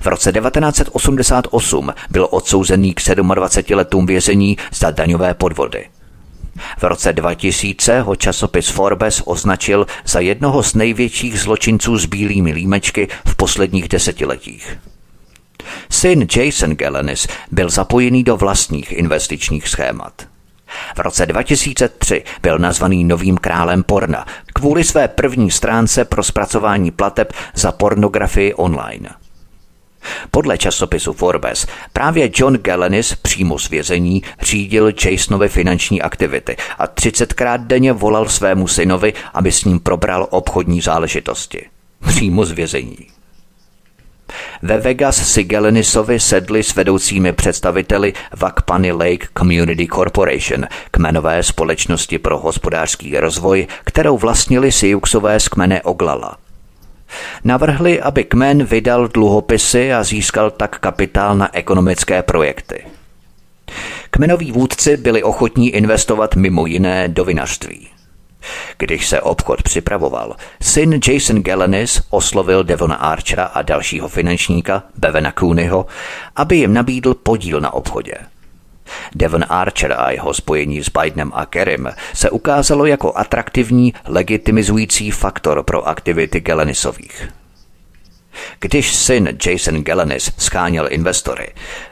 V 0.00 0.06
roce 0.06 0.32
1988 0.32 1.94
byl 2.10 2.28
odsouzený 2.30 2.94
k 2.94 3.00
27 3.34 3.76
letům 3.78 4.06
vězení 4.06 4.56
za 4.72 4.90
daňové 4.90 5.34
podvody. 5.34 5.88
V 6.78 6.82
roce 6.82 7.12
2000 7.12 8.00
ho 8.00 8.16
časopis 8.16 8.68
Forbes 8.68 9.22
označil 9.24 9.86
za 10.06 10.20
jednoho 10.20 10.62
z 10.62 10.74
největších 10.74 11.40
zločinců 11.40 11.98
s 11.98 12.06
bílými 12.06 12.52
límečky 12.52 13.08
v 13.26 13.36
posledních 13.36 13.88
desetiletích. 13.88 14.78
Syn 15.90 16.26
Jason 16.36 16.74
Galanis 16.74 17.26
byl 17.50 17.70
zapojený 17.70 18.24
do 18.24 18.36
vlastních 18.36 18.92
investičních 18.92 19.68
schémat. 19.68 20.12
V 20.96 20.98
roce 20.98 21.26
2003 21.26 22.24
byl 22.42 22.58
nazvaný 22.58 23.04
novým 23.04 23.36
králem 23.36 23.82
porna 23.82 24.26
kvůli 24.54 24.84
své 24.84 25.08
první 25.08 25.50
stránce 25.50 26.04
pro 26.04 26.22
zpracování 26.22 26.90
plateb 26.90 27.32
za 27.54 27.72
pornografii 27.72 28.54
online. 28.54 29.08
Podle 30.30 30.58
časopisu 30.58 31.12
Forbes 31.12 31.66
právě 31.92 32.30
John 32.34 32.54
Galanis 32.54 33.14
přímo 33.14 33.58
z 33.58 33.68
vězení 33.68 34.22
řídil 34.40 34.92
Jasonovi 35.04 35.48
finanční 35.48 36.02
aktivity 36.02 36.56
a 36.78 36.86
30krát 36.86 37.66
denně 37.66 37.92
volal 37.92 38.28
svému 38.28 38.68
synovi, 38.68 39.12
aby 39.34 39.52
s 39.52 39.64
ním 39.64 39.80
probral 39.80 40.26
obchodní 40.30 40.80
záležitosti. 40.80 41.66
Přímo 42.06 42.44
z 42.44 42.52
vězení. 42.52 43.17
Ve 44.62 44.78
Vegas 44.78 45.32
si 45.32 45.44
Galenisovi 45.44 46.20
sedli 46.20 46.62
s 46.62 46.74
vedoucími 46.74 47.32
představiteli 47.32 48.12
Wakpani 48.36 48.92
Lake 48.92 49.28
Community 49.38 49.86
Corporation, 49.86 50.66
kmenové 50.90 51.42
společnosti 51.42 52.18
pro 52.18 52.38
hospodářský 52.38 53.18
rozvoj, 53.18 53.66
kterou 53.84 54.18
vlastnili 54.18 54.72
Siuxové 54.72 55.40
z 55.40 55.48
kmene 55.48 55.82
Oglala. 55.82 56.36
Navrhli, 57.44 58.00
aby 58.00 58.24
kmen 58.24 58.64
vydal 58.64 59.08
dluhopisy 59.08 59.92
a 59.92 60.04
získal 60.04 60.50
tak 60.50 60.78
kapitál 60.78 61.36
na 61.36 61.56
ekonomické 61.56 62.22
projekty. 62.22 62.84
Kmenoví 64.10 64.52
vůdci 64.52 64.96
byli 64.96 65.22
ochotní 65.22 65.70
investovat 65.70 66.36
mimo 66.36 66.66
jiné 66.66 67.08
do 67.08 67.24
vinařství. 67.24 67.88
Když 68.78 69.08
se 69.08 69.20
obchod 69.20 69.62
připravoval, 69.62 70.36
syn 70.62 71.00
Jason 71.08 71.42
Galanis 71.42 72.02
oslovil 72.10 72.64
Devona 72.64 72.96
Archera 72.96 73.44
a 73.44 73.62
dalšího 73.62 74.08
finančníka, 74.08 74.82
Bevena 74.94 75.32
Cooneyho, 75.38 75.86
aby 76.36 76.56
jim 76.56 76.74
nabídl 76.74 77.14
podíl 77.14 77.60
na 77.60 77.72
obchodě. 77.72 78.14
Devon 79.14 79.44
Archer 79.48 79.94
a 79.98 80.10
jeho 80.10 80.34
spojení 80.34 80.82
s 80.82 80.88
Bidenem 80.88 81.32
a 81.34 81.46
Kerrym 81.46 81.88
se 82.14 82.30
ukázalo 82.30 82.86
jako 82.86 83.16
atraktivní, 83.16 83.94
legitimizující 84.06 85.10
faktor 85.10 85.62
pro 85.62 85.88
aktivity 85.88 86.40
Galanisových. 86.40 87.28
Když 88.60 88.94
syn 88.94 89.38
Jason 89.46 89.82
Galanis 89.82 90.32
scháněl 90.38 90.88
investory, 90.90 91.48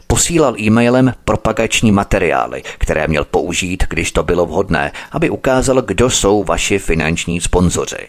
posílal 0.06 0.60
e-mailem 0.60 1.12
propagační 1.24 1.92
materiály, 1.92 2.62
které 2.78 3.08
měl 3.08 3.24
použít, 3.24 3.84
když 3.90 4.12
to 4.12 4.22
bylo 4.22 4.46
vhodné, 4.46 4.92
aby 5.12 5.30
ukázal, 5.30 5.82
kdo 5.82 6.10
jsou 6.10 6.44
vaši 6.44 6.78
finanční 6.78 7.40
sponzoři. 7.40 8.08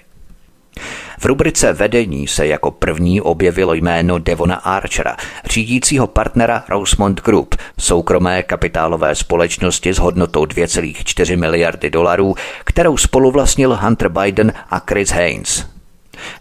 V 1.19 1.25
rubrice 1.25 1.73
Vedení 1.73 2.27
se 2.27 2.47
jako 2.47 2.71
první 2.71 3.21
objevilo 3.21 3.73
jméno 3.73 4.19
Devona 4.19 4.55
Archera, 4.55 5.17
řídícího 5.45 6.07
partnera 6.07 6.63
Rosemont 6.69 7.21
Group, 7.21 7.55
soukromé 7.79 8.43
kapitálové 8.43 9.15
společnosti 9.15 9.93
s 9.93 9.97
hodnotou 9.97 10.45
2,4 10.45 11.37
miliardy 11.37 11.89
dolarů, 11.89 12.35
kterou 12.63 12.97
spoluvlastnil 12.97 13.75
Hunter 13.75 14.09
Biden 14.09 14.53
a 14.69 14.81
Chris 14.89 15.09
Haynes. 15.09 15.76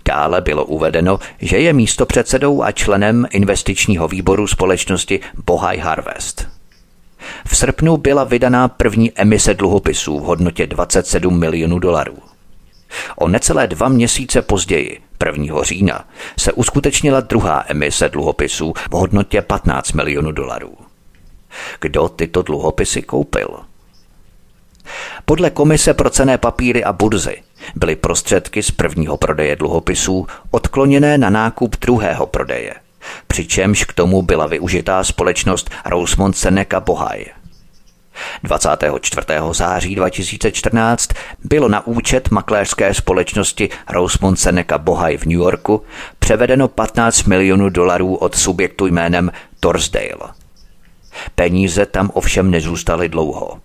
Dále 0.04 0.40
bylo 0.40 0.64
uvedeno, 0.64 1.18
že 1.40 1.58
je 1.58 1.72
místopředsedou 1.72 2.62
a 2.62 2.72
členem 2.72 3.26
investičního 3.30 4.08
výboru 4.08 4.46
společnosti 4.46 5.20
Bohai 5.44 5.78
Harvest. 5.78 6.48
V 7.46 7.56
srpnu 7.56 7.96
byla 7.96 8.24
vydaná 8.24 8.68
první 8.68 9.12
emise 9.14 9.54
dluhopisů 9.54 10.18
v 10.18 10.22
hodnotě 10.22 10.66
27 10.66 11.38
milionů 11.38 11.78
dolarů. 11.78 12.18
O 13.16 13.28
necelé 13.28 13.66
dva 13.66 13.88
měsíce 13.88 14.42
později, 14.42 15.00
1. 15.26 15.62
října, 15.62 16.04
se 16.38 16.52
uskutečnila 16.52 17.20
druhá 17.20 17.64
emise 17.68 18.08
dluhopisů 18.08 18.72
v 18.90 18.92
hodnotě 18.92 19.42
15 19.42 19.92
milionů 19.92 20.32
dolarů. 20.32 20.74
Kdo 21.80 22.08
tyto 22.08 22.42
dluhopisy 22.42 23.02
koupil? 23.02 23.48
Podle 25.24 25.50
Komise 25.50 25.94
pro 25.94 26.10
cené 26.10 26.38
papíry 26.38 26.84
a 26.84 26.92
burzy 26.92 27.42
byly 27.74 27.96
prostředky 27.96 28.62
z 28.62 28.70
prvního 28.70 29.16
prodeje 29.16 29.56
dluhopisů 29.56 30.26
odkloněné 30.50 31.18
na 31.18 31.30
nákup 31.30 31.76
druhého 31.80 32.26
prodeje, 32.26 32.74
přičemž 33.26 33.84
k 33.84 33.92
tomu 33.92 34.22
byla 34.22 34.46
využitá 34.46 35.04
společnost 35.04 35.70
Rosemont 35.86 36.36
Seneca 36.36 36.80
Bohai– 36.80 37.26
24. 38.42 39.26
září 39.52 39.94
2014 39.94 41.10
bylo 41.44 41.68
na 41.68 41.86
účet 41.86 42.30
makléřské 42.30 42.94
společnosti 42.94 43.68
Rosemont 43.90 44.38
Seneca 44.38 44.78
Bohai 44.78 45.16
v 45.16 45.24
New 45.24 45.38
Yorku 45.38 45.82
převedeno 46.18 46.68
15 46.68 47.24
milionů 47.24 47.68
dolarů 47.68 48.14
od 48.14 48.36
subjektu 48.36 48.86
jménem 48.86 49.30
Torsdale. 49.60 50.32
Peníze 51.34 51.86
tam 51.86 52.10
ovšem 52.14 52.50
nezůstaly 52.50 53.08
dlouho. 53.08 53.60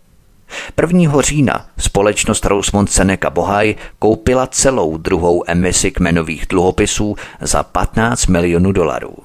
1. 0.81 1.21
října 1.21 1.65
společnost 1.77 2.45
Rosemont 2.45 2.91
Seneca 2.91 3.29
Bohai 3.29 3.75
koupila 3.99 4.47
celou 4.47 4.97
druhou 4.97 5.43
emisi 5.47 5.91
kmenových 5.91 6.45
dluhopisů 6.49 7.15
za 7.41 7.63
15 7.63 8.27
milionů 8.27 8.71
dolarů. 8.71 9.15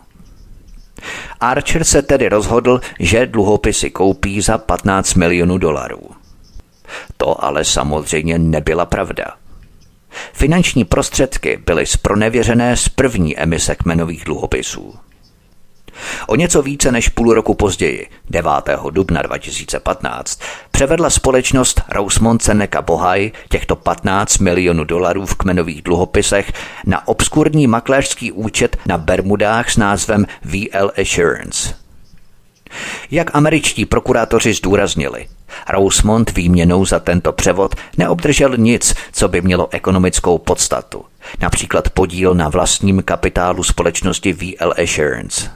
Archer 1.40 1.84
se 1.84 2.02
tedy 2.02 2.28
rozhodl, 2.28 2.80
že 3.00 3.26
dluhopisy 3.26 3.90
koupí 3.90 4.40
za 4.40 4.58
15 4.58 5.14
milionů 5.14 5.58
dolarů. 5.58 6.00
To 7.16 7.44
ale 7.44 7.64
samozřejmě 7.64 8.38
nebyla 8.38 8.86
pravda. 8.86 9.24
Finanční 10.32 10.84
prostředky 10.84 11.62
byly 11.66 11.86
zpronevěřené 11.86 12.76
z 12.76 12.88
první 12.88 13.38
emise 13.38 13.74
kmenových 13.74 14.24
dluhopisů. 14.24 14.94
O 16.26 16.36
něco 16.36 16.62
více 16.62 16.92
než 16.92 17.08
půl 17.08 17.34
roku 17.34 17.54
později, 17.54 18.06
9. 18.30 18.50
dubna 18.90 19.22
2015, 19.22 20.40
převedla 20.70 21.10
společnost 21.10 21.82
Rosemont 21.88 22.42
Seneca 22.42 22.82
Bohai 22.82 23.32
těchto 23.48 23.76
15 23.76 24.38
milionů 24.38 24.84
dolarů 24.84 25.26
v 25.26 25.34
kmenových 25.34 25.82
dluhopisech 25.82 26.52
na 26.86 27.08
obskurní 27.08 27.66
makléřský 27.66 28.32
účet 28.32 28.76
na 28.86 28.98
Bermudách 28.98 29.70
s 29.70 29.76
názvem 29.76 30.26
VL 30.44 30.90
Assurance. 31.02 31.74
Jak 33.10 33.36
američtí 33.36 33.86
prokurátoři 33.86 34.54
zdůraznili, 34.54 35.26
Rosemont 35.68 36.36
výměnou 36.36 36.84
za 36.84 37.00
tento 37.00 37.32
převod 37.32 37.74
neobdržel 37.98 38.56
nic, 38.56 38.94
co 39.12 39.28
by 39.28 39.40
mělo 39.40 39.68
ekonomickou 39.70 40.38
podstatu, 40.38 41.04
například 41.40 41.90
podíl 41.90 42.34
na 42.34 42.48
vlastním 42.48 43.02
kapitálu 43.02 43.62
společnosti 43.62 44.32
VL 44.32 44.74
Assurance. 44.82 45.50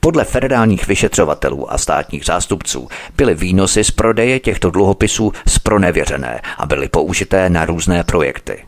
Podle 0.00 0.24
federálních 0.24 0.88
vyšetřovatelů 0.88 1.72
a 1.72 1.78
státních 1.78 2.24
zástupců 2.24 2.88
byly 3.16 3.34
výnosy 3.34 3.84
z 3.84 3.90
prodeje 3.90 4.40
těchto 4.40 4.70
dluhopisů 4.70 5.32
spronevěřené 5.48 6.40
a 6.58 6.66
byly 6.66 6.88
použité 6.88 7.50
na 7.50 7.64
různé 7.64 8.04
projekty. 8.04 8.64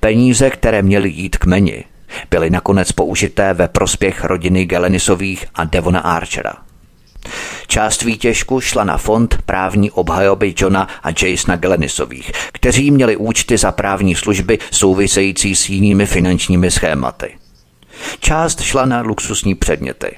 Peníze, 0.00 0.50
které 0.50 0.82
měly 0.82 1.08
jít 1.08 1.36
k 1.36 1.46
meni, 1.46 1.84
byly 2.30 2.50
nakonec 2.50 2.92
použité 2.92 3.54
ve 3.54 3.68
prospěch 3.68 4.24
rodiny 4.24 4.64
Gelenisových 4.64 5.46
a 5.54 5.64
Devona 5.64 6.00
Archera. 6.00 6.54
Část 7.66 8.02
výtěžku 8.02 8.60
šla 8.60 8.84
na 8.84 8.98
fond 8.98 9.38
právní 9.46 9.90
obhajoby 9.90 10.54
Johna 10.58 10.88
a 11.02 11.08
Jasona 11.26 11.56
Gelenisových, 11.56 12.32
kteří 12.52 12.90
měli 12.90 13.16
účty 13.16 13.58
za 13.58 13.72
právní 13.72 14.14
služby 14.14 14.58
související 14.70 15.56
s 15.56 15.68
jinými 15.68 16.06
finančními 16.06 16.70
schématy. 16.70 17.34
Část 18.20 18.60
šla 18.60 18.84
na 18.84 19.00
luxusní 19.00 19.54
předměty. 19.54 20.16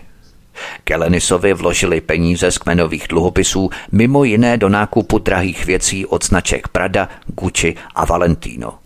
Kelenisovi 0.84 1.52
vložili 1.54 2.00
peníze 2.00 2.50
z 2.50 2.58
kmenových 2.58 3.08
dluhopisů 3.08 3.70
mimo 3.92 4.24
jiné 4.24 4.56
do 4.56 4.68
nákupu 4.68 5.18
drahých 5.18 5.66
věcí 5.66 6.06
od 6.06 6.24
značek 6.24 6.68
Prada, 6.68 7.08
Gucci 7.26 7.74
a 7.94 8.04
Valentino. 8.04 8.78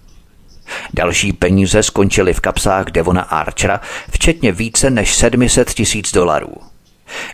Další 0.95 1.33
peníze 1.33 1.83
skončily 1.83 2.35
v 2.35 2.41
kapsách 2.41 2.87
Devona 2.87 3.23
Archera, 3.23 3.81
včetně 4.11 4.53
více 4.53 4.91
než 4.91 5.15
700 5.15 5.71
tisíc 5.71 6.13
dolarů. 6.13 6.53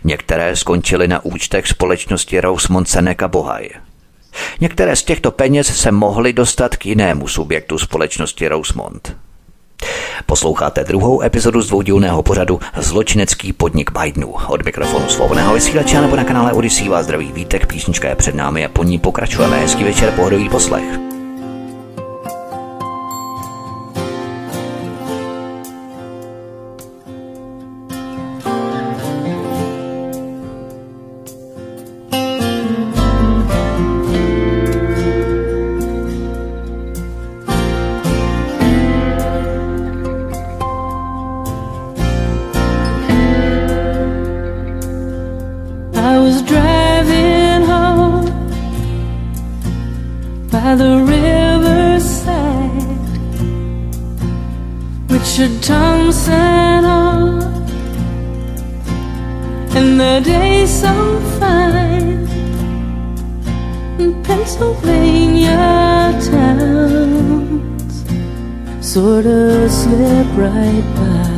Některé 0.03 0.55
skončily 0.55 1.07
na 1.07 1.25
účtech 1.25 1.67
společnosti 1.67 2.41
Rosemont 2.41 2.89
Seneca 2.89 3.27
Bohai. 3.27 3.69
Některé 4.61 4.95
z 4.95 5.03
těchto 5.03 5.31
peněz 5.31 5.81
se 5.81 5.91
mohly 5.91 6.33
dostat 6.33 6.75
k 6.75 6.85
jinému 6.85 7.27
subjektu 7.27 7.77
společnosti 7.77 8.47
Rosemont. 8.47 9.17
Posloucháte 10.25 10.83
druhou 10.83 11.21
epizodu 11.21 11.61
z 11.61 11.67
dvoudílného 11.67 12.23
pořadu 12.23 12.59
Zločinecký 12.77 13.53
podnik 13.53 13.91
Bidenů. 13.91 14.35
Od 14.47 14.65
mikrofonu 14.65 15.07
svobodného 15.07 15.53
vysílače 15.53 16.01
nebo 16.01 16.15
na 16.15 16.23
kanále 16.23 16.53
Odisí 16.53 16.89
vás 16.89 17.05
zdraví 17.05 17.31
vítek, 17.31 17.67
písnička 17.67 18.09
je 18.09 18.15
před 18.15 18.35
námi 18.35 18.65
a 18.65 18.69
po 18.69 18.83
ní 18.83 18.99
pokračujeme. 18.99 19.59
Hezký 19.59 19.83
večer, 19.83 20.11
pohodový 20.11 20.49
poslech. 20.49 21.18
right 70.49 70.87
by 70.95 71.29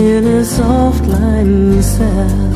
in 0.00 0.26
a 0.26 0.44
soft 0.44 1.04
lime 1.06 1.82
cell, 1.82 2.54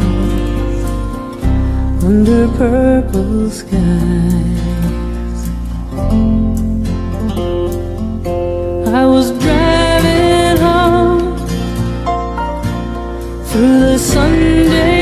under 2.09 2.49
purple 2.59 3.51
skies. 3.51 4.61
I 9.01 9.05
was 9.15 9.27
driving 9.45 10.57
home 10.67 11.37
through 13.49 13.81
the 13.81 13.99
Sunday. 13.99 14.94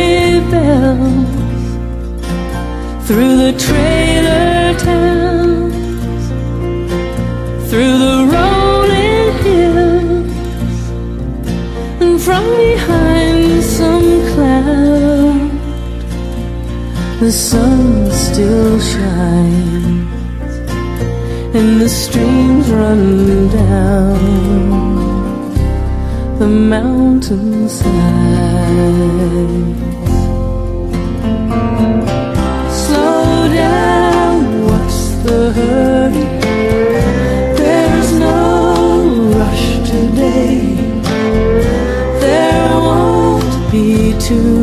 the 17.33 17.39
sun 17.39 18.11
still 18.11 18.79
shines 18.79 20.55
and 21.57 21.81
the 21.81 21.89
streams 21.89 22.71
run 22.71 23.49
down 23.49 24.19
the 26.39 26.47
mountainside. 26.47 27.89
Slow 32.85 33.49
down, 33.49 34.67
what's 34.67 35.01
the 35.25 35.53
hurry? 35.57 36.33
to 44.29 44.62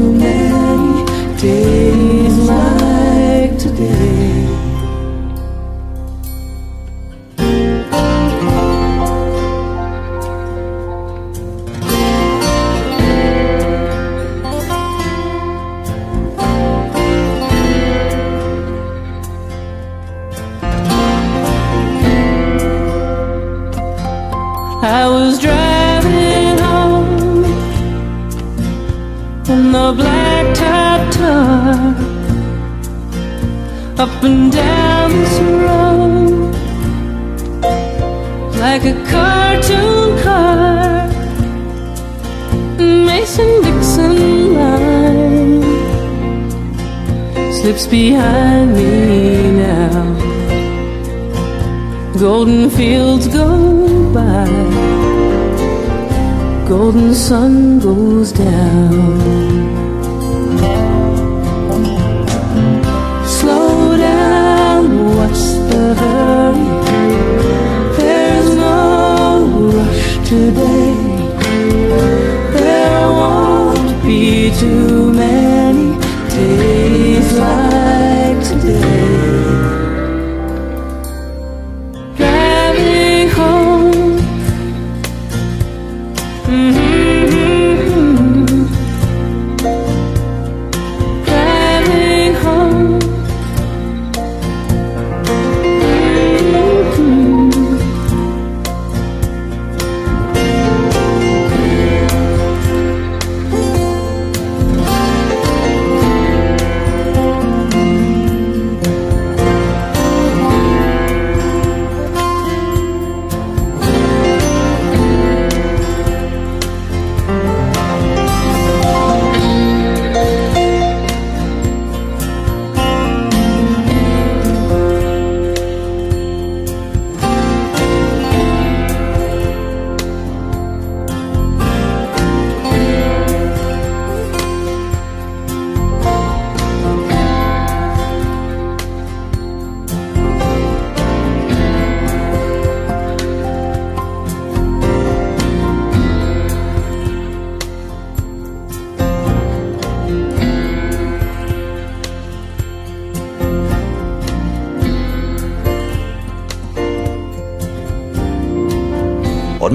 Od 57.10 57.16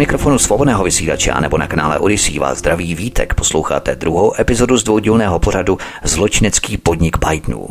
mikrofonu 0.05 0.39
svobodného 0.39 0.85
vysílače 0.85 1.31
a 1.31 1.41
nebo 1.41 1.59
na 1.59 1.67
kanále 1.67 1.99
Odyssey 1.99 2.39
vás 2.39 2.59
zdraví 2.59 2.95
vítek. 2.95 3.35
Posloucháte 3.35 3.97
druhou 3.97 4.41
epizodu 4.41 4.77
z 4.77 4.85
dvoudílného 4.85 5.39
pořadu 5.39 5.79
Zločinecký 6.03 6.77
podnik 6.77 7.17
Bidenů. 7.19 7.69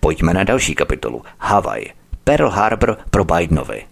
Pojďme 0.00 0.34
na 0.34 0.44
další 0.44 0.74
kapitolu. 0.74 1.22
Havaj. 1.38 1.84
Pearl 2.24 2.48
Harbor 2.48 2.96
pro 3.10 3.24
Bidenovi. 3.24 3.82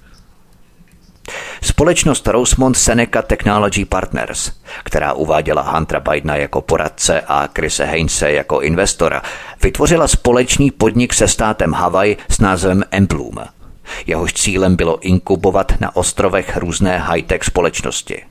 Společnost 1.62 2.26
Rosemont 2.26 2.76
Seneca 2.76 3.22
Technology 3.22 3.84
Partners, 3.84 4.52
která 4.84 5.12
uváděla 5.12 5.62
Huntera 5.62 6.00
Bidena 6.00 6.36
jako 6.36 6.60
poradce 6.60 7.20
a 7.20 7.48
Chrise 7.56 7.84
Heinze 7.84 8.32
jako 8.32 8.60
investora, 8.60 9.22
vytvořila 9.62 10.08
společný 10.08 10.70
podnik 10.70 11.14
se 11.14 11.28
státem 11.28 11.72
Hawaii 11.72 12.16
s 12.30 12.38
názvem 12.38 12.84
Embloom. 12.90 13.59
Jehož 14.06 14.32
cílem 14.32 14.76
bylo 14.76 14.98
inkubovat 15.00 15.80
na 15.80 15.96
ostrovech 15.96 16.56
různé 16.56 16.98
high-tech 16.98 17.44
společnosti. 17.44 18.22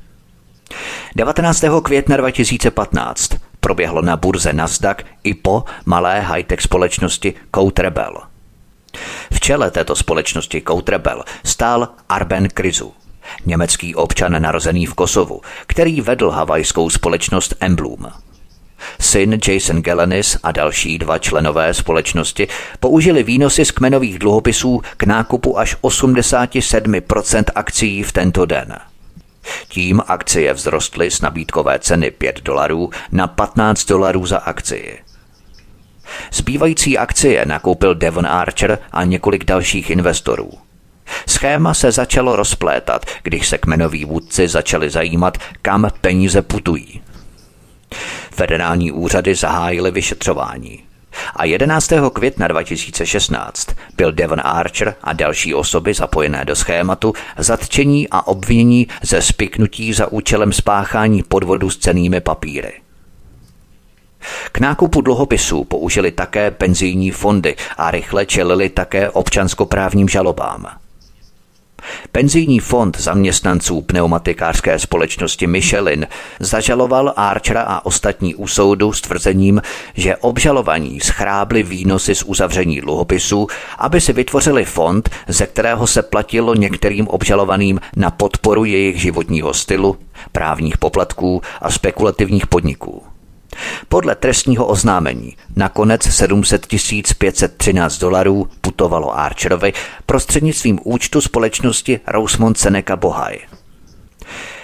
19. 1.16 1.64
května 1.84 2.18
2015 2.18 3.30
proběhlo 3.60 4.02
na 4.02 4.18
burze 4.18 4.54
Nasdaq 4.54 5.04
i 5.24 5.34
po 5.34 5.64
malé 5.86 6.20
high-tech 6.20 6.62
společnosti 6.62 7.34
Code 7.56 7.84
Rebel. 7.84 8.14
V 9.34 9.40
čele 9.40 9.72
této 9.72 9.96
společnosti 9.96 10.64
Code 10.68 10.92
Rebel 10.92 11.24
stál 11.44 11.88
Arben 12.10 12.48
Krizu, 12.54 12.94
německý 13.46 13.96
občan 13.96 14.42
narozený 14.42 14.86
v 14.86 14.94
Kosovu, 14.94 15.42
který 15.68 16.02
vedl 16.02 16.30
havajskou 16.30 16.90
společnost 16.90 17.56
Embloom. 17.60 18.12
Syn 19.00 19.40
Jason 19.48 19.82
Gelenis 19.82 20.38
a 20.44 20.52
další 20.52 20.98
dva 20.98 21.18
členové 21.18 21.74
společnosti 21.74 22.48
použili 22.80 23.24
výnosy 23.24 23.66
z 23.66 23.72
kmenových 23.72 24.20
dluhopisů 24.20 24.82
k 24.98 25.04
nákupu 25.04 25.60
až 25.60 25.76
87% 25.82 27.44
akcí 27.56 28.04
v 28.04 28.12
tento 28.12 28.46
den. 28.46 28.78
Tím 29.68 30.02
akcie 30.08 30.54
vzrostly 30.54 31.12
z 31.12 31.22
nabídkové 31.22 31.80
ceny 31.80 32.12
5 32.12 32.42
dolarů 32.42 32.90
na 33.12 33.28
15 33.28 33.86
dolarů 33.86 34.26
za 34.26 34.38
akci. 34.38 34.98
Zbývající 36.32 36.98
akcie 36.98 37.46
nakoupil 37.46 37.96
Devon 37.96 38.28
Archer 38.28 38.80
a 38.92 39.04
několik 39.04 39.44
dalších 39.44 39.90
investorů. 39.90 40.52
Schéma 41.28 41.74
se 41.74 41.92
začalo 41.92 42.36
rozplétat, 42.36 43.06
když 43.24 43.48
se 43.48 43.58
kmenoví 43.58 44.06
vůdci 44.06 44.48
začali 44.48 44.90
zajímat, 44.90 45.38
kam 45.62 45.88
peníze 46.02 46.42
putují. 46.42 47.02
Federální 48.32 48.92
úřady 48.92 49.36
zahájily 49.36 49.92
vyšetřování. 49.92 50.84
A 51.36 51.46
11. 51.46 51.92
května 52.14 52.48
2016 52.48 53.68
byl 53.98 54.12
Devon 54.12 54.42
Archer 54.44 54.96
a 55.04 55.14
další 55.14 55.54
osoby 55.54 55.94
zapojené 55.94 56.46
do 56.46 56.56
schématu 56.56 57.14
zatčení 57.38 58.08
a 58.12 58.28
obvinění 58.28 58.88
ze 59.02 59.22
spiknutí 59.22 59.94
za 59.94 60.12
účelem 60.12 60.54
spáchání 60.54 61.24
podvodu 61.24 61.70
s 61.70 61.78
cenými 61.78 62.22
papíry. 62.22 62.74
K 64.52 64.60
nákupu 64.60 65.02
dluhopisů 65.02 65.64
použili 65.64 66.12
také 66.12 66.52
penzijní 66.52 67.12
fondy 67.12 67.56
a 67.78 67.92
rychle 67.92 68.26
čelili 68.26 68.70
také 68.70 69.10
občanskoprávním 69.10 70.10
žalobám. 70.10 70.66
Penzijní 72.12 72.60
fond 72.60 73.00
zaměstnanců 73.00 73.82
pneumatikářské 73.82 74.80
společnosti 74.80 75.48
Michelin 75.48 76.08
zažaloval 76.40 77.14
Archera 77.16 77.62
a 77.62 77.86
ostatní 77.86 78.36
u 78.36 78.48
soudu 78.48 78.94
s 78.94 79.02
tvrzením, 79.02 79.62
že 79.94 80.16
obžalovaní 80.16 81.00
schrábli 81.00 81.64
výnosy 81.64 82.16
z 82.16 82.24
uzavření 82.24 82.82
dluhopisů, 82.82 83.48
aby 83.78 84.02
si 84.02 84.14
vytvořili 84.14 84.66
fond, 84.66 85.10
ze 85.28 85.46
kterého 85.46 85.88
se 85.88 86.02
platilo 86.02 86.56
některým 86.56 87.08
obžalovaným 87.08 87.80
na 87.96 88.12
podporu 88.12 88.66
jejich 88.66 89.02
životního 89.02 89.54
stylu, 89.54 89.98
právních 90.32 90.78
poplatků 90.78 91.42
a 91.62 91.72
spekulativních 91.72 92.48
podniků. 92.48 93.09
Podle 93.88 94.16
trestního 94.16 94.66
oznámení 94.66 95.36
nakonec 95.56 96.04
700 96.04 96.68
513 97.18 97.98
dolarů 97.98 98.50
putovalo 98.62 99.18
Archerovi 99.18 99.74
prostřednictvím 100.06 100.80
účtu 100.84 101.22
společnosti 101.22 102.00
Rosemont 102.08 102.58
Seneca 102.58 102.96
Bohaj. 102.96 103.38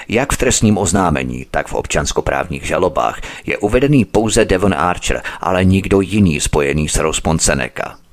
Jak 0.08 0.34
v 0.34 0.38
trestním 0.38 0.78
oznámení, 0.78 1.46
tak 1.52 1.68
v 1.68 1.74
občanskoprávních 1.74 2.64
žalobách 2.64 3.22
je 3.46 3.58
uvedený 3.58 4.06
pouze 4.06 4.46
Devon 4.46 4.74
Archer, 4.74 5.22
ale 5.42 5.66
nikdo 5.66 6.02
jiný 6.02 6.42
spojený 6.42 6.90
s 6.90 6.96
Rosemont 6.96 7.42
Seneca. 7.42 8.05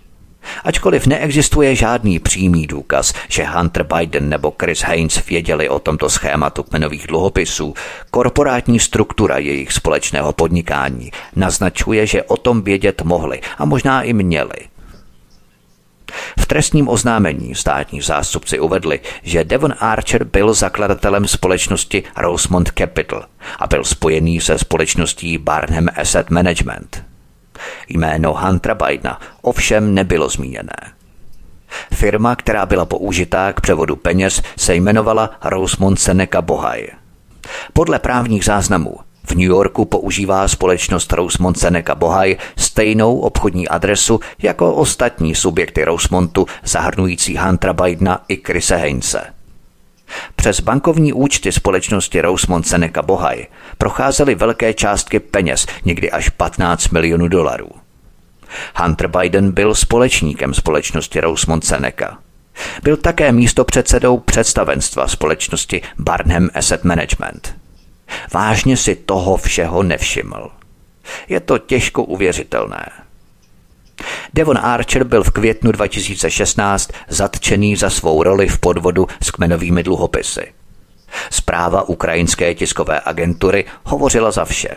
Ačkoliv 0.64 1.06
neexistuje 1.06 1.74
žádný 1.74 2.18
přímý 2.18 2.66
důkaz, 2.66 3.12
že 3.28 3.44
Hunter 3.44 3.86
Biden 3.96 4.28
nebo 4.28 4.54
Chris 4.60 4.80
Haynes 4.80 5.26
věděli 5.26 5.68
o 5.68 5.78
tomto 5.78 6.10
schématu 6.10 6.62
kmenových 6.62 7.06
dluhopisů, 7.06 7.74
korporátní 8.10 8.78
struktura 8.78 9.38
jejich 9.38 9.72
společného 9.72 10.32
podnikání 10.32 11.10
naznačuje, 11.36 12.06
že 12.06 12.22
o 12.22 12.36
tom 12.36 12.62
vědět 12.62 13.02
mohli 13.02 13.40
a 13.58 13.64
možná 13.64 14.02
i 14.02 14.12
měli. 14.12 14.72
V 16.38 16.46
trestním 16.46 16.88
oznámení 16.88 17.54
státní 17.54 18.00
zástupci 18.00 18.60
uvedli, 18.60 19.00
že 19.22 19.44
Devon 19.44 19.74
Archer 19.78 20.24
byl 20.24 20.54
zakladatelem 20.54 21.26
společnosti 21.26 22.02
Rosemont 22.16 22.70
Capital 22.78 23.24
a 23.58 23.66
byl 23.66 23.84
spojený 23.84 24.40
se 24.40 24.58
společností 24.58 25.38
Barnham 25.38 25.88
Asset 25.96 26.30
Management– 26.30 27.04
Jméno 27.88 28.34
Huntera 28.34 28.74
Bidena 28.74 29.20
ovšem 29.42 29.94
nebylo 29.94 30.28
zmíněné. 30.28 30.76
Firma, 31.94 32.36
která 32.36 32.66
byla 32.66 32.84
použitá 32.84 33.52
k 33.52 33.60
převodu 33.60 33.96
peněz, 33.96 34.42
se 34.56 34.74
jmenovala 34.74 35.30
Rosemont 35.44 36.00
Seneca 36.00 36.42
Bohaj. 36.42 36.86
Podle 37.72 37.98
právních 37.98 38.44
záznamů 38.44 38.96
v 39.24 39.30
New 39.30 39.48
Yorku 39.48 39.84
používá 39.84 40.48
společnost 40.48 41.12
Rosemont 41.12 41.58
Seneca 41.58 41.94
Bohaj 41.94 42.36
stejnou 42.56 43.18
obchodní 43.18 43.68
adresu 43.68 44.20
jako 44.42 44.74
ostatní 44.74 45.34
subjekty 45.34 45.84
Rosemontu 45.84 46.46
zahrnující 46.64 47.36
Huntera 47.38 47.72
Bidena 47.72 48.24
i 48.28 48.36
Chrise 48.36 48.76
Heinze. 48.76 49.22
Přes 50.36 50.60
bankovní 50.60 51.12
účty 51.12 51.52
společnosti 51.52 52.20
Rosemont 52.20 52.66
Seneca 52.66 53.02
Bohaj 53.02 53.46
procházely 53.82 54.34
velké 54.34 54.74
částky 54.74 55.20
peněz, 55.20 55.66
někdy 55.84 56.10
až 56.10 56.28
15 56.28 56.88
milionů 56.88 57.28
dolarů. 57.28 57.70
Hunter 58.76 59.08
Biden 59.08 59.52
byl 59.52 59.74
společníkem 59.74 60.54
společnosti 60.54 61.20
Rosemont 61.20 61.64
Seneca. 61.64 62.18
Byl 62.82 62.96
také 62.96 63.32
místopředsedou 63.32 64.18
představenstva 64.18 65.08
společnosti 65.08 65.82
Barnham 65.98 66.48
Asset 66.54 66.84
Management. 66.84 67.54
Vážně 68.32 68.76
si 68.76 68.94
toho 68.94 69.36
všeho 69.36 69.82
nevšiml. 69.82 70.50
Je 71.28 71.40
to 71.40 71.58
těžko 71.58 72.04
uvěřitelné. 72.04 72.86
Devon 74.34 74.58
Archer 74.58 75.04
byl 75.04 75.24
v 75.24 75.30
květnu 75.30 75.72
2016 75.72 76.90
zatčený 77.08 77.76
za 77.76 77.90
svou 77.90 78.22
roli 78.22 78.48
v 78.48 78.58
podvodu 78.58 79.06
s 79.22 79.30
kmenovými 79.30 79.82
dluhopisy. 79.82 80.52
Zpráva 81.30 81.82
ukrajinské 81.82 82.54
tiskové 82.54 83.00
agentury 83.04 83.64
hovořila 83.84 84.30
za 84.30 84.44
vše. 84.44 84.76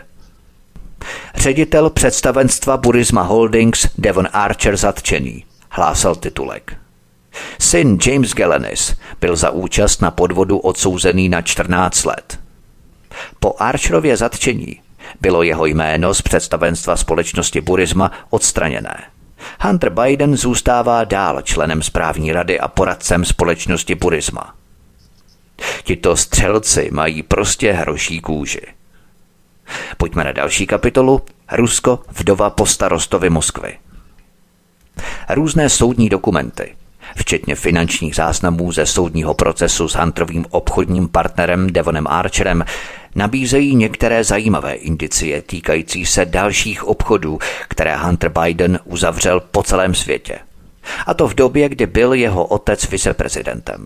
Ředitel 1.35 1.89
představenstva 1.89 2.77
Burisma 2.77 3.21
Holdings 3.21 3.87
Devon 3.97 4.27
Archer 4.33 4.77
zatčený, 4.77 5.45
hlásal 5.69 6.15
titulek. 6.15 6.77
Syn 7.59 7.97
James 8.05 8.33
Gelenis 8.33 8.95
byl 9.21 9.35
za 9.35 9.49
účast 9.49 10.01
na 10.01 10.11
podvodu 10.11 10.57
odsouzený 10.57 11.29
na 11.29 11.41
14 11.41 12.05
let. 12.05 12.39
Po 13.39 13.55
Archerově 13.59 14.17
zatčení 14.17 14.81
bylo 15.21 15.43
jeho 15.43 15.65
jméno 15.65 16.13
z 16.13 16.21
představenstva 16.21 16.95
společnosti 16.95 17.61
Burisma 17.61 18.11
odstraněné. 18.29 19.03
Hunter 19.61 19.89
Biden 19.89 20.37
zůstává 20.37 21.03
dál 21.03 21.41
členem 21.41 21.81
správní 21.81 22.31
rady 22.31 22.59
a 22.59 22.67
poradcem 22.67 23.25
společnosti 23.25 23.95
Burisma. 23.95 24.53
Tito 25.83 26.15
střelci 26.15 26.89
mají 26.91 27.23
prostě 27.23 27.71
hroší 27.71 28.21
kůži. 28.21 28.61
Pojďme 29.97 30.23
na 30.23 30.31
další 30.31 30.67
kapitolu. 30.67 31.21
Rusko, 31.51 31.99
vdova 32.19 32.49
po 32.49 32.65
starostovi 32.65 33.29
Moskvy. 33.29 33.77
Různé 35.29 35.69
soudní 35.69 36.09
dokumenty, 36.09 36.75
včetně 37.15 37.55
finančních 37.55 38.15
záznamů 38.15 38.71
ze 38.71 38.85
soudního 38.85 39.33
procesu 39.33 39.87
s 39.87 39.95
Hunterovým 39.95 40.45
obchodním 40.49 41.07
partnerem 41.07 41.67
Devonem 41.73 42.07
Archerem, 42.07 42.65
nabízejí 43.15 43.75
některé 43.75 44.23
zajímavé 44.23 44.73
indicie 44.73 45.41
týkající 45.41 46.05
se 46.05 46.25
dalších 46.25 46.83
obchodů, 46.83 47.39
které 47.67 47.97
Hunter 47.97 48.31
Biden 48.41 48.79
uzavřel 48.85 49.39
po 49.39 49.63
celém 49.63 49.95
světě. 49.95 50.39
A 51.05 51.13
to 51.13 51.27
v 51.27 51.33
době, 51.33 51.69
kdy 51.69 51.85
byl 51.85 52.13
jeho 52.13 52.45
otec 52.45 52.89
viceprezidentem. 52.89 53.85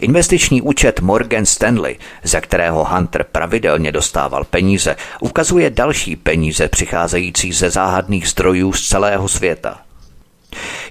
Investiční 0.00 0.62
účet 0.62 1.00
Morgan 1.00 1.46
Stanley, 1.46 1.96
ze 2.22 2.40
kterého 2.40 2.84
Hunter 2.84 3.24
pravidelně 3.32 3.92
dostával 3.92 4.44
peníze, 4.44 4.96
ukazuje 5.20 5.70
další 5.70 6.16
peníze 6.16 6.68
přicházející 6.68 7.52
ze 7.52 7.70
záhadných 7.70 8.28
zdrojů 8.28 8.72
z 8.72 8.88
celého 8.88 9.28
světa– 9.28 9.80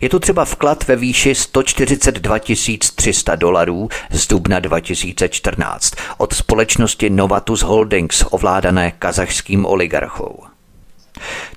je 0.02 0.10
tu 0.10 0.20
třeba 0.20 0.46
vklad 0.46 0.88
ve 0.88 0.96
výši 0.96 1.36
142 1.36 2.40
300 2.96 3.36
dolarů 3.36 3.90
z 4.12 4.28
dubna 4.28 4.60
2014 4.60 5.94
od 6.18 6.34
společnosti 6.34 7.10
Novatus 7.10 7.62
Holdings 7.62 8.24
ovládané 8.30 8.92
kazachským 8.92 9.66
oligarchou. 9.66 10.44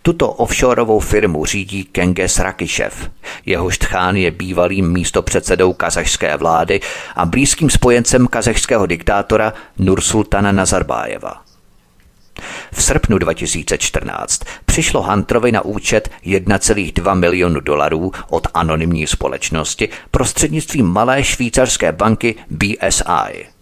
Tuto 0.02 0.30
offshoreovou 0.32 1.00
firmu 1.00 1.44
řídí 1.44 1.84
Kenges 1.84 2.38
Rakishev. 2.38 3.10
Jehož 3.46 3.78
tchán 3.78 4.16
je 4.16 4.30
bývalým 4.30 4.92
místopředsedou 4.92 5.72
kazašské 5.72 6.36
vlády 6.36 6.80
a 7.16 7.26
blízkým 7.26 7.70
spojencem 7.70 8.26
kazašského 8.26 8.86
diktátora 8.86 9.52
Nursultana 9.78 10.52
Nazarbájeva. 10.52 11.42
V 12.72 12.82
srpnu 12.82 13.18
2014 13.18 14.40
přišlo 14.64 15.02
Hunterovi 15.02 15.52
na 15.52 15.64
účet 15.64 16.10
1,2 16.26 17.14
milionu 17.14 17.60
dolarů 17.60 18.12
od 18.28 18.46
anonymní 18.54 19.06
společnosti 19.06 19.88
prostřednictvím 20.10 20.86
malé 20.86 21.24
švýcarské 21.24 21.92
banky 21.92 22.34
BSI. 22.50 23.59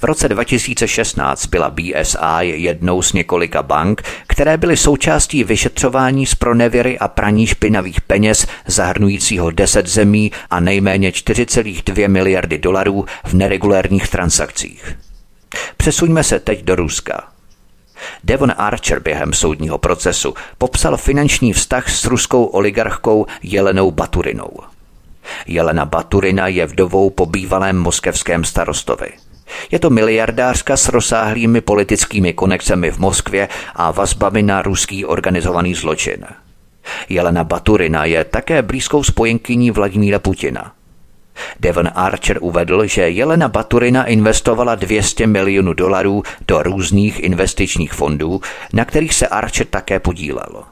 V 0.00 0.04
roce 0.04 0.28
2016 0.28 1.46
byla 1.46 1.70
BSI 1.70 2.42
jednou 2.42 3.02
z 3.02 3.12
několika 3.12 3.62
bank, 3.62 4.02
které 4.26 4.56
byly 4.56 4.76
součástí 4.76 5.44
vyšetřování 5.44 6.26
z 6.26 6.34
pronevěry 6.34 6.98
a 6.98 7.08
praní 7.08 7.46
špinavých 7.46 8.00
peněz 8.00 8.46
zahrnujícího 8.66 9.50
10 9.50 9.86
zemí 9.86 10.32
a 10.50 10.60
nejméně 10.60 11.10
4,2 11.10 12.08
miliardy 12.08 12.58
dolarů 12.58 13.04
v 13.24 13.34
neregulérních 13.34 14.08
transakcích. 14.08 14.96
Přesuňme 15.76 16.24
se 16.24 16.40
teď 16.40 16.62
do 16.64 16.76
Ruska. 16.76 17.28
Devon 18.24 18.52
Archer 18.56 19.00
během 19.00 19.32
soudního 19.32 19.78
procesu 19.78 20.34
popsal 20.58 20.96
finanční 20.96 21.52
vztah 21.52 21.90
s 21.90 22.04
ruskou 22.04 22.44
oligarchkou 22.44 23.26
Jelenou 23.42 23.90
Baturinou. 23.90 24.50
Jelena 25.46 25.84
Baturina 25.84 26.46
je 26.46 26.66
vdovou 26.66 27.10
po 27.10 27.26
bývalém 27.26 27.78
moskevském 27.78 28.44
starostovi. 28.44 29.08
Je 29.70 29.78
to 29.78 29.90
miliardářka 29.90 30.76
s 30.76 30.88
rozsáhlými 30.88 31.60
politickými 31.60 32.32
konexemi 32.32 32.90
v 32.90 32.98
Moskvě 32.98 33.48
a 33.74 33.90
vazbami 33.90 34.42
na 34.42 34.62
ruský 34.62 35.04
organizovaný 35.04 35.74
zločin. 35.74 36.24
Jelena 37.08 37.44
Baturina 37.44 38.04
je 38.04 38.24
také 38.24 38.62
blízkou 38.62 39.02
spojenkyní 39.02 39.70
Vladimíra 39.70 40.18
Putina. 40.18 40.72
Devon 41.60 41.90
Archer 41.94 42.38
uvedl, 42.40 42.86
že 42.86 43.08
Jelena 43.08 43.48
Baturina 43.48 44.04
investovala 44.04 44.74
200 44.74 45.26
milionů 45.26 45.72
dolarů 45.72 46.22
do 46.48 46.62
různých 46.62 47.20
investičních 47.20 47.92
fondů, 47.92 48.40
na 48.72 48.84
kterých 48.84 49.14
se 49.14 49.28
Archer 49.28 49.66
také 49.66 50.00
podílel. 50.00 50.64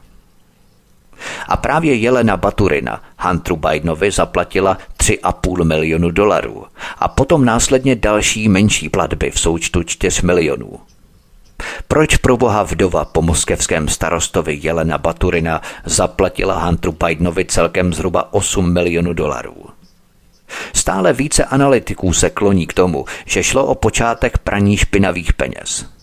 A 1.47 1.57
právě 1.57 1.95
Jelena 1.95 2.37
Baturina 2.37 3.01
Hunteru 3.19 3.55
Bidenovi 3.55 4.11
zaplatila 4.11 4.77
3,5 4.97 5.63
milionu 5.63 6.11
dolarů 6.11 6.65
a 6.97 7.07
potom 7.07 7.45
následně 7.45 7.95
další 7.95 8.49
menší 8.49 8.89
platby 8.89 9.31
v 9.31 9.39
součtu 9.39 9.83
4 9.83 10.25
milionů. 10.25 10.79
Proč 11.87 12.17
pro 12.17 12.37
boha 12.37 12.63
vdova 12.63 13.05
po 13.05 13.21
moskevském 13.21 13.87
starostovi 13.87 14.59
Jelena 14.63 14.97
Baturina 14.97 15.61
zaplatila 15.85 16.65
Hunteru 16.65 16.95
Bidenovi 17.05 17.45
celkem 17.45 17.93
zhruba 17.93 18.33
8 18.33 18.73
milionů 18.73 19.13
dolarů? 19.13 19.65
Stále 20.73 21.13
více 21.13 21.45
analytiků 21.45 22.13
se 22.13 22.29
kloní 22.29 22.67
k 22.67 22.73
tomu, 22.73 23.05
že 23.25 23.43
šlo 23.43 23.65
o 23.65 23.75
počátek 23.75 24.37
praní 24.37 24.77
špinavých 24.77 25.33
peněz. 25.33 25.98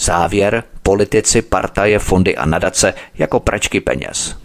Závěr 0.00 0.64
politici, 0.82 1.42
partaje, 1.42 1.98
fondy 1.98 2.36
a 2.36 2.46
nadace 2.46 2.94
jako 3.18 3.40
pračky 3.40 3.80
peněz. 3.80 4.36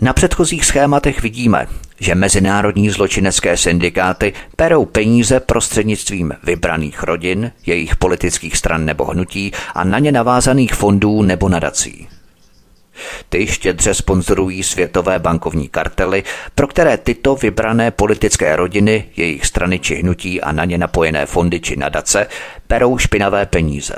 Na 0.00 0.12
předchozích 0.12 0.64
schématech 0.64 1.22
vidíme, 1.22 1.66
že 2.00 2.14
mezinárodní 2.14 2.90
zločinecké 2.90 3.56
syndikáty 3.56 4.32
perou 4.56 4.84
peníze 4.84 5.40
prostřednictvím 5.40 6.32
vybraných 6.42 7.02
rodin, 7.02 7.52
jejich 7.66 7.96
politických 7.96 8.56
stran 8.56 8.84
nebo 8.84 9.04
hnutí 9.04 9.52
a 9.74 9.84
na 9.84 9.98
ně 9.98 10.12
navázaných 10.12 10.74
fondů 10.74 11.22
nebo 11.22 11.48
nadací. 11.48 12.08
Ty 13.28 13.46
štědře 13.46 13.94
sponzorují 13.94 14.62
světové 14.62 15.18
bankovní 15.18 15.68
kartely, 15.68 16.24
pro 16.54 16.66
které 16.66 16.98
tyto 16.98 17.34
vybrané 17.34 17.90
politické 17.90 18.56
rodiny, 18.56 19.04
jejich 19.16 19.46
strany 19.46 19.78
či 19.78 19.94
hnutí 19.94 20.40
a 20.40 20.52
na 20.52 20.64
ně 20.64 20.78
napojené 20.78 21.26
fondy 21.26 21.60
či 21.60 21.76
nadace 21.76 22.26
perou 22.66 22.98
špinavé 22.98 23.46
peníze. 23.46 23.96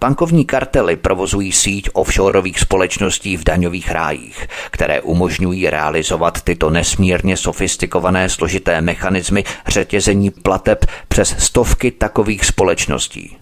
Bankovní 0.00 0.44
kartely 0.44 0.96
provozují 0.96 1.52
síť 1.52 1.88
offshoreových 1.92 2.60
společností 2.60 3.36
v 3.36 3.44
daňových 3.44 3.90
rájích, 3.90 4.46
které 4.70 5.00
umožňují 5.00 5.70
realizovat 5.70 6.42
tyto 6.42 6.70
nesmírně 6.70 7.36
sofistikované 7.36 8.28
složité 8.28 8.80
mechanismy 8.80 9.44
řetězení 9.66 10.30
plateb 10.30 10.84
přes 11.08 11.36
stovky 11.38 11.90
takových 11.90 12.44
společností. 12.44 13.36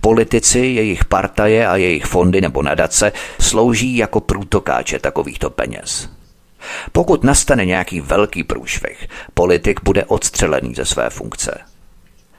Politici, 0.00 0.58
jejich 0.58 1.04
partaje 1.04 1.66
a 1.66 1.76
jejich 1.76 2.04
fondy 2.04 2.40
nebo 2.40 2.62
nadace 2.62 3.12
slouží 3.40 3.96
jako 3.96 4.20
průtokáče 4.20 4.98
takovýchto 4.98 5.50
peněz. 5.50 6.08
Pokud 6.92 7.24
nastane 7.24 7.64
nějaký 7.64 8.00
velký 8.00 8.44
průšvih, 8.44 9.08
politik 9.34 9.80
bude 9.82 10.04
odstřelený 10.04 10.74
ze 10.74 10.84
své 10.84 11.10
funkce. 11.10 11.58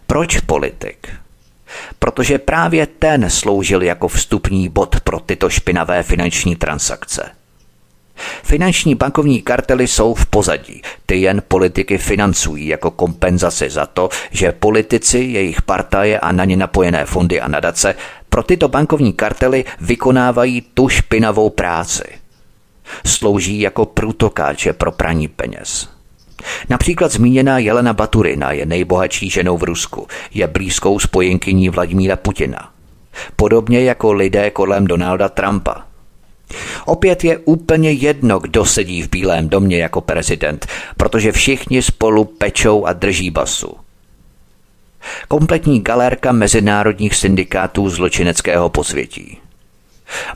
Proč 0.07 0.39
politik? 0.39 1.09
Protože 1.99 2.37
právě 2.37 2.87
ten 2.87 3.29
sloužil 3.29 3.83
jako 3.83 4.07
vstupní 4.07 4.69
bod 4.69 5.01
pro 5.01 5.19
tyto 5.19 5.49
špinavé 5.49 6.03
finanční 6.03 6.55
transakce– 6.55 7.31
Finanční 8.43 8.95
bankovní 8.95 9.41
kartely 9.41 9.87
jsou 9.87 10.13
v 10.13 10.25
pozadí. 10.25 10.81
Ty 11.05 11.15
jen 11.21 11.41
politiky 11.47 11.97
financují 11.97 12.67
jako 12.67 12.91
kompenzaci 12.91 13.69
za 13.69 13.85
to, 13.85 14.09
že 14.31 14.51
politici, 14.51 15.17
jejich 15.17 15.61
partaje 15.61 16.19
a 16.19 16.31
na 16.31 16.45
ně 16.45 16.57
napojené 16.57 17.05
fondy 17.05 17.41
a 17.41 17.47
nadace 17.47 17.95
pro 18.29 18.43
tyto 18.43 18.67
bankovní 18.67 19.13
kartely 19.13 19.65
vykonávají 19.81 20.61
tu 20.61 20.89
špinavou 20.89 21.49
práci. 21.49 22.03
Slouží 23.05 23.59
jako 23.59 23.85
průtokáče 23.85 24.73
pro 24.73 24.91
praní 24.91 25.27
peněz. 25.27 25.89
Například 26.69 27.11
zmíněná 27.11 27.57
Jelena 27.57 27.93
Baturina 27.93 28.51
je 28.51 28.65
nejbohatší 28.65 29.29
ženou 29.29 29.57
v 29.57 29.63
Rusku, 29.63 30.07
je 30.33 30.47
blízkou 30.47 30.99
spojenkyní 30.99 31.69
Vladimíra 31.69 32.15
Putina. 32.15 32.71
Podobně 33.35 33.83
jako 33.83 34.13
lidé 34.13 34.49
kolem 34.49 34.87
Donalda 34.87 35.29
Trumpa– 35.29 35.83
Opět 36.85 37.23
je 37.23 37.37
úplně 37.37 37.91
jedno, 37.91 38.39
kdo 38.39 38.65
sedí 38.65 39.01
v 39.03 39.09
Bílém 39.09 39.49
domě 39.49 39.77
jako 39.77 40.01
prezident, 40.01 40.67
protože 40.97 41.31
všichni 41.31 41.81
spolu 41.81 42.25
pečou 42.25 42.85
a 42.85 42.93
drží 42.93 43.29
basu. 43.29 43.73
Kompletní 45.27 45.81
galérka 45.81 46.31
mezinárodních 46.31 47.15
syndikátů 47.15 47.89
zločineckého 47.89 48.69
posvětí. 48.69 49.37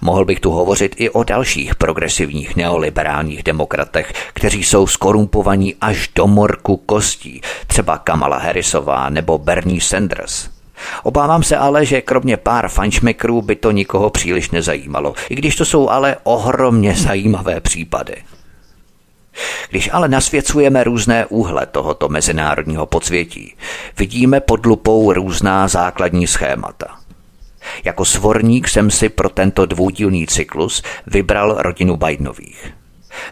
Mohl 0.02 0.26
bych 0.26 0.40
tu 0.40 0.52
hovořit 0.52 0.96
i 0.98 1.10
o 1.10 1.24
dalších 1.24 1.76
progresivních 1.76 2.56
neoliberálních 2.56 3.44
demokratech, 3.44 4.14
kteří 4.34 4.64
jsou 4.64 4.88
skorumpovaní 4.88 5.76
až 5.82 6.10
do 6.16 6.28
morku 6.28 6.78
kostí, 6.78 7.42
třeba 7.68 7.98
Kamala 7.98 8.38
Harrisová 8.38 9.10
nebo 9.10 9.38
Bernie 9.38 9.82
Sanders– 9.82 10.50
Obávám 11.04 11.44
se 11.44 11.58
ale, 11.58 11.86
že 11.86 12.02
kromě 12.02 12.38
pár 12.38 12.70
fančmekrů 12.70 13.42
by 13.42 13.56
to 13.56 13.72
nikoho 13.72 14.10
příliš 14.10 14.52
nezajímalo, 14.52 15.14
i 15.30 15.36
když 15.36 15.56
to 15.56 15.66
jsou 15.66 15.90
ale 15.90 16.18
ohromně 16.24 16.96
zajímavé 16.96 17.62
případy. 17.62 18.16
Když 19.70 19.90
ale 19.94 20.08
nasvěcujeme 20.08 20.84
různé 20.84 21.26
úhle 21.26 21.66
tohoto 21.66 22.10
mezinárodního 22.10 22.86
podsvětí, 22.86 23.56
vidíme 23.98 24.40
pod 24.40 24.66
lupou 24.66 25.14
různá 25.14 25.68
základní 25.68 26.28
schémata. 26.28 26.88
Jako 27.84 28.06
svorník 28.06 28.68
jsem 28.68 28.92
si 28.92 29.10
pro 29.10 29.30
tento 29.30 29.66
dvoudílný 29.66 30.28
cyklus 30.28 30.84
vybral 31.08 31.56
rodinu 31.60 31.98
Bidenových. 31.98 32.74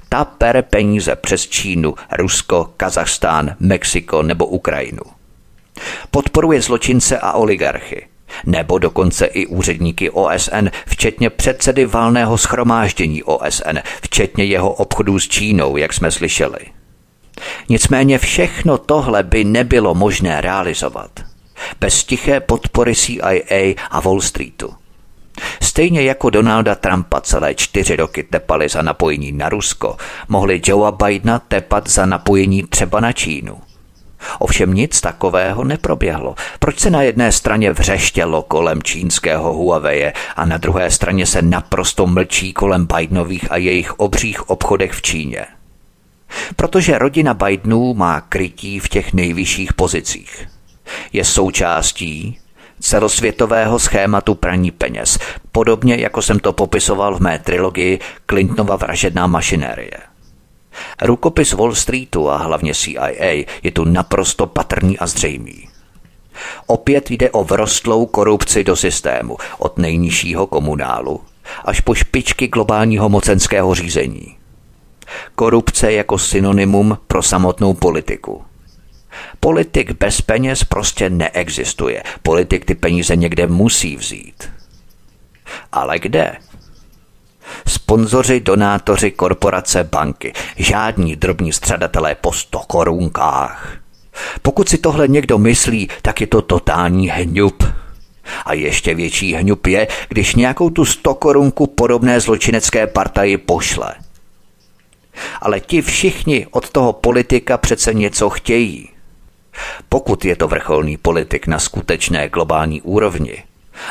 Ta 0.09 0.26
pere 0.26 0.61
peníze 0.61 1.15
přes 1.15 1.47
Čínu, 1.47 1.95
Rusko, 2.18 2.69
Kazachstán, 2.77 3.55
Mexiko 3.59 4.23
nebo 4.23 4.45
Ukrajinu– 4.45 5.03
Podporuje 6.12 6.62
zločince 6.62 7.20
a 7.20 7.32
oligarchy. 7.32 8.08
Nebo 8.45 8.78
dokonce 8.78 9.26
i 9.26 9.45
úředníky 9.45 10.10
OSN, 10.10 10.68
včetně 10.88 11.30
předsedy 11.30 11.86
valného 11.86 12.38
schromáždění 12.38 13.24
OSN, 13.24 13.78
včetně 14.03 14.44
jeho 14.44 14.72
obchodů 14.72 15.20
s 15.20 15.28
Čínou, 15.28 15.78
jak 15.78 15.94
jsme 15.94 16.12
slyšeli. 16.12 16.60
Nicméně 17.70 18.18
všechno 18.18 18.78
tohle 18.78 19.24
by 19.24 19.44
nebylo 19.44 19.95
možné 19.95 20.41
realizovat 20.41 21.12
bez 21.80 22.03
tiché 22.03 22.40
podpory 22.40 22.95
CIA 22.95 23.76
a 23.91 23.99
Wall 23.99 24.22
Streetu. 24.22 24.74
Stejně 25.62 26.02
jako 26.02 26.30
Donalda 26.30 26.76
Trumpa 26.76 27.22
celé 27.22 27.56
čtyři 27.56 27.95
roky 27.95 28.24
tepali 28.24 28.70
za 28.70 28.82
napojení 28.82 29.32
na 29.32 29.49
Rusko, 29.49 29.98
mohli 30.28 30.62
Joea 30.66 30.91
Bidena 30.91 31.40
tepat 31.40 31.90
za 31.90 32.06
napojení 32.06 32.64
třeba 32.64 32.99
na 32.99 33.12
Čínu. 33.12 33.58
Ovšem 34.41 34.73
nic 34.73 35.01
takového 35.01 35.63
neproběhlo. 35.63 36.35
Proč 36.59 36.80
se 36.80 36.89
na 36.89 37.01
jedné 37.01 37.31
straně 37.31 37.72
vřeštělo 37.72 38.41
kolem 38.41 38.84
čínského 38.84 39.53
Huawei 39.53 40.11
a 40.35 40.45
na 40.45 40.57
druhé 40.57 40.91
straně 40.91 41.26
se 41.26 41.41
naprosto 41.41 42.07
mlčí 42.07 42.53
kolem 42.53 42.88
Bidenových 42.97 43.51
a 43.51 43.57
jejich 43.57 43.99
obřích 43.99 44.49
obchodech 44.49 44.91
v 44.91 45.01
Číně? 45.01 45.45
Protože 46.55 46.97
rodina 46.97 47.34
Bidenů 47.34 47.93
má 47.93 48.22
krytí 48.22 48.80
v 48.80 48.89
těch 48.89 49.13
nejvyšších 49.13 49.73
pozicích. 49.73 50.47
Je 51.13 51.26
součástí 51.26 52.39
celosvětového 52.80 53.80
schématu 53.80 54.35
praní 54.35 54.72
peněz, 54.72 55.19
podobně 55.51 55.95
jako 55.95 56.22
jsem 56.22 56.39
to 56.39 56.53
popisoval 56.53 57.15
v 57.15 57.19
mé 57.19 57.39
trilogii 57.39 57.99
Clintonova 58.30 58.76
vražedná 58.76 59.27
mašinérie. 59.27 60.11
Rukopis 61.02 61.53
Wall 61.53 61.76
Streetu 61.76 62.30
a 62.30 62.38
hlavně 62.38 62.73
CIA 62.73 63.45
je 63.64 63.72
tu 63.73 63.85
naprosto 63.85 64.48
patrný 64.48 64.99
a 64.99 65.07
zřejmý. 65.07 65.68
Opět 66.68 67.11
jde 67.11 67.30
o 67.30 67.43
vrostlou 67.43 68.06
korupci 68.06 68.64
do 68.64 68.76
systému, 68.76 69.38
od 69.57 69.77
nejnižšího 69.77 70.48
komunálu 70.48 71.22
až 71.65 71.80
po 71.80 71.95
špičky 71.95 72.48
globálního 72.48 73.10
mocenského 73.10 73.76
řízení. 73.76 74.38
Korupce 75.35 75.93
jako 75.93 76.18
synonymum 76.18 76.98
pro 77.07 77.23
samotnou 77.23 77.73
politiku. 77.73 78.43
Politik 79.39 79.91
bez 79.91 80.22
peněz 80.22 80.64
prostě 80.64 81.10
neexistuje. 81.10 82.03
Politik 82.23 82.65
ty 82.65 82.76
peníze 82.76 83.15
někde 83.15 83.48
musí 83.48 83.95
vzít. 83.95 84.49
Ale 85.72 85.99
kde? 85.99 86.38
Sponzoři, 87.68 88.40
donátoři, 88.40 89.11
korporace, 89.11 89.84
banky. 89.84 90.34
Žádní 90.57 91.15
drobní 91.15 91.53
středatelé 91.53 92.15
po 92.15 92.34
sto 92.34 92.60
korunkách. 92.60 93.78
Pokud 94.41 94.69
si 94.69 94.78
tohle 94.78 95.07
někdo 95.07 95.38
myslí, 95.38 95.90
tak 96.02 96.22
je 96.22 96.28
to 96.28 96.41
totální 96.41 97.10
hňup. 97.10 97.64
A 98.45 98.53
ještě 98.53 98.95
větší 98.95 99.34
hňup 99.34 99.68
je, 99.68 99.88
když 100.10 100.36
nějakou 100.36 100.69
tu 100.69 100.86
stokorunku 100.86 101.68
podobné 101.68 102.19
zločinecké 102.19 102.88
partaji 102.88 103.38
pošle. 103.38 103.95
Ale 105.41 105.60
ti 105.60 105.82
všichni 105.82 106.48
od 106.52 106.69
toho 106.69 106.94
politika 106.94 107.57
přece 107.57 107.94
něco 107.94 108.30
chtějí. 108.30 108.90
Pokud 109.90 110.26
je 110.26 110.36
to 110.36 110.48
vrcholný 110.48 110.98
politik 110.98 111.48
na 111.48 111.60
skutečné 111.60 112.30
globální 112.30 112.82
úrovni, 112.82 113.44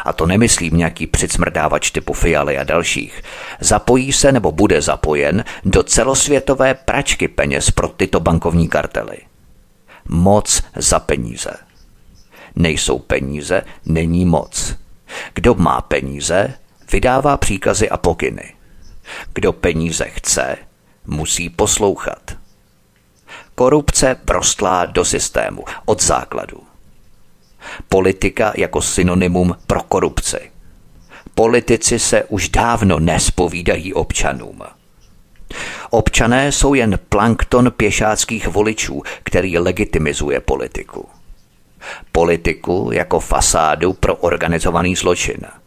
a 0.04 0.12
to 0.12 0.26
nemyslím 0.26 0.76
nějaký 0.76 1.06
přicmrdávač 1.06 1.90
typu 1.90 2.12
Fialy 2.12 2.58
a 2.58 2.64
dalších, 2.64 3.22
zapojí 3.60 4.12
se 4.12 4.32
nebo 4.32 4.52
bude 4.52 4.82
zapojen 4.82 5.44
do 5.64 5.82
celosvětové 5.82 6.74
pračky 6.74 7.28
peněz 7.28 7.70
pro 7.70 7.88
tyto 7.88 8.20
bankovní 8.20 8.68
kartely. 8.68 9.18
Moc 10.08 10.62
za 10.76 10.98
peníze. 10.98 11.50
Nejsou 12.56 12.98
peníze, 12.98 13.62
není 13.86 14.24
moc. 14.24 14.76
Kdo 15.34 15.54
má 15.54 15.80
peníze, 15.80 16.54
vydává 16.92 17.36
příkazy 17.36 17.90
a 17.90 17.96
pokyny. 17.96 18.54
Kdo 19.34 19.52
peníze 19.52 20.04
chce, 20.04 20.56
musí 21.06 21.50
poslouchat. 21.50 22.20
Korupce 23.54 24.14
prostlá 24.14 24.86
do 24.86 25.04
systému 25.04 25.64
od 25.84 26.02
základu. 26.02 26.69
Politika 27.88 28.52
jako 28.56 28.82
synonymum 28.82 29.56
pro 29.66 29.82
korupci. 29.82 30.50
Politici 31.34 31.98
se 31.98 32.24
už 32.24 32.48
dávno 32.48 32.98
nespovídají 32.98 33.94
občanům. 33.94 34.62
Občané 35.90 36.52
jsou 36.52 36.74
jen 36.74 36.98
plankton 37.08 37.70
pěšáckých 37.70 38.48
voličů, 38.48 39.02
který 39.22 39.58
legitimizuje 39.58 40.40
politiku. 40.40 41.08
Politiku 42.12 42.90
jako 42.92 43.20
fasádu 43.20 43.92
pro 43.92 44.16
organizovaný 44.16 44.96
zločin– 44.96 45.40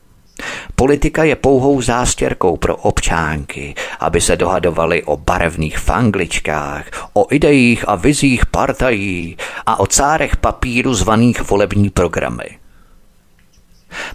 Politika 0.75 1.23
je 1.23 1.35
pouhou 1.35 1.81
zástěrkou 1.81 2.57
pro 2.57 2.75
občánky, 2.75 3.75
aby 3.99 4.21
se 4.21 4.35
dohadovali 4.35 5.03
o 5.03 5.17
barevných 5.17 5.77
fangličkách, 5.77 6.85
o 7.13 7.27
ideích 7.29 7.85
a 7.87 7.95
vizích 7.95 8.45
partají 8.45 9.37
a 9.65 9.79
o 9.79 9.87
cárech 9.87 10.35
papíru 10.35 10.93
zvaných 10.93 11.49
volební 11.49 11.89
programy. 11.89 12.45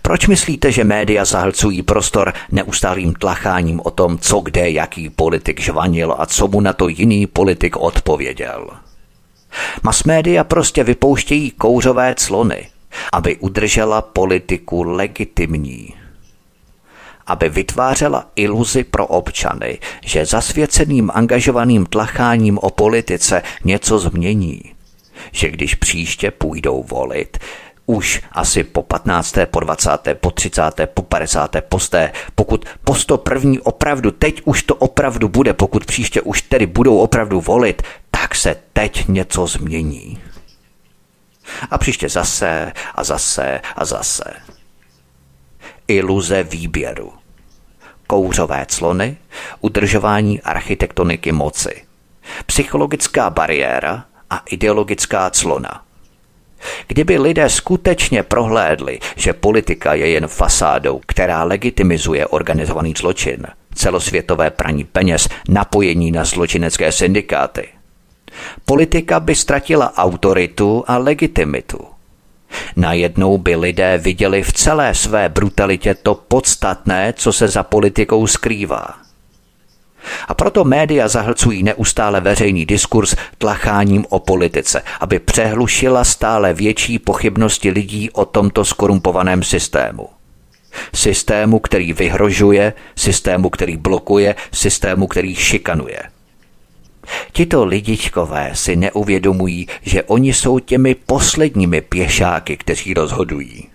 Proč 0.02 0.26
myslíte, 0.26 0.72
že 0.72 0.84
média 0.84 1.24
zahlcují 1.24 1.82
prostor 1.82 2.32
neustálým 2.52 3.14
tlacháním 3.14 3.80
o 3.84 3.90
tom, 3.90 4.18
co 4.18 4.40
kde 4.40 4.70
jaký 4.70 5.10
politik 5.10 5.60
žvanil 5.60 6.14
a 6.18 6.26
co 6.26 6.48
mu 6.48 6.60
na 6.60 6.72
to 6.72 6.88
jiný 6.88 7.26
politik 7.26 7.76
odpověděl? 7.76 8.68
Mass 9.82 10.04
média 10.04 10.44
prostě 10.44 10.84
vypouštějí 10.84 11.50
kouřové 11.50 12.14
clony, 12.14 12.68
aby 13.12 13.36
udržela 13.36 14.02
politiku 14.02 14.82
legitimní 14.82 15.94
aby 17.28 17.48
vytvářela 17.48 18.26
iluzi 18.36 18.84
pro 18.84 19.06
občany, 19.06 19.78
že 20.04 20.26
zasvěceným 20.26 21.10
angažovaným 21.14 21.86
tlacháním 21.86 22.58
o 22.58 22.70
politice 22.70 23.42
něco 23.64 23.98
změní. 23.98 24.62
Že 25.32 25.50
když 25.50 25.74
příště 25.74 26.30
půjdou 26.30 26.82
volit, 26.82 27.38
už 27.86 28.22
asi 28.32 28.64
po 28.64 28.82
15., 28.82 29.34
po 29.50 29.60
20., 29.60 29.90
po 30.20 30.30
30., 30.30 30.62
po 30.94 31.02
50., 31.02 31.56
po 31.68 31.80
sté, 31.80 32.12
pokud 32.34 32.64
po 32.84 32.94
101. 32.94 33.52
opravdu, 33.62 34.10
teď 34.10 34.42
už 34.44 34.62
to 34.62 34.74
opravdu 34.74 35.28
bude, 35.28 35.52
pokud 35.52 35.84
příště 35.84 36.20
už 36.20 36.42
tedy 36.42 36.66
budou 36.66 36.98
opravdu 36.98 37.40
volit, 37.40 37.82
tak 38.10 38.34
se 38.34 38.56
teď 38.72 39.08
něco 39.08 39.46
změní. 39.46 40.18
A 41.70 41.78
příště 41.78 42.08
zase 42.08 42.72
a 42.94 43.04
zase 43.04 43.60
a 43.76 43.84
zase. 43.84 44.24
Iluze 45.88 46.42
výběru 46.42 47.12
kouřové 48.08 48.66
clony, 48.68 49.16
udržování 49.60 50.40
architektoniky 50.40 51.32
moci, 51.32 51.82
psychologická 52.46 53.30
bariéra 53.30 54.04
a 54.30 54.42
ideologická 54.50 55.30
clona. 55.30 55.82
Kdyby 56.86 57.18
lidé 57.18 57.48
skutečně 57.48 58.22
prohlédli, 58.22 58.98
že 59.16 59.32
politika 59.32 59.94
je 59.94 60.08
jen 60.08 60.28
fasádou, 60.28 61.00
která 61.06 61.44
legitimizuje 61.44 62.26
organizovaný 62.26 62.94
zločin, 62.98 63.46
celosvětové 63.74 64.50
praní 64.50 64.84
peněz, 64.84 65.28
napojení 65.48 66.10
na 66.10 66.24
zločinecké 66.24 66.92
syndikáty, 66.92 67.68
politika 68.64 69.20
by 69.20 69.34
ztratila 69.34 69.96
autoritu 69.96 70.84
a 70.86 70.98
legitimitu– 70.98 71.86
Najednou 72.76 73.38
by 73.38 73.56
lidé 73.56 73.98
viděli 73.98 74.42
v 74.42 74.52
celé 74.52 74.94
své 74.94 75.28
brutalitě 75.28 75.94
to 75.94 76.14
podstatné, 76.14 77.12
co 77.16 77.32
se 77.32 77.48
za 77.48 77.62
politikou 77.62 78.26
skrývá. 78.26 78.94
A 80.28 80.34
proto 80.34 80.64
média 80.64 81.08
zahlcují 81.08 81.62
neustále 81.62 82.20
veřejný 82.20 82.66
diskurs 82.66 83.16
tlacháním 83.38 84.06
o 84.08 84.18
politice, 84.18 84.82
aby 85.00 85.18
přehlušila 85.18 86.04
stále 86.04 86.54
větší 86.54 86.98
pochybnosti 86.98 87.70
lidí 87.70 88.10
o 88.10 88.24
tomto 88.24 88.64
skorumpovaném 88.64 89.42
systému. 89.42 90.08
Systému, 90.94 91.58
který 91.58 91.92
vyhrožuje, 91.92 92.72
systému, 92.96 93.50
který 93.50 93.76
blokuje, 93.76 94.34
systému, 94.52 95.06
který 95.06 95.34
šikanuje– 95.34 96.02
Tito 97.32 97.64
lidičkové 97.64 98.50
si 98.54 98.76
neuvědomují, 98.76 99.66
že 99.82 100.02
oni 100.02 100.32
jsou 100.34 100.58
těmi 100.58 100.94
posledními 100.94 101.80
pěšáky, 101.80 102.56
kteří 102.56 102.94
rozhodují. 102.94 103.68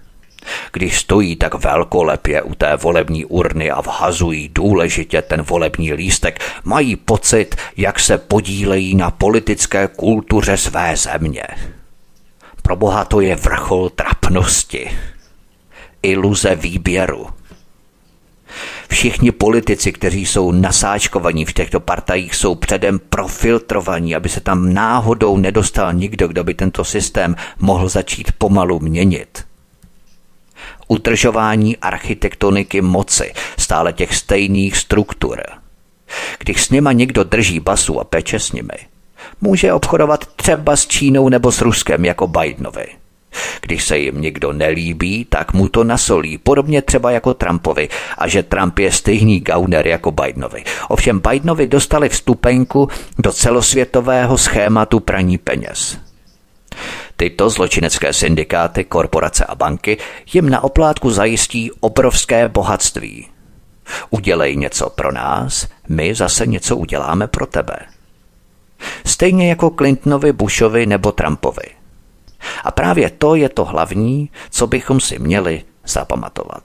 Když 0.74 1.00
stojí 1.00 1.36
tak 1.36 1.54
velkolepě 1.54 2.42
u 2.42 2.56
té 2.56 2.76
volební 2.76 3.26
urny 3.26 3.72
a 3.72 3.82
vhazují 3.82 4.50
důležitě 4.50 5.22
ten 5.22 5.42
volební 5.42 5.94
lístek, 5.94 6.40
mají 6.64 6.96
pocit, 6.96 7.56
jak 7.78 8.00
se 8.00 8.18
podílejí 8.18 8.96
na 8.96 9.12
politické 9.12 9.88
kultuře 9.88 10.58
své 10.58 10.98
země. 10.98 11.44
Pro 12.62 12.76
boha 12.76 13.06
to 13.06 13.22
je 13.22 13.36
vrchol 13.36 13.90
trapnosti. 13.90 14.92
Iluze 16.04 16.56
výběru– 16.56 17.28
Všichni 18.94 19.32
politici, 19.32 19.92
kteří 19.92 20.26
jsou 20.26 20.52
nasáčkovaní 20.52 21.46
v 21.46 21.54
těchto 21.54 21.80
partajích, 21.80 22.36
jsou 22.36 22.56
předem 22.56 23.00
profiltrovaní, 23.00 24.16
aby 24.16 24.30
se 24.30 24.40
tam 24.42 24.74
náhodou 24.74 25.38
nedostal 25.38 25.94
nikdo, 25.94 26.28
kdo 26.28 26.44
by 26.44 26.54
tento 26.54 26.84
systém 26.84 27.36
mohl 27.60 27.90
začít 27.90 28.32
pomalu 28.32 28.80
měnit. 28.80 29.44
Utržování 30.88 31.78
architektoniky 31.78 32.82
moci, 32.82 33.34
stále 33.58 33.94
těch 33.94 34.16
stejných 34.16 34.78
struktur. 34.78 35.42
Když 36.40 36.64
s 36.64 36.70
nima 36.70 36.92
někdo 36.92 37.24
drží 37.24 37.60
basu 37.60 38.00
a 38.00 38.04
peče 38.04 38.40
s 38.40 38.52
nimi, 38.52 38.78
může 39.42 39.74
obchodovat 39.74 40.26
třeba 40.26 40.76
s 40.76 40.88
Čínou 40.88 41.30
nebo 41.30 41.52
s 41.52 41.62
Ruskem 41.62 42.06
jako 42.06 42.28
Bidenovi– 42.28 42.86
když 43.62 43.84
se 43.84 43.98
jim 43.98 44.22
někdo 44.22 44.54
nelíbí, 44.54 45.26
tak 45.26 45.54
mu 45.54 45.70
to 45.70 45.84
nasolí, 45.84 46.38
podobně 46.38 46.82
třeba 46.82 47.12
jako 47.12 47.34
Trumpovi, 47.34 47.90
a 48.18 48.28
že 48.28 48.44
Trump 48.44 48.80
je 48.80 48.92
stejný 48.92 49.40
gauner 49.40 49.88
jako 49.88 50.12
Bidenovi. 50.12 50.64
Ovšem 50.90 51.20
Bidenovi 51.20 51.68
dostali 51.68 52.10
vstupenku 52.10 52.90
do 53.20 53.32
celosvětového 53.34 54.38
schématu 54.38 55.00
praní 55.00 55.38
peněz. 55.38 55.98
Tyto 57.16 57.50
zločinecké 57.50 58.14
syndikáty, 58.14 58.84
korporace 58.84 59.46
a 59.46 59.56
banky 59.56 59.98
jim 60.34 60.50
na 60.50 60.64
oplátku 60.64 61.10
zajistí 61.10 61.72
obrovské 61.80 62.50
bohatství. 62.50 63.28
Udělej 64.10 64.56
něco 64.56 64.90
pro 64.90 65.12
nás, 65.12 65.68
my 65.90 66.16
zase 66.16 66.46
něco 66.48 66.78
uděláme 66.78 67.28
pro 67.28 67.46
tebe. 67.46 67.76
Stejně 69.06 69.50
jako 69.50 69.70
Clintonovi, 69.70 70.34
Bushovi 70.34 70.86
nebo 70.86 71.12
Trumpovi– 71.12 71.64
A 72.64 72.72
právě 72.72 73.10
to 73.10 73.36
je 73.36 73.50
to 73.50 73.66
hlavní, 73.66 74.30
co 74.50 74.68
bychom 74.68 75.00
si 75.00 75.20
měli 75.20 75.64
zapamatovat. 75.88 76.64